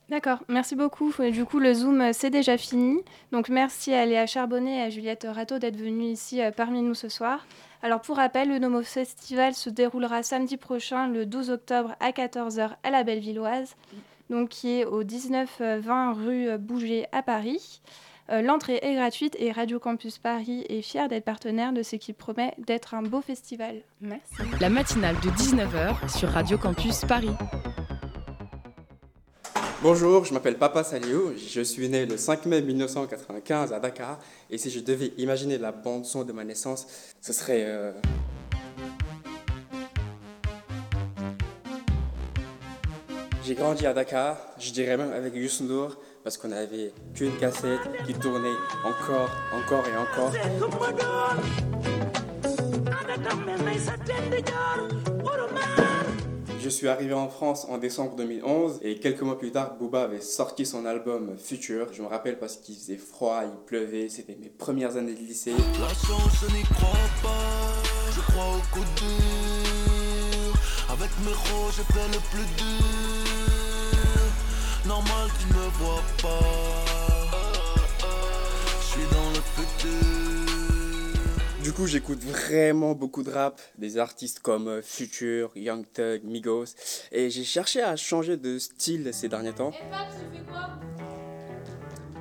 D'accord, 0.08 0.38
merci 0.48 0.74
beaucoup. 0.74 1.12
Du 1.30 1.44
coup, 1.44 1.58
le 1.58 1.74
Zoom, 1.74 2.00
euh, 2.00 2.10
c'est 2.14 2.30
déjà 2.30 2.56
fini. 2.56 2.98
Donc, 3.30 3.50
merci 3.50 3.92
à 3.92 4.06
Léa 4.06 4.26
Charbonnet 4.26 4.78
et 4.78 4.82
à 4.82 4.88
Juliette 4.88 5.26
Rateau 5.30 5.58
d'être 5.58 5.76
venues 5.76 6.12
ici 6.12 6.40
euh, 6.40 6.50
parmi 6.50 6.80
nous 6.80 6.94
ce 6.94 7.10
soir. 7.10 7.46
Alors, 7.82 8.00
pour 8.00 8.16
rappel, 8.16 8.48
le 8.48 8.58
Nomo 8.58 8.82
Festival 8.82 9.54
se 9.54 9.68
déroulera 9.68 10.22
samedi 10.22 10.56
prochain, 10.56 11.08
le 11.08 11.26
12 11.26 11.50
octobre 11.50 11.94
à 12.00 12.10
14h 12.10 12.70
à 12.82 12.90
la 12.90 13.04
Bellevilloise, 13.04 13.76
donc 14.30 14.48
qui 14.48 14.80
est 14.80 14.86
au 14.86 15.04
19-20 15.04 16.14
rue 16.14 16.48
euh, 16.48 16.58
Bouger 16.58 17.06
à 17.12 17.22
Paris. 17.22 17.82
L'entrée 18.30 18.78
est 18.82 18.94
gratuite 18.94 19.36
et 19.38 19.52
Radio 19.52 19.78
Campus 19.78 20.18
Paris 20.18 20.66
est 20.68 20.82
fier 20.82 21.08
d'être 21.08 21.24
partenaire 21.24 21.72
de 21.72 21.82
ce 21.82 21.96
qui 21.96 22.12
promet 22.12 22.52
d'être 22.58 22.92
un 22.92 23.00
beau 23.00 23.22
festival. 23.22 23.76
Merci. 24.02 24.34
La 24.60 24.68
matinale 24.68 25.16
de 25.20 25.30
19h 25.30 26.14
sur 26.14 26.28
Radio 26.28 26.58
Campus 26.58 27.06
Paris. 27.06 27.32
Bonjour, 29.80 30.24
je 30.24 30.34
m'appelle 30.34 30.58
Papa 30.58 30.82
Saliou, 30.82 31.34
je 31.36 31.60
suis 31.60 31.88
né 31.88 32.04
le 32.04 32.16
5 32.16 32.46
mai 32.46 32.62
1995 32.62 33.72
à 33.72 33.78
Dakar. 33.78 34.18
Et 34.50 34.58
si 34.58 34.70
je 34.70 34.80
devais 34.80 35.12
imaginer 35.18 35.56
la 35.56 35.70
bande 35.70 36.04
son 36.04 36.24
de 36.24 36.32
ma 36.32 36.42
naissance, 36.44 36.86
ce 37.20 37.32
serait... 37.32 37.62
euh, 37.64 37.92
J'ai 43.44 43.54
grandi 43.54 43.86
à 43.86 43.94
Dakar, 43.94 44.36
je 44.58 44.70
dirais 44.72 44.96
même 44.96 45.12
avec 45.12 45.32
N'Dour, 45.34 45.96
parce 46.22 46.36
qu'on 46.36 46.52
avait 46.52 46.92
qu'une 47.14 47.34
cassette 47.38 47.80
qui 48.06 48.12
tournait 48.12 48.48
encore, 48.84 49.30
encore 49.54 49.84
et 49.88 49.96
encore. 49.96 50.32
Je 56.60 56.68
suis 56.68 56.88
arrivé 56.88 57.14
en 57.14 57.28
France 57.28 57.66
en 57.68 57.78
décembre 57.78 58.16
2011 58.16 58.80
et 58.82 58.98
quelques 58.98 59.22
mois 59.22 59.38
plus 59.38 59.52
tard, 59.52 59.76
Booba 59.78 60.02
avait 60.02 60.20
sorti 60.20 60.66
son 60.66 60.86
album 60.86 61.36
Future. 61.38 61.86
Je 61.92 62.02
me 62.02 62.08
rappelle 62.08 62.36
parce 62.38 62.56
qu'il 62.56 62.74
faisait 62.74 62.96
froid, 62.96 63.42
il 63.44 63.64
pleuvait, 63.64 64.08
c'était 64.08 64.36
mes 64.40 64.48
premières 64.48 64.96
années 64.96 65.14
de 65.14 65.20
lycée. 65.20 65.52
La 65.80 65.88
chance, 65.88 66.32
je 66.42 66.56
n'y 66.56 66.62
crois 66.64 66.90
pas. 67.22 67.72
Je 68.12 68.20
crois 68.32 68.56
au 68.56 68.74
coup 68.74 68.84
dur. 68.96 70.54
Avec 70.90 71.10
mes 71.24 71.32
j'ai 71.76 71.84
fait 71.94 72.08
le 72.08 72.18
plus 72.30 72.46
dur. 72.56 72.84
Normal, 74.84 75.28
tu 75.38 75.46
ne 75.54 75.68
vois 75.78 76.02
pas. 76.20 77.17
Coup, 81.78 81.86
j'écoute 81.86 82.18
vraiment 82.24 82.92
beaucoup 82.92 83.22
de 83.22 83.30
rap, 83.30 83.60
des 83.78 83.98
artistes 83.98 84.40
comme 84.40 84.66
euh, 84.66 84.82
Future, 84.82 85.52
Young 85.54 85.84
Thug, 85.94 86.24
Migos, 86.24 86.74
et 87.12 87.30
j'ai 87.30 87.44
cherché 87.44 87.80
à 87.80 87.94
changer 87.94 88.36
de 88.36 88.58
style 88.58 89.10
ces 89.12 89.28
derniers 89.28 89.52
temps. 89.52 89.70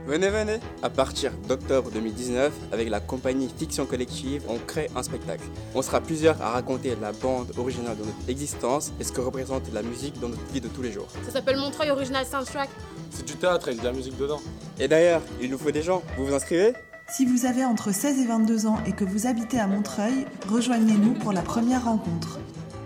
Venez, 0.05 0.29
venez 0.29 0.59
À 0.83 0.91
partir 0.91 1.31
d'octobre 1.47 1.89
2019, 1.89 2.53
avec 2.71 2.87
la 2.87 2.99
compagnie 2.99 3.49
Fiction 3.57 3.87
Collective, 3.87 4.43
on 4.47 4.59
crée 4.59 4.91
un 4.95 5.01
spectacle. 5.01 5.45
On 5.73 5.81
sera 5.81 6.01
plusieurs 6.01 6.39
à 6.39 6.51
raconter 6.51 6.95
la 7.01 7.11
bande 7.11 7.51
originale 7.57 7.97
de 7.97 8.03
notre 8.03 8.29
existence 8.29 8.91
et 8.99 9.03
ce 9.03 9.11
que 9.11 9.21
représente 9.21 9.73
la 9.73 9.81
musique 9.81 10.19
dans 10.19 10.29
notre 10.29 10.45
vie 10.53 10.61
de 10.61 10.67
tous 10.67 10.83
les 10.83 10.91
jours. 10.91 11.07
Ça 11.25 11.31
s'appelle 11.31 11.57
Montreuil 11.57 11.89
Original 11.89 12.27
Soundtrack. 12.27 12.69
C'est 13.09 13.25
du 13.25 13.33
théâtre 13.33 13.69
avec 13.69 13.79
de 13.79 13.85
la 13.85 13.91
musique 13.91 14.17
dedans. 14.17 14.39
Et 14.79 14.87
d'ailleurs, 14.87 15.23
il 15.41 15.49
nous 15.49 15.57
faut 15.57 15.71
des 15.71 15.81
gens. 15.81 16.03
Vous 16.15 16.27
vous 16.27 16.35
inscrivez? 16.35 16.73
Si 17.09 17.25
vous 17.25 17.45
avez 17.45 17.63
entre 17.63 17.93
16 17.93 18.19
et 18.19 18.25
22 18.25 18.67
ans 18.67 18.79
et 18.85 18.91
que 18.91 19.05
vous 19.05 19.27
habitez 19.27 19.59
à 19.59 19.65
Montreuil, 19.65 20.25
rejoignez-nous 20.49 21.13
pour 21.13 21.31
la 21.31 21.41
première 21.41 21.85
rencontre. 21.85 22.37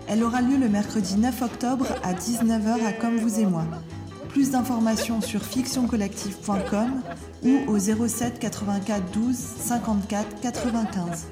Elle 0.08 0.22
aura 0.22 0.40
lieu 0.40 0.56
le 0.56 0.68
mercredi 0.68 1.16
9 1.16 1.42
octobre 1.42 1.86
à 2.04 2.14
19h 2.14 2.84
à 2.86 2.92
Comme 2.92 3.16
vous 3.16 3.40
et 3.40 3.46
moi. 3.46 3.64
Plus 4.28 4.52
d'informations 4.52 5.20
sur 5.20 5.42
fictioncollective.com 5.42 7.02
ou 7.44 7.58
au 7.66 7.78
07 7.78 8.38
84 8.38 9.10
12 9.12 9.34
54 9.36 10.40
95. 10.40 11.26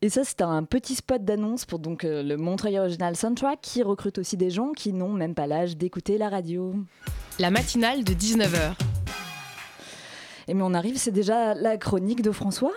Et 0.00 0.10
ça, 0.10 0.22
c'est 0.22 0.42
un 0.42 0.62
petit 0.62 0.94
spot 0.94 1.24
d'annonce 1.24 1.64
pour 1.64 1.80
donc 1.80 2.04
euh, 2.04 2.22
le 2.22 2.36
Montreuil 2.36 2.78
Original 2.78 3.16
Soundtrack 3.16 3.58
qui 3.60 3.82
recrute 3.82 4.18
aussi 4.18 4.36
des 4.36 4.50
gens 4.50 4.70
qui 4.70 4.92
n'ont 4.92 5.12
même 5.12 5.34
pas 5.34 5.48
l'âge 5.48 5.76
d'écouter 5.76 6.16
la 6.16 6.28
radio. 6.28 6.76
La 7.40 7.50
matinale 7.50 8.04
de 8.04 8.12
19h. 8.12 8.87
Et 10.48 10.54
mais 10.54 10.62
on 10.62 10.72
arrive, 10.72 10.96
c'est 10.96 11.12
déjà 11.12 11.52
la 11.54 11.76
chronique 11.76 12.22
de 12.22 12.32
François 12.32 12.72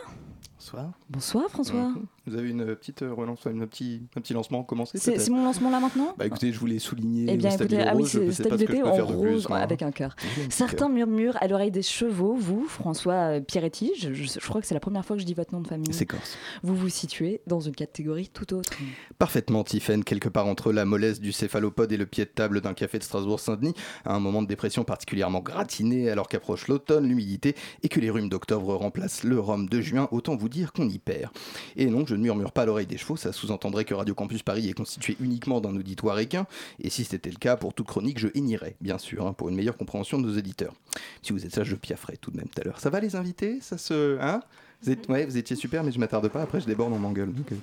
Bonsoir. 0.57 0.91
Bonsoir 1.09 1.49
François. 1.49 1.93
Vous 2.27 2.35
avez 2.35 2.49
une 2.51 2.65
petite 2.75 3.01
euh, 3.01 3.11
relance, 3.13 3.45
une 3.45 3.65
petit, 3.67 4.03
un 4.15 4.21
petit 4.21 4.33
lancement 4.33 4.63
commencé 4.63 4.97
C'est 4.99 5.29
mon 5.29 5.43
lancement 5.43 5.71
là 5.71 5.79
maintenant? 5.79 6.13
Bah 6.17 6.27
écoutez, 6.27 6.51
je 6.53 6.59
voulais 6.59 6.77
souligner 6.77 7.25
Eh 7.33 7.37
bien, 7.37 7.49
le 7.49 7.55
écoutez, 7.55 7.79
ah 7.81 7.93
oui, 7.95 8.03
rose, 8.03 8.11
c'est 8.11 8.31
stabilité 8.31 8.83
en 8.83 8.93
faire 8.93 9.07
de 9.07 9.13
plus, 9.13 9.29
rose 9.33 9.49
moi. 9.49 9.57
avec 9.57 9.81
un 9.81 9.91
cœur. 9.91 10.15
Certains 10.49 10.87
murmurent 10.87 11.37
à 11.41 11.47
l'oreille 11.47 11.71
des 11.71 11.81
chevaux, 11.81 12.35
vous, 12.35 12.65
François 12.67 13.13
euh, 13.37 13.39
Pierretti, 13.41 13.91
je, 13.99 14.13
je- 14.13 14.39
je 14.39 14.47
crois 14.47 14.61
que 14.61 14.67
c'est 14.67 14.73
la 14.75 14.79
première 14.79 15.03
fois 15.03 15.15
que 15.15 15.21
je 15.21 15.25
dis 15.25 15.33
votre 15.33 15.53
nom 15.53 15.61
de 15.61 15.67
famille. 15.67 15.91
C'est 15.93 16.05
corse. 16.05 16.37
Vous 16.61 16.75
vous 16.75 16.89
situez 16.89 17.41
dans 17.47 17.59
une 17.59 17.73
catégorie 17.75 18.29
tout 18.29 18.53
autre. 18.53 18.71
Parfaitement, 19.17 19.63
Tiphaine, 19.63 20.03
quelque 20.03 20.29
part 20.29 20.45
entre 20.47 20.71
la 20.71 20.85
mollesse 20.85 21.19
du 21.19 21.31
céphalopode 21.31 21.91
et 21.91 21.97
le 21.97 22.05
pied 22.05 22.25
de 22.25 22.29
table 22.29 22.61
d'un 22.61 22.73
café 22.73 22.99
de 22.99 23.03
Strasbourg-Saint-Denis, 23.03 23.73
à 24.05 24.13
un 24.13 24.19
moment 24.19 24.41
de 24.43 24.47
dépression 24.47 24.83
particulièrement 24.83 25.39
gratiné 25.39 26.09
alors 26.09 26.27
qu'approche 26.27 26.67
l'automne, 26.67 27.07
l'humidité 27.07 27.55
et 27.81 27.89
que 27.89 27.99
les 27.99 28.09
rhumes 28.11 28.29
d'octobre 28.29 28.75
remplacent 28.75 29.23
le 29.23 29.39
rhum 29.39 29.67
de 29.67 29.81
juin, 29.81 30.07
autant 30.11 30.35
vous 30.35 30.49
dire 30.49 30.71
qu'on 30.71 30.87
y 30.87 30.99
perd. 30.99 31.31
Et 31.75 31.87
non, 31.87 32.05
je 32.11 32.15
ne 32.17 32.23
murmure 32.23 32.51
pas 32.51 32.65
l'oreille 32.65 32.87
des 32.87 32.97
chevaux, 32.97 33.15
ça 33.15 33.31
sous-entendrait 33.31 33.85
que 33.85 33.93
Radio 33.93 34.13
Campus 34.13 34.43
Paris 34.43 34.67
est 34.67 34.73
constitué 34.73 35.15
uniquement 35.21 35.61
d'un 35.61 35.73
auditoire 35.77 36.19
équin, 36.19 36.45
et 36.81 36.89
si 36.89 37.05
c'était 37.05 37.29
le 37.29 37.37
cas, 37.37 37.55
pour 37.55 37.73
toute 37.73 37.87
chronique, 37.87 38.19
je 38.19 38.27
hénirais, 38.35 38.75
bien 38.81 38.97
sûr, 38.97 39.25
hein, 39.25 39.31
pour 39.31 39.47
une 39.47 39.55
meilleure 39.55 39.77
compréhension 39.77 40.19
de 40.19 40.27
nos 40.27 40.33
éditeurs. 40.33 40.73
Si 41.21 41.31
vous 41.31 41.45
êtes 41.45 41.55
ça, 41.55 41.63
je 41.63 41.73
piafferai 41.75 42.17
tout 42.17 42.31
de 42.31 42.35
même 42.37 42.49
tout 42.49 42.59
à 42.59 42.65
l'heure. 42.65 42.81
Ça 42.81 42.89
va 42.89 42.99
les 42.99 43.15
invités? 43.15 43.61
Ça 43.61 43.77
se... 43.77 44.19
Hein? 44.19 44.41
Vous, 44.83 44.91
êtes- 44.91 45.07
ouais, 45.09 45.25
vous 45.25 45.37
étiez 45.37 45.55
super, 45.55 45.83
mais 45.83 45.91
je 45.91 45.99
m'attarde 45.99 46.27
pas, 46.29 46.41
après 46.41 46.59
je 46.59 46.65
déborde, 46.65 46.91
on 46.93 46.99
m'engueule. 46.99 47.31
donc, 47.33 47.51
euh. 47.51 47.55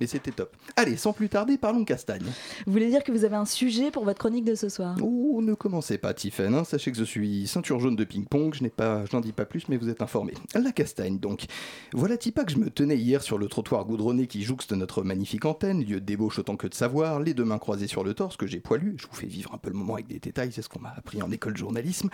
Mais 0.00 0.06
c'était 0.06 0.32
top. 0.32 0.56
Allez, 0.76 0.96
sans 0.96 1.12
plus 1.12 1.28
tarder, 1.28 1.56
parlons 1.58 1.84
castagne. 1.84 2.24
Vous 2.66 2.72
voulez 2.72 2.88
dire 2.90 3.04
que 3.04 3.12
vous 3.12 3.24
avez 3.24 3.36
un 3.36 3.44
sujet 3.44 3.90
pour 3.90 4.04
votre 4.04 4.18
chronique 4.18 4.44
de 4.44 4.54
ce 4.54 4.68
soir? 4.68 4.96
Oh, 5.02 5.40
ne 5.42 5.54
commencez 5.54 5.98
pas, 5.98 6.14
Tiffen. 6.14 6.54
hein. 6.54 6.64
Sachez 6.64 6.90
que 6.92 6.98
je 6.98 7.04
suis 7.04 7.46
ceinture 7.46 7.78
jaune 7.80 7.96
de 7.96 8.04
ping-pong. 8.04 8.54
Je 8.54 8.62
n'ai 8.62 8.70
pas, 8.70 9.04
je 9.04 9.14
n'en 9.14 9.20
dis 9.20 9.32
pas 9.32 9.44
plus, 9.44 9.68
mais 9.68 9.76
vous 9.76 9.88
êtes 9.88 10.02
informés. 10.02 10.34
La 10.54 10.72
castagne, 10.72 11.18
donc. 11.18 11.44
Voilà, 11.92 12.16
Tipa, 12.16 12.44
que 12.44 12.52
je 12.52 12.58
me 12.58 12.70
tenais 12.70 12.96
hier 12.96 13.22
sur 13.22 13.38
le 13.38 13.46
trottoir 13.46 13.84
goudronné 13.84 14.26
qui 14.26 14.42
jouxte 14.42 14.72
notre 14.72 15.02
magnifique 15.02 15.44
antenne, 15.44 15.84
lieu 15.84 16.00
de 16.00 16.04
débauche 16.06 16.38
autant 16.38 16.56
que 16.56 16.66
de 16.66 16.74
savoir, 16.74 17.20
les 17.20 17.34
deux 17.34 17.44
mains 17.44 17.58
croisées 17.58 17.86
sur 17.86 18.02
le 18.04 18.14
torse 18.14 18.36
que 18.36 18.46
j'ai 18.46 18.60
poilu. 18.60 18.94
Je 18.98 19.06
vous 19.06 19.14
fais 19.14 19.26
vivre 19.26 19.52
un 19.54 19.58
peu 19.58 19.70
le 19.70 19.76
moment 19.76 19.94
avec 19.94 20.06
des 20.08 20.18
détails, 20.18 20.50
c'est 20.52 20.62
ce 20.62 20.68
qu'on 20.68 20.80
m'a 20.80 20.92
appris 20.96 21.22
en 21.22 21.30
école 21.30 21.52
de 21.52 21.58
journalisme. 21.58 22.08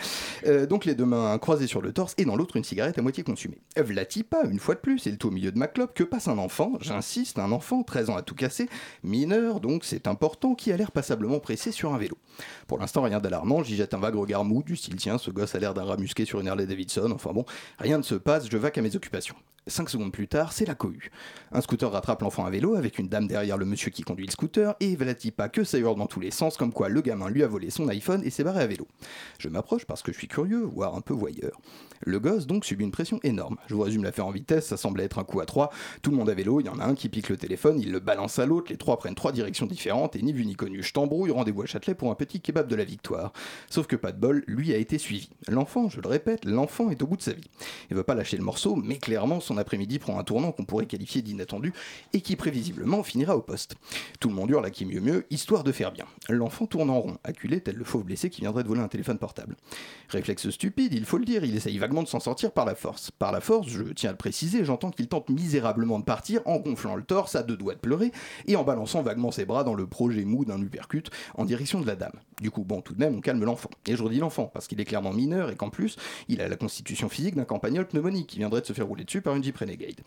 Euh, 0.46 0.66
donc 0.66 0.84
les 0.84 0.94
deux 0.94 1.04
mains 1.06 1.36
croisées 1.38 1.66
sur 1.66 1.80
le 1.80 1.92
torse 1.92 2.14
et 2.18 2.24
dans 2.24 2.36
l'autre 2.36 2.56
une 2.56 2.64
cigarette 2.64 2.98
à 2.98 3.02
moitié 3.02 3.22
consumée. 3.24 3.58
V'la 3.76 4.04
Tipa, 4.04 4.42
une 4.50 4.58
fois 4.58 4.74
de 4.74 4.80
plus, 4.80 5.04
le 5.06 5.16
tout 5.16 5.28
au 5.28 5.30
milieu 5.30 5.52
de 5.52 5.58
ma 5.58 5.66
clope, 5.66 5.94
que 5.94 6.04
passe 6.04 6.28
un 6.28 6.38
enfant, 6.38 6.72
j'insiste, 6.80 7.38
un 7.38 7.52
enfant, 7.52 7.82
13 7.82 8.10
ans 8.10 8.16
à 8.16 8.22
tout 8.22 8.34
casser, 8.34 8.68
mineur, 9.02 9.60
donc 9.60 9.84
c'est 9.84 10.06
important, 10.06 10.54
qui 10.54 10.72
a 10.72 10.76
l'air 10.76 10.92
passablement 10.92 11.40
pressé 11.40 11.72
sur 11.72 11.94
un 11.94 11.98
vélo. 11.98 12.16
Pour 12.66 12.78
l'instant, 12.78 13.02
rien 13.02 13.20
d'alarmant, 13.20 13.62
j'y 13.62 13.76
jette 13.76 13.94
un 13.94 13.98
vague 13.98 14.16
regard 14.16 14.44
mou 14.44 14.62
du 14.62 14.76
style 14.76 14.96
tiens, 14.96 15.18
ce 15.18 15.30
gosse 15.30 15.54
a 15.54 15.58
l'air 15.58 15.74
d'un 15.74 15.84
rat 15.84 15.96
musqué 15.96 16.24
sur 16.24 16.40
une 16.40 16.48
Harley 16.48 16.66
Davidson, 16.66 17.10
enfin 17.14 17.32
bon, 17.32 17.44
rien 17.78 17.98
ne 17.98 18.02
se 18.02 18.14
passe, 18.14 18.50
je 18.50 18.56
vaque 18.56 18.78
à 18.78 18.82
mes 18.82 18.94
occupations. 18.96 19.36
Cinq 19.70 19.88
secondes 19.88 20.10
plus 20.10 20.26
tard, 20.26 20.52
c'est 20.52 20.66
la 20.66 20.74
cohue. 20.74 21.12
Un 21.52 21.60
scooter 21.60 21.92
rattrape 21.92 22.22
l'enfant 22.22 22.44
à 22.44 22.50
vélo 22.50 22.74
avec 22.74 22.98
une 22.98 23.08
dame 23.08 23.28
derrière 23.28 23.56
le 23.56 23.64
monsieur 23.64 23.92
qui 23.92 24.02
conduit 24.02 24.26
le 24.26 24.32
scooter 24.32 24.74
et 24.80 24.96
Vlatipa 24.96 25.48
que 25.48 25.62
ça 25.62 25.78
hurle 25.78 25.96
dans 25.96 26.08
tous 26.08 26.18
les 26.18 26.32
sens 26.32 26.56
comme 26.56 26.72
quoi 26.72 26.88
le 26.88 27.00
gamin 27.00 27.30
lui 27.30 27.44
a 27.44 27.46
volé 27.46 27.70
son 27.70 27.86
iPhone 27.88 28.20
et 28.24 28.30
s'est 28.30 28.42
barré 28.42 28.62
à 28.62 28.66
vélo. 28.66 28.88
Je 29.38 29.48
m'approche 29.48 29.84
parce 29.84 30.02
que 30.02 30.12
je 30.12 30.18
suis 30.18 30.26
curieux, 30.26 30.62
voire 30.62 30.96
un 30.96 31.00
peu 31.00 31.14
voyeur. 31.14 31.60
Le 32.00 32.18
gosse 32.18 32.48
donc 32.48 32.64
subit 32.64 32.82
une 32.82 32.90
pression 32.90 33.20
énorme. 33.22 33.58
Je 33.68 33.74
vous 33.74 33.82
résume 33.82 34.02
l'affaire 34.02 34.26
en 34.26 34.32
vitesse, 34.32 34.66
ça 34.66 34.76
semble 34.76 35.00
être 35.02 35.20
un 35.20 35.24
coup 35.24 35.40
à 35.40 35.46
trois. 35.46 35.70
Tout 36.02 36.10
le 36.10 36.16
monde 36.16 36.30
à 36.30 36.34
vélo, 36.34 36.58
il 36.58 36.66
y 36.66 36.68
en 36.68 36.80
a 36.80 36.84
un 36.84 36.96
qui 36.96 37.08
pique 37.08 37.28
le 37.28 37.36
téléphone, 37.36 37.78
il 37.78 37.92
le 37.92 38.00
balance 38.00 38.40
à 38.40 38.46
l'autre, 38.46 38.70
les 38.70 38.76
trois 38.76 38.98
prennent 38.98 39.14
trois 39.14 39.30
directions 39.30 39.66
différentes 39.66 40.16
et 40.16 40.22
ni 40.22 40.32
vu 40.32 40.46
ni 40.46 40.56
connu, 40.56 40.82
je 40.82 40.92
t'embrouille, 40.92 41.30
rendez-vous 41.30 41.62
à 41.62 41.66
Châtelet 41.66 41.94
pour 41.94 42.10
un 42.10 42.16
petit 42.16 42.40
kebab 42.40 42.66
de 42.66 42.74
la 42.74 42.84
victoire. 42.84 43.32
Sauf 43.68 43.86
que 43.86 43.94
pas 43.94 44.10
de 44.10 44.18
bol, 44.18 44.42
lui 44.48 44.74
a 44.74 44.78
été 44.78 44.98
suivi. 44.98 45.30
L'enfant, 45.46 45.88
je 45.88 46.00
le 46.00 46.08
répète, 46.08 46.44
l'enfant 46.44 46.90
est 46.90 47.02
au 47.02 47.06
bout 47.06 47.16
de 47.16 47.22
sa 47.22 47.34
vie. 47.34 47.48
Il 47.90 47.96
veut 47.96 48.02
pas 48.02 48.16
lâcher 48.16 48.36
le 48.36 48.44
morceau, 48.44 48.74
mais 48.74 48.98
clairement 48.98 49.38
son 49.38 49.59
après-midi 49.60 49.98
prend 49.98 50.18
un 50.18 50.24
tournant 50.24 50.52
qu'on 50.52 50.64
pourrait 50.64 50.86
qualifier 50.86 51.22
d'inattendu 51.22 51.72
et 52.12 52.20
qui 52.20 52.36
prévisiblement 52.36 53.02
finira 53.02 53.36
au 53.36 53.40
poste. 53.40 53.76
Tout 54.18 54.28
le 54.28 54.34
monde 54.34 54.50
hurle 54.50 54.66
à 54.66 54.70
qui 54.70 54.84
mieux 54.84 55.00
mieux, 55.00 55.26
histoire 55.30 55.64
de 55.64 55.72
faire 55.72 55.92
bien. 55.92 56.06
L'enfant 56.28 56.66
tourne 56.66 56.90
en 56.90 57.00
rond, 57.00 57.18
acculé 57.24 57.60
tel 57.60 57.76
le 57.76 57.84
fauve 57.84 58.04
blessé 58.04 58.30
qui 58.30 58.40
viendrait 58.40 58.62
de 58.62 58.68
voler 58.68 58.80
un 58.80 58.88
téléphone 58.88 59.18
portable. 59.18 59.56
Réflexe 60.08 60.50
stupide, 60.50 60.92
il 60.92 61.04
faut 61.04 61.18
le 61.18 61.24
dire, 61.24 61.44
il 61.44 61.54
essaye 61.54 61.78
vaguement 61.78 62.02
de 62.02 62.08
s'en 62.08 62.20
sortir 62.20 62.52
par 62.52 62.64
la 62.64 62.74
force. 62.74 63.10
Par 63.10 63.32
la 63.32 63.40
force, 63.40 63.68
je 63.68 63.82
tiens 63.84 64.10
à 64.10 64.12
le 64.12 64.18
préciser, 64.18 64.64
j'entends 64.64 64.90
qu'il 64.90 65.08
tente 65.08 65.28
misérablement 65.28 65.98
de 65.98 66.04
partir 66.04 66.40
en 66.46 66.58
gonflant 66.58 66.96
le 66.96 67.02
torse 67.02 67.36
à 67.36 67.42
deux 67.42 67.56
doigts 67.56 67.74
de 67.74 67.80
pleurer 67.80 68.12
et 68.46 68.56
en 68.56 68.64
balançant 68.64 69.02
vaguement 69.02 69.30
ses 69.30 69.44
bras 69.44 69.64
dans 69.64 69.74
le 69.74 69.86
projet 69.86 70.24
mou 70.24 70.44
d'un 70.44 70.60
uppercut 70.60 71.10
en 71.34 71.44
direction 71.44 71.80
de 71.80 71.86
la 71.86 71.96
dame. 71.96 72.18
Du 72.40 72.50
coup, 72.50 72.64
bon, 72.64 72.80
tout 72.80 72.94
de 72.94 72.98
même, 72.98 73.16
on 73.16 73.20
calme 73.20 73.44
l'enfant. 73.44 73.70
Et 73.86 73.96
je 73.96 74.02
redis 74.02 74.18
l'enfant, 74.18 74.46
parce 74.46 74.66
qu'il 74.66 74.80
est 74.80 74.84
clairement 74.84 75.12
mineur 75.12 75.50
et 75.50 75.56
qu'en 75.56 75.70
plus, 75.70 75.96
il 76.28 76.40
a 76.40 76.48
la 76.48 76.56
constitution 76.56 77.08
physique 77.08 77.34
d'un 77.34 77.44
campagnol 77.44 77.86
pneumonique 77.86 78.26
qui 78.26 78.38
viendrait 78.38 78.62
de 78.62 78.66
se 78.66 78.72
faire 78.72 78.86
rouler 78.86 79.04
dessus 79.04 79.20
par 79.20 79.36
une 79.36 79.44
Jeep 79.44 79.56
Renegade. 79.56 80.00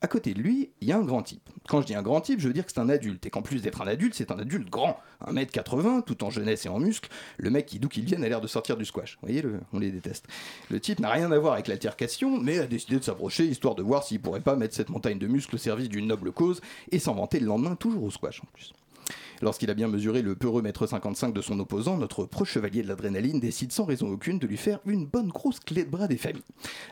À 0.00 0.06
côté 0.06 0.34
de 0.34 0.40
lui, 0.40 0.70
il 0.80 0.88
y 0.88 0.92
a 0.92 0.98
un 0.98 1.04
grand 1.04 1.22
type. 1.22 1.48
Quand 1.68 1.80
je 1.80 1.86
dis 1.86 1.94
un 1.94 2.02
grand 2.02 2.20
type, 2.20 2.40
je 2.40 2.46
veux 2.46 2.54
dire 2.54 2.66
que 2.66 2.72
c'est 2.72 2.80
un 2.80 2.88
adulte, 2.88 3.26
et 3.26 3.30
qu'en 3.30 3.42
plus 3.42 3.62
d'être 3.62 3.80
un 3.80 3.86
adulte, 3.86 4.14
c'est 4.14 4.30
un 4.30 4.38
adulte 4.38 4.70
grand. 4.70 5.00
1m80, 5.26 6.04
tout 6.04 6.22
en 6.24 6.30
jeunesse 6.30 6.66
et 6.66 6.68
en 6.68 6.78
muscles. 6.78 7.08
Le 7.38 7.50
mec 7.50 7.66
qui, 7.66 7.78
d'où 7.78 7.88
qu'il 7.88 8.04
vienne, 8.04 8.22
a 8.22 8.28
l'air 8.28 8.40
de 8.40 8.46
sortir 8.46 8.76
du 8.76 8.84
squash. 8.84 9.18
Vous 9.20 9.28
voyez, 9.28 9.42
on 9.72 9.78
les 9.78 9.90
déteste. 9.90 10.26
Le 10.70 10.78
type 10.80 11.00
n'a 11.00 11.10
rien 11.10 11.32
à 11.32 11.38
voir 11.38 11.54
avec 11.54 11.68
l'altercation, 11.68 12.38
mais 12.38 12.58
a 12.58 12.66
décidé 12.66 12.98
de 12.98 13.04
s'approcher 13.04 13.46
histoire 13.46 13.74
de 13.74 13.82
voir 13.82 14.04
s'il 14.04 14.20
pourrait 14.20 14.40
pas 14.40 14.56
mettre 14.56 14.74
cette 14.74 14.90
montagne 14.90 15.18
de 15.18 15.26
muscles 15.26 15.54
au 15.54 15.58
service 15.58 15.88
d'une 15.88 16.06
noble 16.06 16.32
cause 16.32 16.60
et 16.92 16.98
s'en 16.98 17.14
vanter 17.14 17.40
le 17.40 17.46
lendemain 17.46 17.76
toujours 17.76 18.04
au 18.04 18.10
squash 18.10 18.40
en 18.42 18.46
plus. 18.52 18.72
Lorsqu'il 19.42 19.70
a 19.70 19.74
bien 19.74 19.88
mesuré 19.88 20.22
le 20.22 20.34
peureux 20.34 20.62
mètre 20.62 20.86
55 20.86 21.32
de 21.32 21.40
son 21.40 21.58
opposant, 21.60 21.96
notre 21.96 22.24
proche 22.24 22.52
chevalier 22.52 22.82
de 22.82 22.88
l'adrénaline 22.88 23.40
décide 23.40 23.72
sans 23.72 23.84
raison 23.84 24.10
aucune 24.10 24.38
de 24.38 24.46
lui 24.46 24.56
faire 24.56 24.80
une 24.86 25.06
bonne 25.06 25.28
grosse 25.28 25.60
clé 25.60 25.84
de 25.84 25.90
bras 25.90 26.08
des 26.08 26.16
familles. 26.16 26.42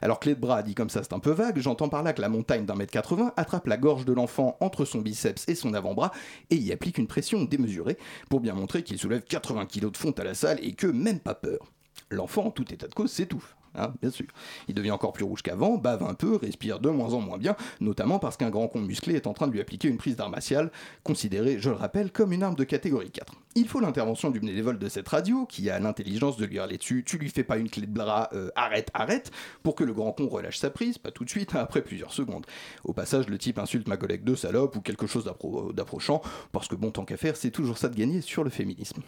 Alors 0.03 0.21
clé 0.21 0.35
de 0.35 0.41
bras 0.41 0.63
dit 0.63 0.75
comme 0.75 0.91
ça 0.91 1.03
c'est 1.03 1.13
un 1.13 1.19
peu 1.19 1.33
vague, 1.33 1.59
j'entends 1.59 1.89
par 1.89 2.03
là 2.03 2.13
que 2.13 2.21
la 2.21 2.29
montagne 2.29 2.67
d'un 2.67 2.75
mètre 2.75 2.93
80 2.93 3.33
attrape 3.37 3.67
la 3.67 3.77
gorge 3.77 4.05
de 4.05 4.13
l'enfant 4.13 4.57
entre 4.61 4.85
son 4.85 5.01
biceps 5.01 5.49
et 5.49 5.55
son 5.55 5.75
avant-bras 5.75 6.13
et 6.51 6.57
y 6.57 6.73
applique 6.73 6.99
une 6.99 7.07
pression 7.07 7.45
démesurée 7.45 7.99
pour 8.31 8.41
bien 8.41 8.55
montrer 8.55 8.83
qu'il 8.83 8.99
soulève 8.99 9.23
80 9.23 9.67
kg 9.67 9.91
de 9.91 9.97
fonte 9.97 10.21
à 10.21 10.25
la 10.25 10.35
salle 10.35 10.59
et 10.63 10.73
que 10.73 10.87
même 10.87 11.21
pas 11.21 11.35
peur. 11.35 11.73
L'enfant, 12.11 12.47
en 12.47 12.51
tout 12.51 12.73
état 12.73 12.87
de 12.87 12.95
cause, 12.95 13.11
s'étouffe. 13.11 13.57
Hein, 13.79 13.93
bien 14.01 14.11
sûr. 14.11 14.27
Il 14.69 14.75
devient 14.75 14.91
encore 14.91 15.13
plus 15.13 15.25
rouge 15.25 15.43
qu'avant, 15.43 15.77
bave 15.77 16.03
un 16.03 16.15
peu, 16.15 16.37
respire 16.37 16.81
de 16.81 16.89
moins 16.91 17.13
en 17.15 17.21
moins 17.21 17.39
bien, 17.39 17.57
notamment 17.81 18.19
parce 18.19 18.37
qu'un 18.37 18.51
grand 18.51 18.69
con 18.69 18.81
musclé 18.81 19.15
est 19.15 19.27
en 19.27 19.33
train 19.33 19.47
de 19.47 19.53
lui 19.53 19.61
appliquer 19.61 19.89
une 19.89 19.97
prise 19.99 20.17
d'arme 20.17 20.33
martiale, 20.33 20.71
considérée, 21.03 21.59
je 21.61 21.71
le 21.71 21.77
rappelle, 21.77 22.11
comme 22.13 22.33
une 22.33 22.43
arme 22.43 22.55
de 22.55 22.65
catégorie 22.65 23.11
4. 23.11 23.33
Il 23.55 23.69
faut 23.69 23.81
l'intervention 23.81 24.31
du 24.31 24.41
bénévole 24.41 24.79
de 24.79 24.89
cette 24.89 25.09
radio, 25.09 25.47
qui 25.47 25.71
a 25.71 25.79
l'intelligence 25.79 26.37
de 26.37 26.45
lui 26.45 26.57
hurler 26.57 26.77
dessus, 26.79 27.05
tu 27.07 27.17
lui 27.19 27.31
fais 27.31 27.45
pas 27.45 27.57
une 27.59 27.71
clé 27.71 27.87
de 27.87 27.93
bras, 27.93 28.29
euh, 28.33 28.51
arrête, 28.57 28.91
arrête, 28.95 29.31
pour 29.63 29.75
que 29.75 29.85
le 29.85 29.93
grand 29.95 30.13
con 30.13 30.29
relâche 30.29 30.59
sa 30.59 30.71
prise, 30.71 30.99
pas 30.99 31.11
tout 31.11 31.25
de 31.25 31.31
suite, 31.31 31.55
après 31.55 31.83
plusieurs 31.83 32.13
secondes. 32.13 32.47
Au 32.85 32.93
passage, 32.93 33.29
le 33.29 33.39
type 33.39 33.59
insulte 33.59 33.89
ma 33.89 33.97
collègue 33.97 34.25
de 34.25 34.35
salope 34.35 34.77
ou 34.77 34.81
quelque 34.81 35.07
chose 35.07 35.25
d'appro- 35.25 35.73
d'approchant, 35.73 36.21
parce 36.53 36.69
que 36.69 36.75
bon, 36.75 36.91
tant 36.91 37.05
qu'à 37.05 37.17
faire, 37.17 37.37
c'est 37.37 37.51
toujours 37.51 37.79
ça 37.79 37.89
de 37.89 37.97
gagner 37.97 38.21
sur 38.21 38.45
le 38.45 38.51
féminisme. 38.51 39.01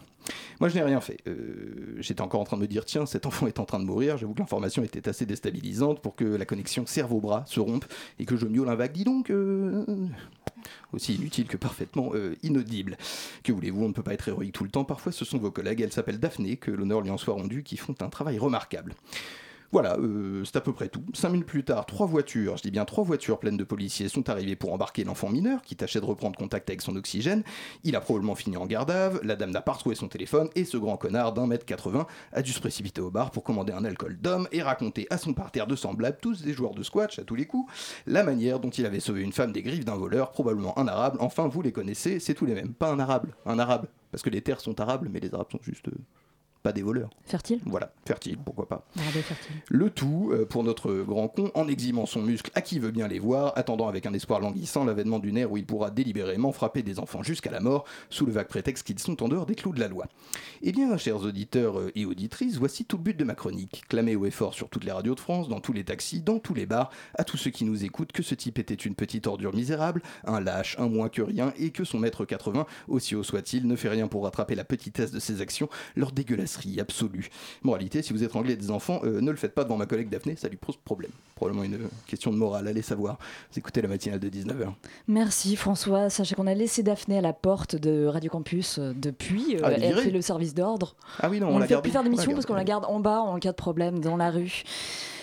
Moi, 0.59 0.69
je 0.69 0.75
n'ai 0.75 0.83
rien 0.83 0.99
fait. 1.01 1.17
Euh, 1.27 1.95
J'étais 1.99 2.21
encore 2.21 2.41
en 2.41 2.43
train 2.43 2.57
de 2.57 2.61
me 2.61 2.67
dire, 2.67 2.85
tiens, 2.85 3.05
cet 3.05 3.25
enfant 3.25 3.47
est 3.47 3.59
en 3.59 3.65
train 3.65 3.79
de 3.79 3.85
mourir. 3.85 4.17
J'avoue 4.17 4.33
que 4.33 4.39
était 4.67 5.07
assez 5.09 5.25
déstabilisante 5.25 6.01
pour 6.01 6.15
que 6.15 6.23
la 6.23 6.45
connexion 6.45 6.85
cerveau-bras 6.85 7.43
se 7.47 7.59
rompe 7.59 7.85
et 8.19 8.25
que 8.25 8.37
je 8.37 8.45
miaule 8.45 8.69
un 8.69 8.75
vague. 8.75 8.91
Dis 8.91 9.03
donc, 9.03 9.29
euh, 9.29 9.85
aussi 10.93 11.15
inutile 11.15 11.47
que 11.47 11.57
parfaitement 11.57 12.11
euh, 12.13 12.35
inaudible. 12.43 12.97
Que 13.43 13.51
voulez-vous, 13.51 13.83
on 13.83 13.89
ne 13.89 13.93
peut 13.93 14.03
pas 14.03 14.13
être 14.13 14.27
héroïque 14.27 14.53
tout 14.53 14.63
le 14.63 14.69
temps. 14.69 14.83
Parfois, 14.83 15.11
ce 15.11 15.25
sont 15.25 15.37
vos 15.37 15.51
collègues, 15.51 15.81
elle 15.81 15.91
s'appelle 15.91 16.19
Daphné, 16.19 16.57
que 16.57 16.71
l'honneur 16.71 17.01
lui 17.01 17.09
en 17.09 17.17
soit 17.17 17.33
rendu, 17.33 17.63
qui 17.63 17.77
font 17.77 17.95
un 18.01 18.09
travail 18.09 18.37
remarquable. 18.37 18.95
Voilà, 19.71 19.97
euh, 19.99 20.43
c'est 20.45 20.55
à 20.55 20.61
peu 20.61 20.73
près 20.73 20.89
tout. 20.89 21.03
Cinq 21.13 21.29
minutes 21.29 21.45
plus 21.45 21.63
tard, 21.63 21.85
trois 21.85 22.07
voitures, 22.07 22.57
je 22.57 22.63
dis 22.63 22.71
bien 22.71 22.85
trois 22.85 23.03
voitures 23.03 23.37
pleines 23.37 23.55
de 23.57 23.63
policiers 23.63 24.09
sont 24.09 24.27
arrivées 24.27 24.55
pour 24.55 24.73
embarquer 24.73 25.03
l'enfant 25.03 25.29
mineur 25.29 25.61
qui 25.61 25.75
tâchait 25.75 25.99
de 25.99 26.05
reprendre 26.05 26.35
contact 26.39 26.67
avec 26.71 26.81
son 26.81 26.95
oxygène. 26.95 27.43
Il 27.83 27.95
a 27.95 28.01
probablement 28.01 28.33
fini 28.33 28.57
en 28.57 28.65
vue, 28.65 28.75
la 29.23 29.35
dame 29.35 29.51
n'a 29.51 29.61
pas 29.61 29.73
retrouvé 29.73 29.93
son 29.95 30.07
téléphone 30.07 30.49
et 30.55 30.65
ce 30.65 30.75
grand 30.77 30.97
connard 30.97 31.33
d'un 31.33 31.45
mètre 31.45 31.65
80 31.65 32.07
a 32.33 32.41
dû 32.41 32.51
se 32.51 32.59
précipiter 32.59 32.99
au 32.99 33.11
bar 33.11 33.29
pour 33.29 33.43
commander 33.43 33.71
un 33.71 33.85
alcool 33.85 34.17
d'homme 34.19 34.47
et 34.51 34.63
raconter 34.63 35.05
à 35.11 35.19
son 35.19 35.33
parterre 35.33 35.67
de 35.67 35.75
semblables, 35.75 36.17
tous 36.19 36.41
des 36.41 36.53
joueurs 36.53 36.73
de 36.73 36.81
squash 36.81 37.19
à 37.19 37.23
tous 37.23 37.35
les 37.35 37.45
coups, 37.45 37.71
la 38.07 38.23
manière 38.23 38.59
dont 38.59 38.71
il 38.71 38.87
avait 38.87 38.99
sauvé 38.99 39.21
une 39.21 39.33
femme 39.33 39.51
des 39.51 39.61
griffes 39.61 39.85
d'un 39.85 39.97
voleur, 39.97 40.31
probablement 40.31 40.77
un 40.79 40.87
arabe. 40.87 41.17
Enfin, 41.19 41.47
vous 41.47 41.61
les 41.61 41.71
connaissez, 41.71 42.19
c'est 42.19 42.33
tous 42.33 42.45
les 42.47 42.55
mêmes. 42.55 42.73
Pas 42.73 42.91
un 42.91 42.99
arabe, 42.99 43.27
un 43.45 43.59
arabe. 43.59 43.85
Parce 44.11 44.23
que 44.23 44.31
les 44.31 44.41
terres 44.41 44.61
sont 44.61 44.79
arables, 44.81 45.09
mais 45.11 45.19
les 45.19 45.31
arabes 45.31 45.51
sont 45.51 45.59
juste. 45.61 45.89
euh, 45.89 45.97
pas 46.63 46.73
des 46.73 46.81
voleurs. 46.81 47.09
Fertile? 47.23 47.59
Voilà, 47.65 47.91
fertile, 48.05 48.37
pourquoi 48.43 48.67
pas. 48.67 48.85
Fertile. 48.95 49.55
Le 49.69 49.89
tout, 49.89 50.31
euh, 50.33 50.45
pour 50.45 50.63
notre 50.63 50.93
grand 51.03 51.27
con, 51.27 51.51
en 51.53 51.67
exhibant 51.67 52.05
son 52.05 52.21
muscle 52.21 52.51
à 52.53 52.61
qui 52.61 52.79
veut 52.79 52.91
bien 52.91 53.07
les 53.07 53.19
voir, 53.19 53.53
attendant 53.55 53.87
avec 53.87 54.05
un 54.05 54.13
espoir 54.13 54.39
languissant 54.39 54.83
l'avènement 54.83 55.19
d'une 55.19 55.37
ère 55.37 55.51
où 55.51 55.57
il 55.57 55.65
pourra 55.65 55.89
délibérément 55.89 56.51
frapper 56.51 56.83
des 56.83 56.99
enfants 56.99 57.23
jusqu'à 57.23 57.51
la 57.51 57.59
mort, 57.59 57.85
sous 58.09 58.25
le 58.25 58.31
vague 58.31 58.47
prétexte 58.47 58.85
qu'ils 58.85 58.99
sont 58.99 59.23
en 59.23 59.29
dehors 59.29 59.45
des 59.45 59.55
clous 59.55 59.73
de 59.73 59.79
la 59.79 59.87
loi. 59.87 60.07
Eh 60.61 60.71
bien, 60.71 60.95
chers 60.97 61.21
auditeurs 61.21 61.79
euh, 61.79 61.91
et 61.95 62.05
auditrices, 62.05 62.57
voici 62.57 62.83
tout 62.83 62.97
le 62.97 63.03
but 63.03 63.17
de 63.17 63.23
ma 63.23 63.35
chronique. 63.35 63.83
Clamer 63.87 64.15
haut 64.15 64.25
et 64.25 64.31
fort 64.31 64.53
sur 64.53 64.69
toutes 64.69 64.83
les 64.83 64.91
radios 64.91 65.15
de 65.15 65.19
France, 65.19 65.47
dans 65.47 65.61
tous 65.61 65.73
les 65.73 65.85
taxis, 65.85 66.21
dans 66.21 66.39
tous 66.39 66.53
les 66.53 66.65
bars, 66.65 66.89
à 67.17 67.23
tous 67.23 67.37
ceux 67.37 67.51
qui 67.51 67.63
nous 67.63 67.85
écoutent, 67.85 68.11
que 68.11 68.23
ce 68.23 68.35
type 68.35 68.59
était 68.59 68.73
une 68.73 68.95
petite 68.95 69.27
ordure 69.27 69.53
misérable, 69.53 70.01
un 70.25 70.41
lâche, 70.41 70.75
un 70.77 70.89
moins 70.89 71.09
que 71.09 71.21
rien, 71.21 71.53
et 71.57 71.71
que 71.71 71.83
son 71.83 71.99
maître 71.99 72.25
80, 72.25 72.65
aussi 72.87 73.15
haut 73.15 73.23
soit-il, 73.23 73.67
ne 73.67 73.75
fait 73.75 73.89
rien 73.89 74.07
pour 74.07 74.23
rattraper 74.23 74.55
la 74.55 74.65
petitesse 74.65 75.11
de 75.11 75.19
ses 75.19 75.41
actions, 75.41 75.69
leur 75.95 76.11
dégueulasse 76.11 76.48
absolue. 76.79 77.29
Moralité, 77.63 78.01
si 78.01 78.13
vous 78.13 78.23
étranglez 78.23 78.55
des 78.55 78.71
enfants, 78.71 79.01
euh, 79.03 79.21
ne 79.21 79.31
le 79.31 79.37
faites 79.37 79.53
pas 79.53 79.63
devant 79.63 79.77
ma 79.77 79.85
collègue 79.85 80.09
Daphné, 80.09 80.35
ça 80.35 80.47
lui 80.47 80.57
pose 80.57 80.75
problème. 80.77 81.11
Probablement 81.35 81.63
une 81.63 81.79
question 82.07 82.31
de 82.31 82.37
morale, 82.37 82.67
allez 82.67 82.81
savoir. 82.81 83.17
Vous 83.51 83.59
écoutez 83.59 83.81
la 83.81 83.87
matinale 83.87 84.19
de 84.19 84.29
19h. 84.29 84.73
Merci 85.07 85.55
François. 85.55 86.09
Sachez 86.09 86.35
qu'on 86.35 86.47
a 86.47 86.53
laissé 86.53 86.83
Daphné 86.83 87.17
à 87.17 87.21
la 87.21 87.33
porte 87.33 87.75
de 87.75 88.05
Radio 88.05 88.29
Campus 88.29 88.77
euh, 88.79 88.93
depuis. 88.95 89.55
Euh, 89.55 89.61
Ah, 89.63 89.71
elle 89.71 89.95
fait 89.97 90.11
le 90.11 90.21
service 90.21 90.53
d'ordre. 90.53 90.95
Ah 91.19 91.29
oui, 91.29 91.39
non, 91.39 91.47
on, 91.47 91.55
on 91.55 91.59
ne 91.59 91.65
fait 91.65 91.81
plus 91.81 91.91
faire 91.91 92.03
d'émission 92.03 92.33
parce 92.33 92.45
qu'on 92.45 92.55
la 92.55 92.63
garde 92.63 92.85
en 92.85 92.99
bas 92.99 93.19
en 93.21 93.37
cas 93.39 93.51
de 93.51 93.55
problème 93.55 93.99
dans 93.99 94.17
la 94.17 94.31
rue. 94.31 94.63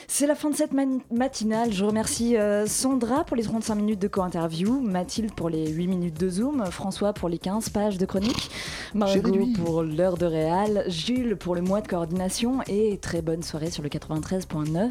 C'est 0.08 0.26
la 0.26 0.34
fin 0.34 0.50
de 0.50 0.56
cette 0.56 0.72
matinale. 1.10 1.72
Je 1.72 1.84
remercie 1.84 2.36
euh, 2.36 2.66
Sandra 2.66 3.24
pour 3.24 3.36
les 3.36 3.42
35 3.42 3.74
minutes 3.74 3.98
de 4.00 4.08
co-interview, 4.08 4.80
Mathilde 4.80 5.32
pour 5.32 5.50
les 5.50 5.68
8 5.68 5.86
minutes 5.88 6.20
de 6.20 6.28
Zoom, 6.28 6.64
François 6.70 7.12
pour 7.12 7.28
les 7.28 7.38
15 7.38 7.70
pages 7.70 7.98
de 7.98 8.06
chronique, 8.06 8.50
Margot 8.94 9.46
pour 9.56 9.82
l'heure 9.82 10.16
de 10.16 10.26
réal, 10.26 10.84
Jules 10.88 11.36
pour 11.36 11.54
le 11.54 11.60
mois 11.60 11.80
de 11.80 11.88
coordination 11.88 12.62
et 12.68 12.98
très 12.98 13.20
bonne 13.20 13.42
soirée 13.42 13.70
sur 13.70 13.82
le 13.82 13.88
93.9 13.88 14.90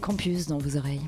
Campus 0.00 0.48
dans 0.48 0.58
vos 0.58 0.76
oreilles. 0.76 1.00